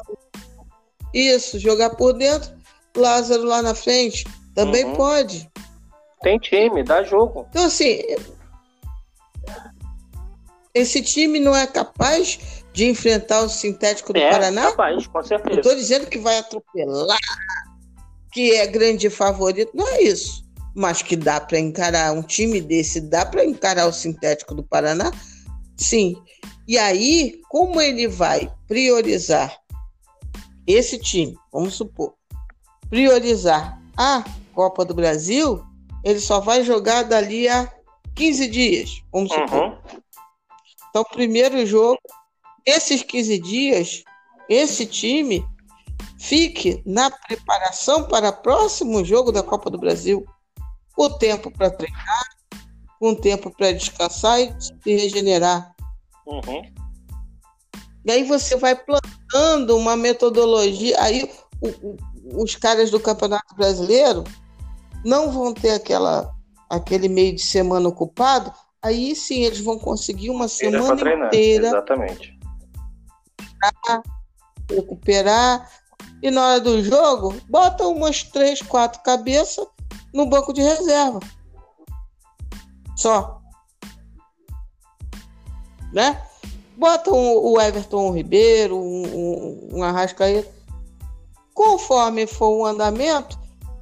Isso, 1.13 1.59
jogar 1.59 1.91
por 1.91 2.13
dentro. 2.13 2.53
Lázaro 2.95 3.43
lá 3.43 3.61
na 3.61 3.75
frente. 3.75 4.25
Também 4.53 4.85
uhum. 4.85 4.95
pode. 4.95 5.49
Tem 6.21 6.39
time, 6.39 6.81
dá 6.81 7.03
jogo. 7.03 7.45
Então, 7.49 7.65
assim, 7.65 8.01
esse 10.75 11.01
time 11.01 11.39
não 11.39 11.55
é 11.55 11.65
capaz 11.65 12.37
de 12.73 12.85
enfrentar 12.85 13.41
o 13.41 13.49
sintético 13.49 14.11
do 14.11 14.19
é, 14.19 14.29
Paraná? 14.29 14.67
É 14.67 14.71
capaz, 14.71 15.07
com 15.07 15.23
certeza. 15.23 15.49
Não 15.49 15.57
estou 15.61 15.75
dizendo 15.75 16.07
que 16.07 16.19
vai 16.19 16.37
atropelar, 16.37 17.17
que 18.31 18.53
é 18.53 18.67
grande 18.67 19.09
favorito, 19.09 19.71
não 19.73 19.87
é 19.87 20.01
isso. 20.03 20.43
Mas 20.75 21.01
que 21.01 21.15
dá 21.15 21.39
para 21.39 21.57
encarar 21.57 22.11
um 22.11 22.21
time 22.21 22.59
desse, 22.59 22.99
dá 22.99 23.25
para 23.25 23.45
encarar 23.45 23.87
o 23.87 23.93
sintético 23.93 24.53
do 24.53 24.61
Paraná? 24.61 25.09
Sim. 25.77 26.21
E 26.67 26.77
aí, 26.77 27.39
como 27.49 27.79
ele 27.79 28.09
vai 28.09 28.51
priorizar 28.67 29.57
esse 30.67 30.99
time, 30.99 31.37
vamos 31.53 31.75
supor, 31.75 32.15
priorizar 32.89 33.79
a 33.95 34.25
Copa 34.53 34.83
do 34.83 34.93
Brasil, 34.93 35.63
ele 36.03 36.19
só 36.19 36.41
vai 36.41 36.63
jogar 36.63 37.03
dali 37.03 37.47
a 37.47 37.71
15 38.15 38.47
dias, 38.47 39.01
vamos 39.13 39.31
supor. 39.31 39.77
Então, 40.95 41.03
primeiro 41.11 41.65
jogo, 41.65 41.99
esses 42.65 43.03
15 43.03 43.39
dias, 43.39 44.03
esse 44.47 44.85
time 44.85 45.45
fique 46.17 46.81
na 46.85 47.11
preparação 47.11 48.05
para 48.05 48.29
o 48.29 48.41
próximo 48.41 49.03
jogo 49.03 49.29
da 49.29 49.43
Copa 49.43 49.69
do 49.69 49.77
Brasil. 49.77 50.25
O 50.97 51.09
tempo 51.09 51.51
para 51.51 51.69
treinar, 51.69 52.29
com 52.97 53.13
tempo 53.13 53.51
para 53.51 53.73
descansar 53.73 54.39
e 54.39 54.55
se 54.57 54.95
regenerar. 54.95 55.75
Uhum. 56.25 56.61
E 58.05 58.11
aí 58.13 58.23
você 58.23 58.55
vai 58.55 58.73
plantando 58.73 59.75
uma 59.75 59.97
metodologia. 59.97 60.95
Aí 61.01 61.29
o, 61.59 61.67
o, 61.67 62.41
os 62.41 62.55
caras 62.55 62.89
do 62.89 63.01
Campeonato 63.01 63.53
Brasileiro 63.53 64.23
não 65.03 65.29
vão 65.29 65.53
ter 65.53 65.71
aquela, 65.71 66.33
aquele 66.69 67.09
meio 67.09 67.35
de 67.35 67.41
semana 67.41 67.89
ocupado 67.89 68.49
aí 68.85 69.15
sim 69.15 69.43
eles 69.43 69.59
vão 69.59 69.79
conseguir 69.79 70.29
uma 70.29 70.47
semana 70.47 71.25
inteira. 71.25 71.67
Exatamente. 71.67 72.37
Recuperar. 74.69 75.69
E 76.21 76.29
na 76.29 76.47
hora 76.47 76.59
do 76.61 76.83
jogo, 76.83 77.35
bota 77.49 77.87
umas 77.87 78.23
três, 78.23 78.61
quatro 78.61 79.01
cabeças 79.01 79.65
no 80.13 80.25
banco 80.25 80.53
de 80.53 80.61
reserva. 80.61 81.19
Só. 82.95 83.41
Né? 85.91 86.21
Bota 86.77 87.11
um, 87.11 87.37
o 87.37 87.59
Everton 87.59 88.11
Ribeiro, 88.11 88.77
um, 88.77 89.03
um, 89.07 89.69
um 89.77 89.83
Arrascaeta. 89.83 90.53
Conforme 91.53 92.27
for 92.27 92.49
o 92.49 92.65
andamento, 92.65 93.39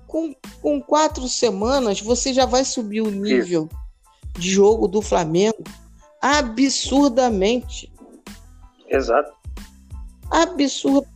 com, 0.07 0.33
com 0.61 0.81
quatro 0.81 1.27
semanas, 1.27 1.99
você 1.99 2.33
já 2.33 2.45
vai 2.45 2.63
subir 2.63 3.01
o 3.01 3.09
nível. 3.09 3.67
Isso 3.71 3.82
de 4.33 4.49
jogo 4.49 4.87
do 4.87 5.01
Flamengo 5.01 5.63
absurdamente. 6.21 7.91
Exato. 8.87 9.33
Absurdo. 10.31 11.07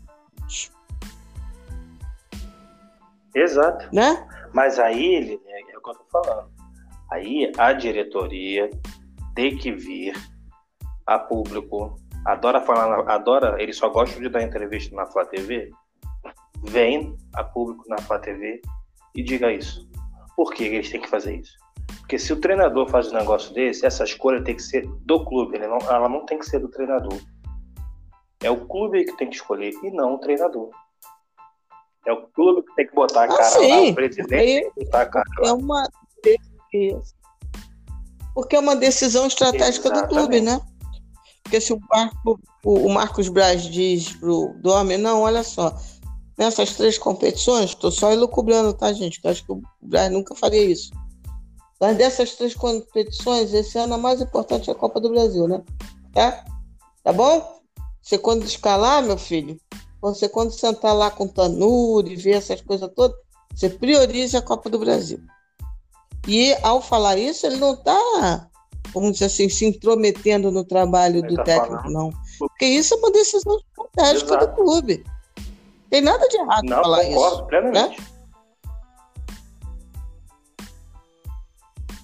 Exato. 3.34 3.88
Né? 3.94 4.28
Mas 4.54 4.80
aí, 4.80 5.16
ele, 5.16 5.42
é 5.48 5.78
o 5.78 5.82
que 5.82 5.90
eu 5.90 5.94
tô 5.94 6.06
falando. 6.12 6.50
Aí 7.12 7.52
a 7.58 7.72
diretoria 7.72 8.70
tem 9.36 9.58
que 9.58 9.72
vir 9.72 10.14
a 11.06 11.18
público. 11.18 11.96
Adora 12.26 12.60
falar, 12.60 13.10
adora, 13.10 13.62
ele 13.62 13.72
só 13.72 13.90
gosta 13.90 14.20
de 14.20 14.28
dar 14.28 14.44
entrevista 14.44 14.94
na 14.96 15.06
Flá 15.06 15.24
TV. 15.26 15.72
Vem 16.64 17.16
a 17.34 17.44
público 17.44 17.84
na 17.88 17.98
Flá 18.00 18.20
TV 18.20 18.62
e 19.16 19.24
diga 19.24 19.52
isso. 19.52 19.88
Por 20.36 20.54
que 20.54 20.66
eles 20.66 20.90
têm 20.90 21.00
que 21.00 21.10
fazer 21.10 21.38
isso? 21.38 21.58
Porque 22.00 22.18
se 22.18 22.32
o 22.32 22.40
treinador 22.40 22.88
faz 22.90 23.12
um 23.12 23.16
negócio 23.16 23.54
desse, 23.54 23.86
essa 23.86 24.04
escolha 24.04 24.44
tem 24.44 24.56
que 24.56 24.64
ser 24.64 24.88
do 25.06 25.24
clube, 25.26 25.58
não, 25.60 25.78
ela 25.90 26.08
não 26.08 26.26
tem 26.26 26.40
que 26.40 26.46
ser 26.46 26.60
do 26.60 26.70
treinador. 26.70 27.18
É 28.42 28.52
o 28.52 28.66
clube 28.66 29.06
que 29.06 29.18
tem 29.18 29.30
que 29.30 29.36
escolher 29.36 29.74
e 29.84 29.92
não 29.92 30.16
o 30.16 30.20
treinador. 30.20 30.70
É 32.06 32.14
o 32.14 32.28
clube 32.28 32.64
que 32.64 32.76
tem 32.76 32.88
que 32.88 32.96
botar 32.96 33.22
a 33.22 33.26
ah, 33.26 33.28
cara 33.28 33.56
ah, 33.56 33.68
lá, 33.68 33.82
o 33.82 33.96
presidente 33.96 34.72
que 34.74 34.86
botar 34.86 35.02
a 35.02 35.06
cara 35.06 35.26
lá. 35.40 35.50
É 35.50 35.54
uma 35.54 35.88
porque 38.34 38.56
é 38.56 38.60
uma 38.60 38.76
decisão 38.76 39.26
estratégica 39.26 39.88
Exatamente. 39.88 40.10
do 40.10 40.16
clube, 40.16 40.42
né? 40.42 40.62
Porque 41.42 41.60
se 41.60 41.74
o, 41.74 41.80
Marco, 41.90 42.40
o 42.64 42.90
Marcos 42.90 43.30
Braz 43.30 43.64
diz 43.64 44.14
pro 44.14 44.54
Dorme, 44.62 44.96
não, 44.96 45.22
olha 45.22 45.44
só, 45.44 45.76
nessas 46.38 46.76
três 46.76 47.00
competições, 47.00 47.72
estou 47.72 47.90
só 47.90 48.12
elucubrando, 48.12 48.74
tá, 48.74 48.94
gente? 48.94 49.20
Eu 49.24 49.32
acho 49.32 49.44
que 49.44 49.52
o 49.52 49.62
Braz 49.82 50.12
nunca 50.12 50.36
faria 50.36 50.64
isso. 50.64 50.92
Mas 51.80 51.98
dessas 51.98 52.34
três 52.34 52.56
competições, 52.56 53.54
esse 53.54 53.78
ano 53.78 53.94
a 53.94 53.98
mais 53.98 54.20
importante 54.22 54.70
é 54.70 54.74
a 54.74 54.76
Copa 54.76 55.00
do 55.00 55.10
Brasil, 55.10 55.48
né? 55.48 55.62
Tá? 56.14 56.44
Tá 57.04 57.14
bom? 57.14 57.60
Você 58.02 58.18
quando 58.18 58.44
escalar, 58.44 59.04
meu 59.04 59.18
filho, 59.18 59.60
você 60.02 60.28
quando 60.28 60.52
sentar 60.52 60.96
lá 60.96 61.12
com 61.12 61.26
o 61.26 61.30
Tanuri, 61.30 62.16
ver 62.16 62.38
essas 62.38 62.62
coisas 62.62 62.90
todas, 62.96 63.16
você 63.54 63.70
prioriza 63.70 64.40
a 64.40 64.42
Copa 64.42 64.70
do 64.70 64.80
Brasil. 64.80 65.20
E 66.28 66.56
ao 66.64 66.82
falar 66.82 67.18
isso, 67.18 67.46
ele 67.46 67.58
não 67.58 67.74
está, 67.74 68.48
vamos 68.94 69.14
dizer 69.14 69.26
assim, 69.26 69.48
se 69.48 69.66
intrometendo 69.66 70.52
no 70.52 70.64
trabalho 70.64 71.20
ele 71.20 71.28
do 71.28 71.36
tá 71.36 71.44
técnico, 71.44 71.84
falando. 71.84 71.94
não. 71.94 72.12
Porque 72.40 72.66
isso 72.66 72.94
é 72.94 72.98
uma 72.98 73.12
decisão 73.12 73.58
estratégica 73.58 74.38
do 74.38 74.56
clube. 74.56 75.04
Tem 75.90 76.02
nada 76.02 76.28
de 76.28 76.38
errado 76.38 76.66
não, 76.66 76.82
falar 76.82 77.06
concordo, 77.06 77.36
isso. 77.36 77.46
Plenamente. 77.46 78.02
Né? 78.02 78.08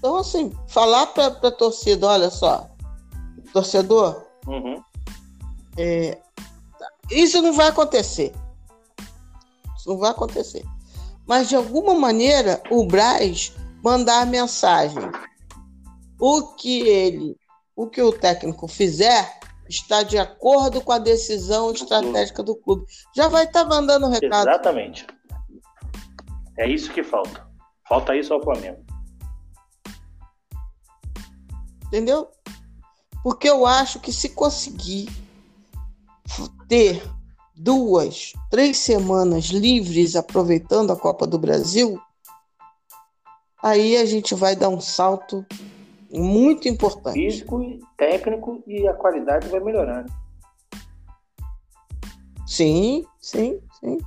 Então, 0.03 0.17
assim, 0.17 0.51
falar 0.67 1.07
para 1.07 1.27
a 1.27 1.49
torcida, 1.49 2.05
olha 2.07 2.29
só, 2.29 2.69
torcedor, 3.53 4.21
uhum. 4.45 4.83
é, 5.77 6.17
isso 7.09 7.41
não 7.41 7.53
vai 7.53 7.69
acontecer. 7.69 8.33
Isso 9.77 9.87
não 9.87 9.97
vai 9.97 10.11
acontecer. 10.11 10.61
Mas, 11.25 11.47
de 11.47 11.55
alguma 11.55 11.93
maneira, 11.93 12.61
o 12.69 12.85
Braz 12.85 13.55
mandar 13.81 14.25
mensagem. 14.25 15.09
O 16.19 16.47
que 16.47 16.81
ele, 16.81 17.37
o 17.73 17.87
que 17.87 18.01
o 18.01 18.11
técnico 18.11 18.67
fizer, 18.67 19.39
está 19.69 20.03
de 20.03 20.17
acordo 20.17 20.81
com 20.81 20.91
a 20.91 20.99
decisão 20.99 21.71
estratégica 21.71 22.43
do 22.43 22.57
clube. 22.57 22.85
Já 23.15 23.29
vai 23.29 23.45
estar 23.45 23.63
tá 23.63 23.69
mandando 23.69 24.09
recado. 24.09 24.49
Exatamente. 24.49 25.07
É 26.57 26.67
isso 26.67 26.91
que 26.91 27.03
falta. 27.03 27.47
Falta 27.87 28.17
isso 28.17 28.33
ao 28.33 28.43
Flamengo. 28.43 28.83
Entendeu? 31.93 32.27
Porque 33.21 33.47
eu 33.47 33.67
acho 33.67 33.99
que 33.99 34.11
se 34.11 34.29
conseguir 34.29 35.07
ter 36.67 37.07
duas, 37.55 38.33
três 38.49 38.79
semanas 38.79 39.45
livres 39.45 40.15
aproveitando 40.15 40.91
a 40.91 40.95
Copa 40.95 41.27
do 41.27 41.37
Brasil, 41.37 42.01
aí 43.61 43.95
a 43.95 44.05
gente 44.05 44.33
vai 44.33 44.55
dar 44.55 44.69
um 44.69 44.81
salto 44.81 45.45
muito 46.11 46.67
importante. 46.67 47.13
Físico, 47.13 47.61
técnico 47.95 48.63
e 48.65 48.87
a 48.87 48.95
qualidade 48.95 49.47
vai 49.49 49.59
melhorando. 49.59 50.11
Sim, 52.47 53.05
sim, 53.19 53.61
sim. 53.79 53.99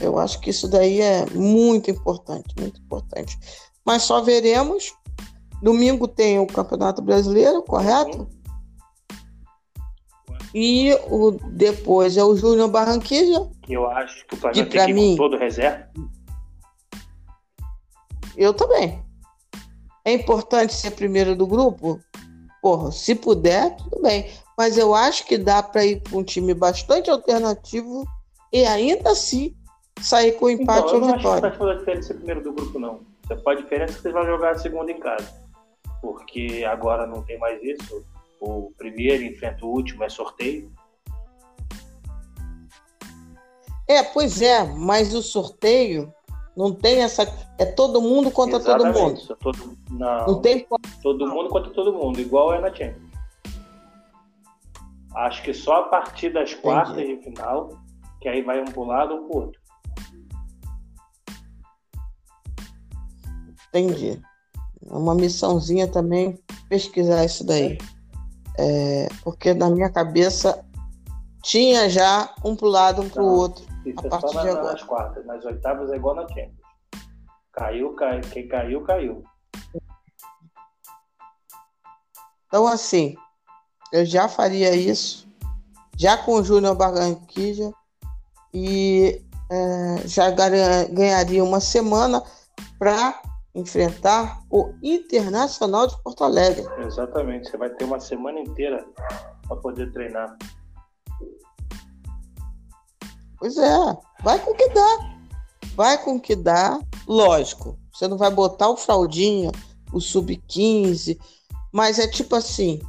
Eu 0.00 0.16
acho 0.16 0.40
que 0.40 0.50
isso 0.50 0.68
daí 0.68 1.00
é 1.00 1.26
muito 1.30 1.90
importante, 1.90 2.54
muito 2.56 2.80
importante. 2.80 3.36
Mas 3.84 4.04
só 4.04 4.22
veremos 4.22 4.94
Domingo 5.62 6.06
tem 6.06 6.38
o 6.38 6.46
Campeonato 6.46 7.00
Brasileiro, 7.00 7.62
correto? 7.62 8.28
E 10.54 10.92
o, 11.10 11.32
depois 11.50 12.16
é 12.16 12.24
o 12.24 12.36
Júnior 12.36 12.68
Barranquilla. 12.68 13.50
Que 13.62 13.74
eu 13.74 13.86
acho 13.88 14.26
que 14.26 14.34
o 14.34 14.36
Flamengo 14.38 14.70
tem 14.70 14.86
que 14.86 14.92
mim, 14.92 15.16
todo 15.16 15.36
reserva. 15.36 15.88
Eu 18.36 18.54
também. 18.54 19.02
É 20.04 20.12
importante 20.12 20.72
ser 20.72 20.92
primeiro 20.92 21.34
do 21.34 21.46
grupo? 21.46 22.00
Porra, 22.62 22.92
se 22.92 23.14
puder, 23.14 23.76
tudo 23.76 24.00
bem. 24.02 24.30
Mas 24.56 24.78
eu 24.78 24.94
acho 24.94 25.26
que 25.26 25.36
dá 25.36 25.62
para 25.62 25.84
ir 25.84 26.02
com 26.08 26.18
um 26.18 26.24
time 26.24 26.54
bastante 26.54 27.10
alternativo 27.10 28.06
e 28.52 28.64
ainda 28.64 29.10
assim 29.10 29.54
sair 30.00 30.32
com 30.32 30.48
empate 30.48 30.94
então, 30.94 31.00
ou 31.00 31.16
vitória. 31.16 31.18
Eu 31.18 31.22
não 31.22 31.28
acho 31.28 31.34
que 31.34 31.40
faz 31.40 31.58
toda 31.58 31.76
diferença 31.76 32.06
ser 32.08 32.14
primeiro 32.14 32.42
do 32.42 32.52
grupo, 32.52 32.78
não. 32.78 33.00
Você 33.26 33.36
pode 33.36 33.62
diferença 33.62 33.94
que 33.94 34.02
vocês 34.02 34.14
vão 34.14 34.24
jogar 34.24 34.52
a 34.52 34.58
segunda 34.58 34.92
em 34.92 35.00
casa 35.00 35.45
porque 36.12 36.64
agora 36.68 37.06
não 37.06 37.22
tem 37.22 37.38
mais 37.38 37.60
isso. 37.62 38.04
O 38.40 38.72
primeiro 38.76 39.24
enfrenta 39.24 39.64
o 39.64 39.70
último, 39.70 40.04
é 40.04 40.08
sorteio. 40.08 40.70
É, 43.88 44.02
pois 44.02 44.42
é, 44.42 44.64
mas 44.64 45.14
o 45.14 45.22
sorteio 45.22 46.12
não 46.56 46.72
tem 46.72 47.02
essa. 47.02 47.22
É 47.58 47.64
todo 47.64 48.00
mundo 48.00 48.30
contra 48.30 48.58
Exatamente, 48.58 48.94
todo 48.96 49.04
mundo. 49.04 49.32
É 49.32 49.36
todo, 49.42 49.78
não, 49.90 50.26
não 50.26 50.40
tem 50.40 50.66
todo 51.02 51.26
mundo 51.26 51.48
contra 51.48 51.70
todo 51.72 51.92
mundo, 51.92 52.20
igual 52.20 52.52
é 52.54 52.60
na 52.60 52.74
Champions. 52.74 53.06
Acho 55.14 55.42
que 55.42 55.54
só 55.54 55.80
a 55.80 55.82
partir 55.84 56.30
das 56.30 56.50
Entendi. 56.50 56.62
quartas 56.62 56.96
de 56.96 57.16
final, 57.18 57.70
que 58.20 58.28
aí 58.28 58.42
vai 58.42 58.60
um 58.60 58.66
pro 58.66 58.84
lado 58.84 59.14
ou 59.14 59.28
pro 59.28 59.38
outro. 59.38 59.60
Entendi. 63.68 64.20
Uma 64.88 65.14
missãozinha 65.14 65.88
também 65.88 66.38
pesquisar 66.68 67.24
isso 67.24 67.44
daí. 67.44 67.78
É, 68.58 69.08
porque 69.22 69.52
na 69.52 69.68
minha 69.68 69.90
cabeça 69.90 70.64
tinha 71.42 71.88
já 71.88 72.34
um 72.44 72.56
pro 72.56 72.68
lado, 72.68 73.02
um 73.02 73.08
pro 73.08 73.22
Não, 73.22 73.34
outro. 73.34 73.64
Isso 73.84 74.00
a 74.02 74.06
é 74.06 74.08
partir 74.08 74.32
só 74.32 74.42
de 74.42 74.48
agora. 74.48 74.72
nas 74.72 74.82
quartas. 74.82 75.26
Nas 75.26 75.44
oitavas 75.44 75.90
é 75.90 75.96
igual 75.96 76.14
na 76.14 76.28
Champions. 76.28 76.66
Caiu, 77.52 77.94
caiu. 77.94 78.20
Quem 78.32 78.48
caiu, 78.48 78.82
caiu. 78.82 79.22
Então, 82.46 82.66
assim, 82.66 83.16
eu 83.92 84.04
já 84.04 84.28
faria 84.28 84.74
isso, 84.74 85.26
já 85.96 86.16
com 86.16 86.32
o 86.34 86.44
Júnior 86.44 86.76
Barranquilla, 86.76 87.72
e 88.52 89.22
é, 89.50 90.06
já 90.06 90.30
ganharia 90.30 91.44
uma 91.44 91.60
semana 91.60 92.22
para 92.78 93.20
enfrentar 93.56 94.42
o 94.50 94.74
Internacional 94.82 95.86
de 95.86 96.00
Porto 96.02 96.22
Alegre. 96.22 96.66
Exatamente, 96.84 97.50
você 97.50 97.56
vai 97.56 97.70
ter 97.70 97.84
uma 97.84 97.98
semana 97.98 98.38
inteira 98.38 98.86
para 99.48 99.56
poder 99.56 99.90
treinar. 99.92 100.36
Pois 103.38 103.56
é, 103.56 103.98
vai 104.22 104.38
com 104.38 104.54
que 104.54 104.68
dá. 104.68 105.16
Vai 105.74 106.02
com 106.02 106.20
que 106.20 106.36
dá, 106.36 106.78
lógico. 107.08 107.78
Você 107.92 108.06
não 108.06 108.18
vai 108.18 108.30
botar 108.30 108.68
o 108.68 108.76
fraldinha, 108.76 109.50
o 109.92 110.00
sub-15, 110.00 111.18
mas 111.72 111.98
é 111.98 112.06
tipo 112.06 112.36
assim: 112.36 112.80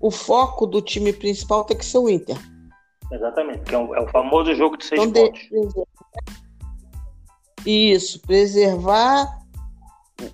o 0.00 0.10
foco 0.10 0.66
do 0.66 0.82
time 0.82 1.12
principal 1.12 1.64
tem 1.64 1.76
que 1.76 1.84
ser 1.84 1.98
o 1.98 2.08
Inter. 2.08 2.36
Exatamente, 3.12 3.60
que 3.60 3.74
é 3.74 3.78
o, 3.78 3.94
é 3.94 4.00
o 4.00 4.08
famoso 4.08 4.52
jogo 4.54 4.76
de 4.76 4.84
seis 4.84 5.00
então, 5.00 5.26
pontos. 5.26 5.84
Isso, 7.64 8.20
preservar 8.20 9.45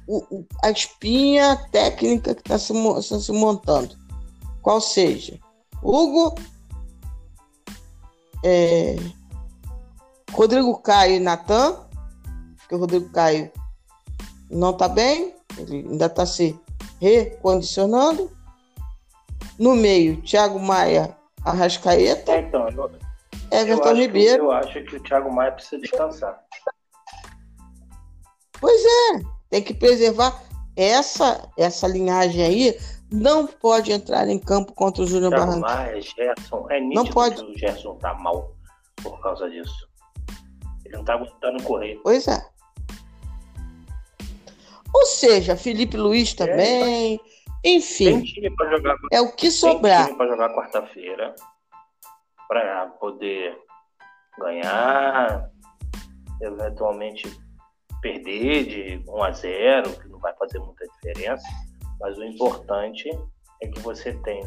o, 0.07 0.45
a 0.63 0.71
espinha 0.71 1.57
técnica 1.71 2.35
que 2.35 2.41
está 2.41 2.59
se, 2.59 2.73
se 3.21 3.33
montando. 3.33 3.97
Qual 4.61 4.81
seja, 4.81 5.39
Hugo, 5.83 6.35
é, 8.45 8.97
Rodrigo 10.33 10.79
Caio 10.79 11.17
e 11.17 11.21
Natan, 11.21 11.77
que 12.69 12.75
o 12.75 12.79
Rodrigo 12.79 13.11
Caio 13.11 13.51
não 14.51 14.71
está 14.71 14.89
bem, 14.89 15.35
ele 15.59 15.89
ainda 15.89 16.07
está 16.07 16.25
se 16.25 16.59
recondicionando. 17.01 18.31
No 19.59 19.75
meio, 19.75 20.23
Thiago 20.23 20.59
Maia, 20.59 21.17
Arrascaeta. 21.45 22.33
É, 22.33 22.41
então, 22.41 22.69
eu, 22.69 22.91
Everton 23.51 23.91
eu 23.91 23.97
Ribeiro. 23.97 24.39
Que, 24.39 24.45
eu 24.45 24.53
acho 24.53 24.85
que 24.85 24.97
o 24.97 25.03
Thiago 25.03 25.33
Maia 25.33 25.53
precisa 25.53 25.81
descansar. 25.81 26.43
Pois 28.61 28.81
é, 28.85 29.23
tem 29.53 29.63
que 29.63 29.75
preservar 29.75 30.43
essa 30.75 31.47
essa 31.59 31.87
linhagem 31.87 32.43
aí. 32.43 32.79
Não 33.13 33.47
pode 33.47 33.93
entrar 33.93 34.27
em 34.27 34.39
campo 34.39 34.73
contra 34.73 35.03
o 35.03 35.07
Júnior 35.07 35.31
Barranquilla. 35.31 35.75
Maia, 35.75 36.01
Gerson, 36.01 36.67
é 36.71 36.81
nítido 36.81 37.05
não 37.05 37.13
pode. 37.13 37.45
o 37.45 37.59
Gerson 37.59 37.97
tá 37.97 38.15
mal 38.15 38.57
por 39.03 39.21
causa 39.21 39.51
disso. 39.51 39.87
Ele 40.87 40.97
não 40.97 41.05
tá 41.05 41.19
gostando 41.19 41.63
correr. 41.63 42.01
Pois 42.03 42.27
é. 42.27 42.43
Ou 44.95 45.05
seja, 45.05 45.55
Felipe 45.55 45.99
Luiz 45.99 46.33
é, 46.33 46.37
também. 46.47 47.21
Enfim. 47.63 48.23
Tem 48.23 48.23
time 48.23 48.57
pra 48.57 48.71
jogar, 48.71 48.97
é 49.13 49.21
o 49.21 49.37
que 49.37 49.51
sobrar. 49.51 50.07
Tem 50.07 50.15
time 50.15 50.17
para 50.17 50.29
jogar 50.29 50.55
quarta-feira 50.55 51.35
para 52.49 52.87
poder 52.99 53.59
ganhar, 54.39 55.51
eventualmente 56.41 57.31
perder 58.03 58.67
de 58.67 59.05
1 59.09 59.23
a 59.23 59.31
0, 59.31 60.01
que 60.01 60.09
não 60.09 60.19
vai 60.19 60.35
fazer 60.37 60.59
muita 60.59 60.85
diferença, 60.87 61.47
mas 62.01 62.19
o 62.19 62.25
importante 62.25 63.09
é 63.63 63.69
que 63.69 63.81
você 63.81 64.13
tem 64.19 64.43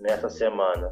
nessa 0.00 0.28
semana 0.28 0.90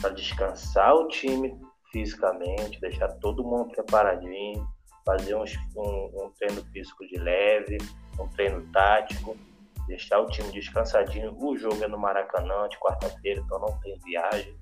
para 0.00 0.10
descansar 0.10 0.92
o 0.94 1.08
time 1.08 1.56
fisicamente, 1.92 2.80
deixar 2.80 3.08
todo 3.20 3.44
mundo 3.44 3.70
preparadinho, 3.70 4.66
fazer 5.06 5.36
um, 5.36 5.44
um, 5.76 6.24
um 6.24 6.32
treino 6.38 6.64
físico 6.72 7.06
de 7.06 7.16
leve, 7.16 7.78
um 8.18 8.28
treino 8.28 8.66
tático, 8.72 9.36
deixar 9.86 10.20
o 10.20 10.26
time 10.26 10.50
descansadinho. 10.50 11.36
O 11.38 11.56
jogo 11.56 11.82
é 11.82 11.88
no 11.88 11.98
Maracanã 11.98 12.68
de 12.68 12.78
quarta-feira, 12.78 13.40
então 13.40 13.58
não 13.60 13.78
tem 13.80 13.98
viagem. 14.04 14.56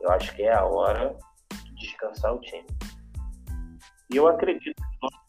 Eu 0.00 0.10
acho 0.10 0.34
que 0.34 0.42
é 0.42 0.52
a 0.52 0.64
hora 0.64 1.16
de 1.64 1.74
descansar 1.76 2.34
o 2.34 2.40
time. 2.40 2.66
E 4.12 4.16
eu 4.16 4.26
acredito 4.28 4.82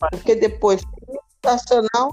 porque 0.09 0.35
depois 0.35 0.81
tem 0.81 1.19
internacional, 1.37 2.11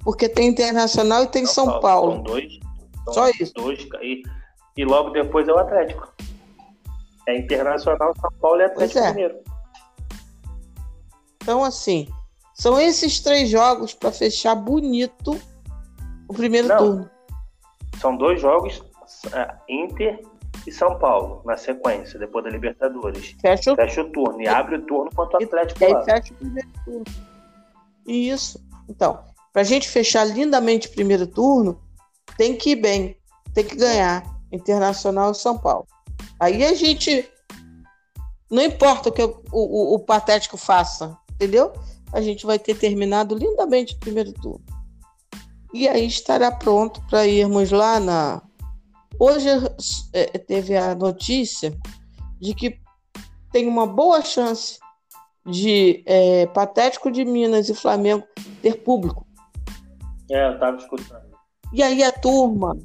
porque 0.00 0.28
tem 0.28 0.48
internacional 0.48 1.24
e 1.24 1.28
tem 1.28 1.46
São, 1.46 1.64
São 1.66 1.80
Paulo. 1.80 1.82
Paulo. 1.82 2.12
São 2.12 2.22
dois. 2.22 2.58
São 3.04 3.14
Só 3.14 3.28
isso. 3.30 3.54
Dois, 3.54 3.88
e, 4.00 4.22
e 4.76 4.84
logo 4.84 5.10
depois 5.10 5.48
é 5.48 5.52
o 5.52 5.58
Atlético. 5.58 6.12
É 7.26 7.38
Internacional, 7.38 8.14
São 8.20 8.30
Paulo 8.40 8.60
e 8.60 8.64
Atlético 8.64 8.98
é. 8.98 9.10
Mineiro. 9.10 9.38
Então, 11.42 11.64
assim, 11.64 12.08
são 12.54 12.80
esses 12.80 13.20
três 13.20 13.48
jogos 13.48 13.92
para 13.92 14.12
fechar 14.12 14.54
bonito 14.54 15.38
o 16.28 16.32
primeiro 16.32 16.68
Não, 16.68 16.76
turno. 16.76 17.10
São 18.00 18.16
dois 18.16 18.40
jogos, 18.40 18.82
é, 19.32 19.54
Inter 19.68 20.20
e 20.66 20.72
São 20.72 20.98
Paulo, 20.98 21.42
na 21.44 21.56
sequência, 21.56 22.18
depois 22.18 22.44
da 22.44 22.50
Libertadores. 22.50 23.36
Fecha 23.40 23.72
o, 23.72 23.76
fecha 23.76 24.02
o 24.02 24.10
turno 24.10 24.40
e, 24.40 24.48
abre 24.48 24.76
o 24.76 24.82
turno 24.82 25.10
contra 25.14 25.38
o 25.38 25.44
Atlético. 25.44 25.82
E 25.82 25.86
aí 25.86 26.04
fecha 26.04 26.32
o 26.32 26.36
primeiro 26.36 26.68
turno. 26.84 27.04
Isso. 28.06 28.64
Então, 28.88 29.20
para 29.52 29.62
a 29.62 29.64
gente 29.64 29.88
fechar 29.88 30.24
lindamente 30.24 30.88
o 30.88 30.90
primeiro 30.90 31.26
turno, 31.26 31.80
tem 32.36 32.56
que 32.56 32.70
ir 32.70 32.76
bem, 32.76 33.16
tem 33.52 33.64
que 33.64 33.76
ganhar. 33.76 34.22
Internacional 34.52 35.32
e 35.32 35.34
São 35.34 35.58
Paulo. 35.58 35.86
Aí 36.38 36.64
a 36.64 36.74
gente. 36.74 37.28
Não 38.50 38.62
importa 38.62 39.08
o 39.08 39.12
que 39.12 39.22
o, 39.22 39.42
o, 39.50 39.94
o 39.94 39.98
Patético 39.98 40.56
faça, 40.56 41.16
entendeu? 41.32 41.72
A 42.12 42.20
gente 42.20 42.46
vai 42.46 42.58
ter 42.58 42.76
terminado 42.76 43.34
lindamente 43.34 43.94
o 43.94 43.98
primeiro 43.98 44.32
turno. 44.32 44.64
E 45.72 45.88
aí 45.88 46.06
estará 46.06 46.52
pronto 46.52 47.02
para 47.08 47.26
irmos 47.26 47.72
lá 47.72 47.98
na 47.98 48.40
Hoje 49.18 49.48
é, 50.12 50.38
teve 50.38 50.76
a 50.76 50.94
notícia 50.94 51.76
de 52.40 52.54
que 52.54 52.78
tem 53.52 53.68
uma 53.68 53.86
boa 53.86 54.22
chance 54.22 54.78
de 55.46 56.02
é, 56.06 56.46
Patético 56.46 57.10
de 57.10 57.24
Minas 57.24 57.68
e 57.68 57.74
Flamengo 57.74 58.26
ter 58.62 58.82
público. 58.82 59.26
É, 60.30 60.48
eu 60.48 60.54
estava 60.54 60.76
escutando. 60.76 61.24
E 61.72 61.82
aí 61.82 62.02
a 62.02 62.12
turma, 62.12 62.76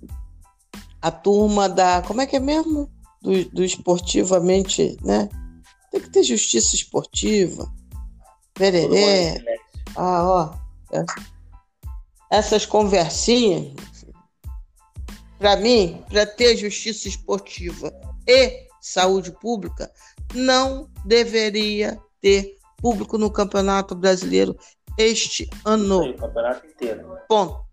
a 1.01 1.11
turma 1.11 1.69
da. 1.69 2.01
Como 2.01 2.21
é 2.21 2.27
que 2.27 2.35
é 2.35 2.39
mesmo? 2.39 2.89
Do, 3.21 3.45
do 3.49 3.63
esportivamente, 3.63 4.97
né? 5.03 5.29
Tem 5.91 6.01
que 6.01 6.09
ter 6.09 6.23
justiça 6.23 6.75
esportiva. 6.75 7.71
Vereré. 8.57 9.43
Ah, 9.95 10.23
ó. 10.23 11.03
Essas 12.31 12.65
conversinhas, 12.65 13.73
para 15.39 15.55
mim, 15.55 16.03
para 16.09 16.25
ter 16.25 16.57
justiça 16.57 17.07
esportiva 17.07 17.91
e 18.27 18.67
saúde 18.81 19.31
pública, 19.31 19.89
não 20.33 20.89
deveria 21.05 21.97
ter 22.21 22.57
público 22.77 23.17
no 23.17 23.31
Campeonato 23.31 23.95
Brasileiro 23.95 24.55
este 24.97 25.49
ano. 25.65 26.01
o 26.01 26.13
campeonato 26.17 26.67
inteiro. 26.67 27.17
Ponto. 27.27 27.63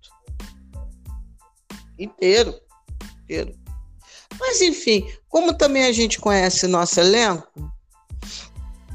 Inteiro. 1.98 2.55
Inteiro. 3.24 3.52
Mas, 4.38 4.60
enfim, 4.60 5.10
como 5.28 5.52
também 5.52 5.84
a 5.84 5.93
gente 5.93 6.20
conhece 6.20 6.68
nosso 6.68 7.01
elenco, 7.01 7.72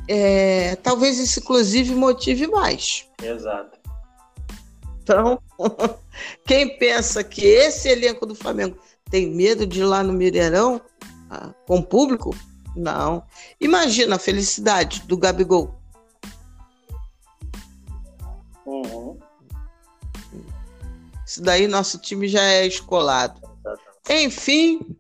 é, 0.08 0.76
talvez 0.78 1.20
isso, 1.20 1.40
inclusive, 1.40 1.94
motive 1.94 2.48
mais. 2.48 3.08
Exato. 3.22 3.81
Então, 5.02 5.42
quem 6.46 6.78
pensa 6.78 7.24
que 7.24 7.46
esse 7.46 7.90
elenco 7.90 8.26
do 8.26 8.36
Flamengo 8.36 8.78
tem 9.10 9.30
medo 9.30 9.66
de 9.66 9.82
ir 9.82 9.86
lá 9.86 10.04
no 10.04 10.14
Mineirão 10.14 10.82
ah, 11.30 11.54
com 11.66 11.82
público, 11.82 12.36
não. 12.76 13.24
Imagina 13.60 14.16
a 14.16 14.20
felicidade 14.20 15.02
do 15.04 15.18
Gabigol. 15.18 15.80
Uhum. 18.66 19.20
Isso 21.26 21.42
daí 21.42 21.68
nosso 21.68 21.98
time 21.98 22.28
já 22.28 22.44
é 22.44 22.66
escolado. 22.66 23.42
Enfim, 24.10 24.96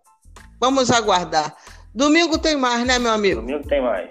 vamos 0.60 0.90
aguardar. 0.90 1.56
Domingo 1.94 2.38
tem 2.38 2.56
mais, 2.56 2.86
né, 2.86 2.98
meu 2.98 3.12
amigo? 3.12 3.42
Domingo 3.42 3.68
tem 3.68 3.82
mais. 3.82 4.10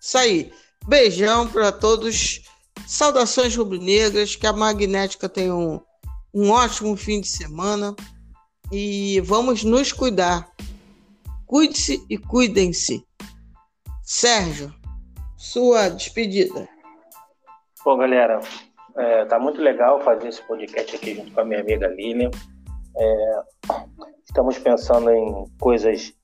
Isso 0.00 0.16
aí. 0.16 0.52
Beijão 0.86 1.46
para 1.48 1.70
todos. 1.70 2.47
Saudações 2.88 3.54
rubro-negras. 3.54 4.34
Que 4.34 4.46
a 4.46 4.52
Magnética 4.52 5.28
tenha 5.28 5.54
um, 5.54 5.78
um 6.32 6.50
ótimo 6.50 6.96
fim 6.96 7.20
de 7.20 7.28
semana. 7.28 7.94
E 8.72 9.20
vamos 9.20 9.62
nos 9.62 9.92
cuidar. 9.92 10.50
Cuide-se 11.44 12.02
e 12.08 12.16
cuidem-se. 12.16 13.06
Sérgio, 14.02 14.74
sua 15.36 15.90
despedida. 15.90 16.66
Bom, 17.84 17.98
galera, 17.98 18.40
é, 18.96 19.26
tá 19.26 19.38
muito 19.38 19.60
legal 19.60 20.00
fazer 20.00 20.28
esse 20.28 20.42
podcast 20.44 20.96
aqui 20.96 21.14
junto 21.14 21.30
com 21.32 21.40
a 21.42 21.44
minha 21.44 21.60
amiga 21.60 21.88
Lilian. 21.88 22.30
É, 22.96 23.42
estamos 24.26 24.58
pensando 24.58 25.10
em 25.10 25.46
coisas 25.60 26.14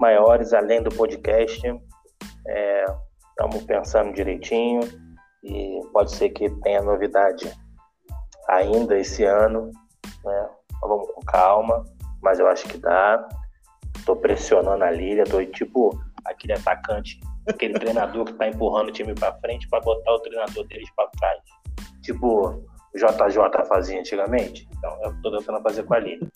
maiores 0.00 0.54
além 0.54 0.82
do 0.82 0.88
podcast. 0.88 1.60
É, 2.48 2.84
estamos 3.28 3.62
pensando 3.64 4.14
direitinho 4.14 5.03
e 5.44 5.80
pode 5.92 6.10
ser 6.12 6.30
que 6.30 6.48
tenha 6.62 6.82
novidade 6.82 7.52
ainda 8.48 8.98
esse 8.98 9.24
ano. 9.24 9.70
Né? 10.24 10.48
Vamos 10.80 11.10
com 11.12 11.20
calma, 11.22 11.84
mas 12.22 12.38
eu 12.38 12.48
acho 12.48 12.66
que 12.66 12.78
dá. 12.78 13.28
Estou 13.96 14.16
pressionando 14.16 14.82
a 14.82 14.90
Lília, 14.90 15.22
estou 15.22 15.44
tipo 15.46 15.98
aquele 16.24 16.54
atacante, 16.54 17.20
aquele 17.48 17.74
treinador 17.74 18.24
que 18.24 18.32
está 18.32 18.48
empurrando 18.48 18.88
o 18.88 18.92
time 18.92 19.14
para 19.14 19.34
frente 19.34 19.68
para 19.68 19.80
botar 19.80 20.12
o 20.12 20.20
treinador 20.20 20.66
deles 20.66 20.90
para 20.96 21.08
trás. 21.18 21.40
Tipo 22.02 22.64
o 22.94 22.98
JJ 22.98 23.66
fazia 23.68 24.00
antigamente. 24.00 24.68
Então 24.78 24.98
eu 25.02 25.10
estou 25.12 25.38
tentando 25.38 25.62
fazer 25.62 25.82
com 25.84 25.94
a 25.94 25.98
Lília. 25.98 26.28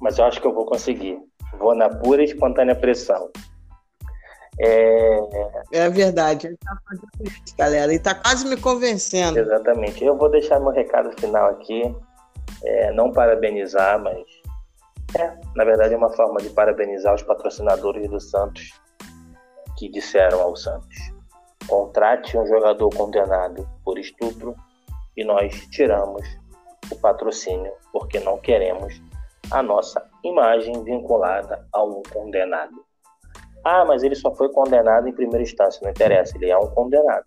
Mas 0.00 0.18
eu 0.18 0.24
acho 0.24 0.40
que 0.40 0.46
eu 0.46 0.54
vou 0.54 0.66
conseguir. 0.66 1.18
Vou 1.58 1.74
na 1.74 1.88
pura 1.88 2.22
e 2.22 2.26
espontânea 2.26 2.74
pressão. 2.74 3.30
É, 4.60 5.20
é 5.72 5.88
verdade, 5.88 6.48
ele 6.48 6.54
está 6.54 6.76
fazendo 6.84 7.08
isso, 7.22 7.56
galera. 7.56 7.84
Ele 7.84 7.96
está 7.96 8.14
quase 8.14 8.46
me 8.48 8.56
convencendo. 8.56 9.38
Exatamente. 9.38 10.04
Eu 10.04 10.16
vou 10.16 10.30
deixar 10.30 10.58
meu 10.58 10.72
recado 10.72 11.12
final 11.20 11.50
aqui. 11.50 11.94
É, 12.64 12.92
não 12.92 13.12
parabenizar, 13.12 14.02
mas 14.02 14.18
é, 15.16 15.36
na 15.54 15.64
verdade 15.64 15.94
é 15.94 15.96
uma 15.96 16.10
forma 16.10 16.40
de 16.40 16.50
parabenizar 16.50 17.14
os 17.14 17.22
patrocinadores 17.22 18.10
do 18.10 18.20
Santos 18.20 18.72
que 19.78 19.88
disseram 19.88 20.40
ao 20.40 20.56
Santos: 20.56 20.96
contrate 21.68 22.36
um 22.36 22.46
jogador 22.46 22.90
condenado 22.90 23.68
por 23.84 23.98
estupro 23.98 24.56
e 25.16 25.24
nós 25.24 25.54
tiramos 25.68 26.26
o 26.90 26.96
patrocínio 26.96 27.72
porque 27.92 28.18
não 28.20 28.38
queremos 28.38 29.00
a 29.50 29.62
nossa 29.62 30.04
imagem 30.24 30.82
vinculada 30.84 31.66
a 31.72 31.82
um 31.82 32.02
condenado. 32.12 32.87
Ah, 33.64 33.84
mas 33.84 34.02
ele 34.02 34.14
só 34.14 34.34
foi 34.34 34.48
condenado 34.50 35.08
em 35.08 35.12
primeira 35.12 35.42
instância. 35.42 35.80
Não 35.82 35.90
interessa, 35.90 36.36
ele 36.36 36.50
é 36.50 36.58
um 36.58 36.68
condenado. 36.70 37.24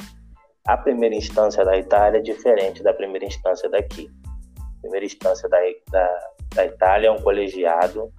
A 0.65 0.77
primeira 0.77 1.15
instância 1.15 1.65
da 1.65 1.77
Itália 1.77 2.19
é 2.19 2.21
diferente 2.21 2.83
da 2.83 2.93
primeira 2.93 3.25
instância 3.25 3.69
daqui. 3.69 4.09
A 4.57 4.81
primeira 4.81 5.05
instância 5.05 5.49
da, 5.49 5.57
da, 5.91 6.29
da 6.55 6.65
Itália 6.65 7.07
é 7.07 7.11
um 7.11 7.21
colegiado 7.21 8.11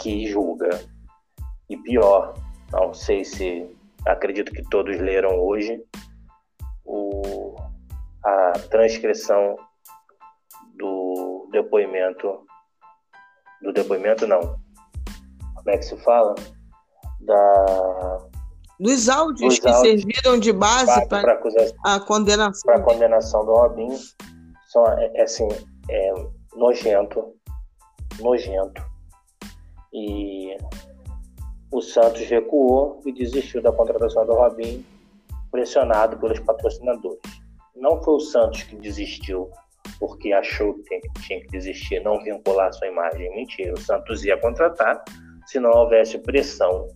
que 0.00 0.26
julga. 0.26 0.80
E 1.68 1.76
pior, 1.76 2.34
não 2.72 2.92
sei 2.92 3.24
se 3.24 3.76
acredito 4.06 4.52
que 4.52 4.62
todos 4.68 4.98
leram 4.98 5.38
hoje 5.40 5.84
o, 6.84 7.54
a 8.24 8.52
transcrição 8.70 9.56
do 10.76 11.48
depoimento 11.52 12.44
do 13.62 13.72
depoimento 13.72 14.26
não 14.26 14.58
como 15.70 15.74
é 15.74 15.78
que 15.78 15.84
se 15.84 15.96
fala? 15.98 16.34
Da 17.20 18.18
dos 18.80 19.10
áudios 19.10 19.40
dos 19.40 19.58
que 19.58 19.68
áudios 19.68 20.02
serviram 20.02 20.40
de 20.40 20.52
base 20.52 21.06
para 21.06 21.34
a 21.84 22.00
condenação. 22.00 22.62
para 22.64 22.76
a 22.76 22.82
condenação 22.82 23.44
do 23.44 23.52
Robinho. 23.52 23.98
São 24.68 24.86
é, 24.86 25.10
é, 25.14 25.22
assim 25.22 25.48
é 25.88 26.12
nojento 26.56 27.34
nojento. 28.20 28.82
E 29.92 30.56
o 31.70 31.80
Santos 31.82 32.22
recuou 32.22 33.00
e 33.04 33.12
desistiu 33.12 33.62
da 33.62 33.70
contratação 33.70 34.26
do 34.26 34.32
Robinho 34.32 34.84
pressionado 35.50 36.16
pelos 36.18 36.40
patrocinadores. 36.40 37.20
Não 37.76 38.02
foi 38.02 38.14
o 38.14 38.20
Santos 38.20 38.62
que 38.62 38.76
desistiu 38.76 39.50
porque 39.98 40.32
achou 40.32 40.74
que 40.74 41.00
tinha 41.20 41.40
que 41.40 41.48
desistir, 41.48 42.00
não 42.00 42.18
vincular 42.22 42.72
sua 42.72 42.88
imagem. 42.88 43.30
Mentira, 43.34 43.74
o 43.74 43.80
Santos 43.80 44.24
ia 44.24 44.38
contratar 44.40 45.04
se 45.46 45.58
não 45.58 45.70
houvesse 45.70 46.18
pressão 46.18 46.88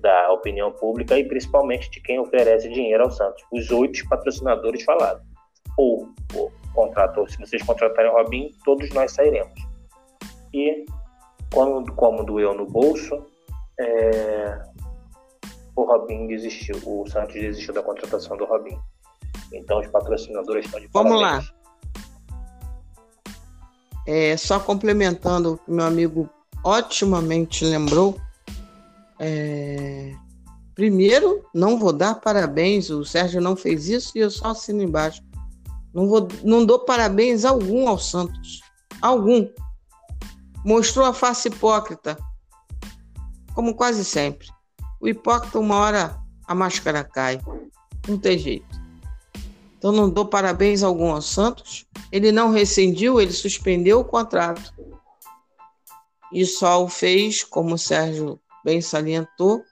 da 0.00 0.32
opinião 0.32 0.72
pública 0.72 1.18
e 1.18 1.26
principalmente 1.26 1.90
de 1.90 2.00
quem 2.00 2.18
oferece 2.18 2.68
dinheiro 2.68 3.04
ao 3.04 3.10
Santos. 3.10 3.42
Os 3.52 3.70
oito 3.70 4.08
patrocinadores 4.08 4.82
falaram. 4.82 5.20
Ou, 5.76 6.08
ou 6.34 6.52
contratou, 6.74 7.28
se 7.28 7.38
vocês 7.38 7.62
contratarem 7.62 8.10
o 8.10 8.14
Robinho, 8.14 8.50
todos 8.64 8.88
nós 8.90 9.12
sairemos. 9.12 9.54
E 10.52 10.84
como, 11.52 11.84
como 11.94 12.24
doeu 12.24 12.54
no 12.54 12.66
bolso, 12.66 13.26
é, 13.78 14.62
o 15.76 15.84
Robinho 15.84 16.28
desistiu, 16.28 16.76
o 16.84 17.06
Santos 17.06 17.34
desistiu 17.34 17.74
da 17.74 17.82
contratação 17.82 18.36
do 18.36 18.44
Robinho. 18.44 18.82
Então 19.52 19.80
os 19.80 19.86
patrocinadores 19.88 20.64
estão 20.64 20.80
de 20.80 20.88
Vamos 20.92 21.20
parabéns. 21.20 21.48
lá. 21.48 21.60
É, 24.06 24.36
só 24.36 24.58
complementando 24.58 25.54
o 25.54 25.58
que 25.58 25.70
meu 25.70 25.84
amigo 25.84 26.28
otimamente 26.64 27.64
lembrou. 27.64 28.20
É... 29.18 30.14
Primeiro, 30.74 31.44
não 31.54 31.78
vou 31.78 31.92
dar 31.92 32.14
parabéns, 32.14 32.88
o 32.90 33.04
Sérgio 33.04 33.40
não 33.40 33.54
fez 33.54 33.88
isso 33.88 34.12
e 34.16 34.20
eu 34.20 34.30
só 34.30 34.48
assino 34.48 34.82
embaixo. 34.82 35.22
Não, 35.92 36.08
vou, 36.08 36.26
não 36.42 36.64
dou 36.64 36.78
parabéns 36.80 37.44
algum 37.44 37.88
ao 37.88 37.98
Santos. 37.98 38.60
Algum. 39.02 39.46
Mostrou 40.64 41.04
a 41.06 41.12
face 41.12 41.48
hipócrita, 41.48 42.18
como 43.54 43.74
quase 43.74 44.04
sempre. 44.04 44.46
O 45.00 45.08
hipócrita, 45.08 45.58
uma 45.58 45.76
hora 45.76 46.20
a 46.46 46.54
máscara 46.54 47.02
cai. 47.02 47.40
Não 48.06 48.18
tem 48.18 48.38
jeito. 48.38 48.80
Então 49.78 49.92
não 49.92 50.10
dou 50.10 50.26
parabéns 50.26 50.82
algum 50.82 51.10
ao 51.10 51.22
Santos. 51.22 51.86
Ele 52.12 52.30
não 52.30 52.50
rescindiu, 52.50 53.20
ele 53.20 53.32
suspendeu 53.32 54.00
o 54.00 54.04
contrato. 54.04 54.74
E 56.32 56.44
só 56.46 56.84
o 56.84 56.88
fez, 56.88 57.42
como 57.42 57.74
o 57.74 57.78
Sérgio 57.78 58.40
bem 58.64 58.80
salientou, 58.80 59.62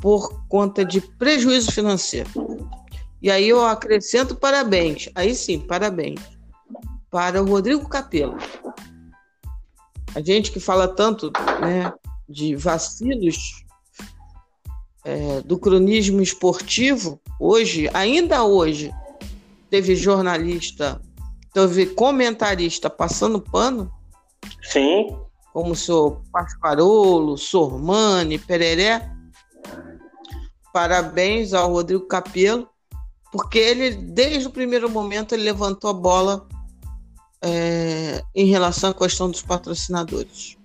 por 0.00 0.46
conta 0.48 0.84
de 0.84 1.00
prejuízo 1.00 1.72
financeiro. 1.72 2.30
E 3.20 3.30
aí 3.30 3.48
eu 3.48 3.64
acrescento 3.64 4.36
parabéns, 4.36 5.08
aí 5.14 5.34
sim, 5.34 5.58
parabéns, 5.58 6.20
para 7.10 7.42
o 7.42 7.46
Rodrigo 7.46 7.88
Capello. 7.88 8.36
A 10.14 10.20
gente 10.20 10.52
que 10.52 10.60
fala 10.60 10.86
tanto 10.86 11.32
né, 11.60 11.92
de 12.28 12.54
vacilos 12.54 13.64
é, 15.04 15.40
do 15.42 15.58
cronismo 15.58 16.20
esportivo, 16.20 17.20
hoje, 17.38 17.88
ainda 17.92 18.44
hoje, 18.44 18.92
teve 19.70 19.94
jornalista, 19.94 21.00
teve 21.52 21.86
comentarista 21.86 22.90
passando 22.90 23.40
pano. 23.40 23.92
Sim. 24.62 25.16
Como 25.52 25.72
o 25.72 25.76
senhor 25.76 26.22
Pasquarolo, 26.32 27.36
Sormani, 27.36 28.38
Pereré. 28.38 29.10
Parabéns 30.72 31.54
ao 31.54 31.72
Rodrigo 31.72 32.06
Capello, 32.06 32.68
porque 33.32 33.58
ele, 33.58 33.90
desde 33.92 34.46
o 34.46 34.50
primeiro 34.50 34.90
momento, 34.90 35.34
ele 35.34 35.44
levantou 35.44 35.88
a 35.88 35.94
bola 35.94 36.46
é, 37.40 38.22
em 38.34 38.46
relação 38.46 38.90
à 38.90 38.94
questão 38.94 39.30
dos 39.30 39.40
patrocinadores, 39.40 40.58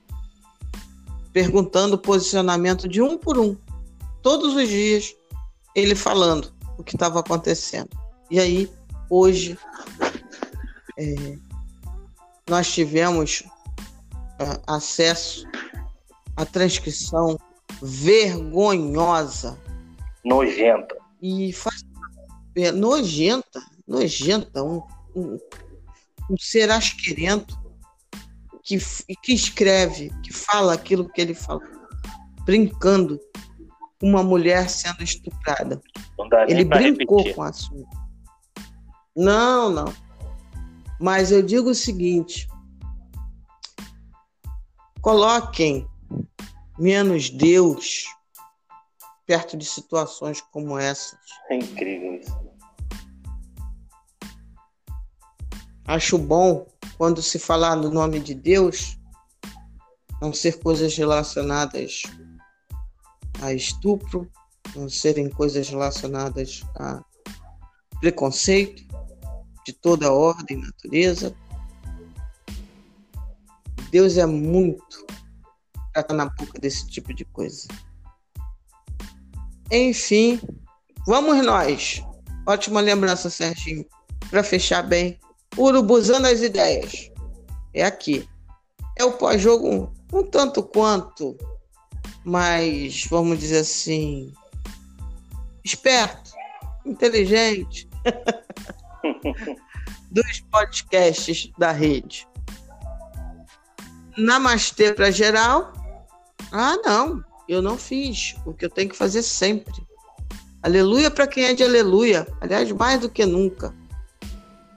perguntando 1.32 1.96
o 1.96 2.00
posicionamento 2.00 2.90
de 2.90 3.02
um 3.02 3.18
por 3.18 3.40
um 3.40 3.56
todos 4.22 4.56
os 4.56 4.68
dias 4.68 5.16
ele 5.76 5.96
falando 5.96 6.54
o 6.78 6.84
que 6.84 6.96
estava 6.96 7.20
acontecendo. 7.20 7.90
E 8.30 8.40
aí, 8.40 8.70
hoje, 9.10 9.58
é, 10.98 11.38
nós 12.50 12.72
tivemos 12.72 13.44
acesso 14.68 15.48
à 16.36 16.46
transcrição 16.46 17.38
vergonhosa. 17.82 19.60
Nojenta. 20.24 20.96
E 21.22 21.54
faz, 21.54 21.84
é, 22.56 22.72
nojenta, 22.72 23.62
nojenta, 23.88 24.64
um, 24.64 24.82
um, 25.16 25.38
um 26.30 26.38
ser 26.38 26.70
asquerento 26.72 27.60
que, 28.64 28.78
que 29.22 29.34
escreve, 29.34 30.12
que 30.24 30.34
fala 30.34 30.74
aquilo 30.74 31.10
que 31.10 31.22
ele 31.22 31.34
fala, 31.34 31.62
brincando 32.46 33.20
uma 34.02 34.24
mulher 34.24 34.70
sendo 34.70 35.04
estuprada. 35.04 35.82
Ele 36.48 36.66
brincou 36.66 37.18
repetir. 37.18 37.36
com 37.36 37.42
o 37.42 37.44
assunto. 37.44 37.90
Não, 39.16 39.70
não. 39.70 39.94
Mas 41.00 41.32
eu 41.32 41.42
digo 41.42 41.70
o 41.70 41.76
seguinte: 41.76 42.48
coloquem 45.02 45.88
menos 46.78 47.30
Deus 47.30 48.06
perto 49.26 49.56
de 49.58 49.66
situações 49.66 50.42
como 50.42 50.78
essas. 50.78 51.20
É 51.50 51.56
incrível 51.56 52.16
isso. 52.16 52.42
Acho 55.86 56.18
bom 56.18 56.68
quando 56.98 57.22
se 57.22 57.40
falar 57.40 57.76
no 57.76 57.90
nome 57.90 58.20
de 58.20 58.34
Deus, 58.34 58.98
não 60.22 60.32
ser 60.32 60.60
coisas 60.60 60.96
relacionadas 60.96 62.04
a 63.42 63.54
estupro, 63.54 64.32
não 64.76 64.88
serem 64.88 65.30
coisas 65.30 65.68
relacionadas 65.68 66.62
a 66.76 67.04
preconceito 68.00 68.84
de 69.66 69.74
toda 69.74 70.12
ordem 70.12 70.58
natureza. 70.58 71.36
Deus 73.92 74.18
é 74.18 74.26
muito 74.26 75.06
para 75.92 76.02
estar 76.02 76.14
na 76.14 76.26
boca 76.26 76.60
desse 76.60 76.88
tipo 76.88 77.14
de 77.14 77.26
coisa. 77.26 77.68
Enfim, 79.70 80.40
vamos 81.06 81.46
nós. 81.46 82.02
Ótima 82.48 82.80
lembrança, 82.80 83.30
Serginho. 83.30 83.86
Para 84.30 84.44
fechar 84.44 84.82
bem, 84.82 85.20
urubuzando 85.58 86.28
as 86.28 86.42
ideias. 86.42 87.12
É 87.74 87.84
aqui. 87.84 88.28
É 88.98 89.04
o 89.04 89.14
pós-jogo 89.14 89.70
um, 89.70 90.18
um 90.18 90.24
tanto 90.24 90.64
quanto 90.64 91.38
mais, 92.24 93.06
vamos 93.10 93.40
dizer 93.40 93.60
assim, 93.60 94.32
esperto, 95.66 96.32
inteligente 96.86 97.90
dos 100.10 100.40
podcasts 100.52 101.52
da 101.58 101.72
rede. 101.72 102.28
Namastê 104.22 104.94
para 104.94 105.10
geral. 105.10 105.74
Ah, 106.52 106.78
não. 106.86 107.24
Eu 107.50 107.62
não 107.62 107.78
fiz 107.78 108.36
o 108.46 108.54
que 108.54 108.66
eu 108.66 108.70
tenho 108.70 108.90
que 108.90 108.96
fazer 108.96 109.24
sempre. 109.24 109.74
Aleluia 110.62 111.10
para 111.10 111.26
quem 111.26 111.46
é 111.46 111.54
de 111.54 111.64
aleluia. 111.64 112.28
Aliás, 112.40 112.72
mais 112.72 113.02
do 113.02 113.10
que 113.10 113.26
nunca. 113.26 113.76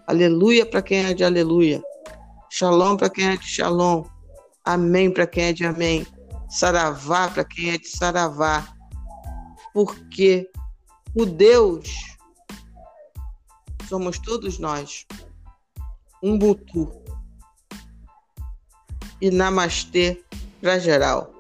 Aleluia 0.07 0.65
para 0.65 0.81
quem 0.81 1.05
é 1.05 1.13
de 1.13 1.23
aleluia. 1.23 1.83
Shalom 2.51 2.97
para 2.97 3.11
quem 3.11 3.29
é 3.29 3.37
de 3.37 3.47
shalom. 3.47 4.05
Amém 4.65 5.13
para 5.13 5.27
quem 5.27 5.45
é 5.45 5.53
de 5.53 5.67
amém. 5.67 6.07
Saravá 6.49 7.29
para 7.29 7.45
quem 7.45 7.71
é 7.71 7.79
de 7.79 7.89
saravá. 7.89 8.67
Porque 9.75 10.51
o 11.15 11.27
Deus 11.27 12.17
somos 13.89 14.19
todos 14.19 14.59
nós. 14.59 15.05
Um 16.23 16.39
butu. 16.39 17.04
E 19.21 19.31
namastê 19.31 20.23
para 20.61 20.79
geral 20.79 21.35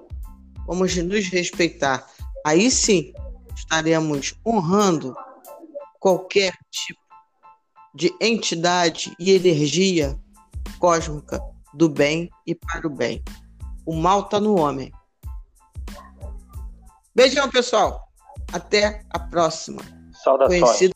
vamos 0.66 0.96
nos 0.96 1.28
respeitar. 1.28 2.06
Aí 2.44 2.70
sim 2.70 3.12
estaremos 3.54 4.34
honrando 4.44 5.16
qualquer 5.98 6.52
tipo 6.70 7.00
de 7.94 8.14
entidade 8.20 9.14
e 9.18 9.32
energia 9.32 10.18
cósmica 10.78 11.40
do 11.72 11.88
bem 11.88 12.28
e 12.46 12.54
para 12.54 12.86
o 12.86 12.90
bem. 12.90 13.22
O 13.86 13.94
mal 13.94 14.20
está 14.20 14.40
no 14.40 14.58
homem. 14.58 14.92
Beijão, 17.14 17.48
pessoal. 17.48 18.08
Até 18.52 19.04
a 19.10 19.18
próxima. 19.18 19.80
Saudações. 20.22 20.60
Conhecido 20.60 20.94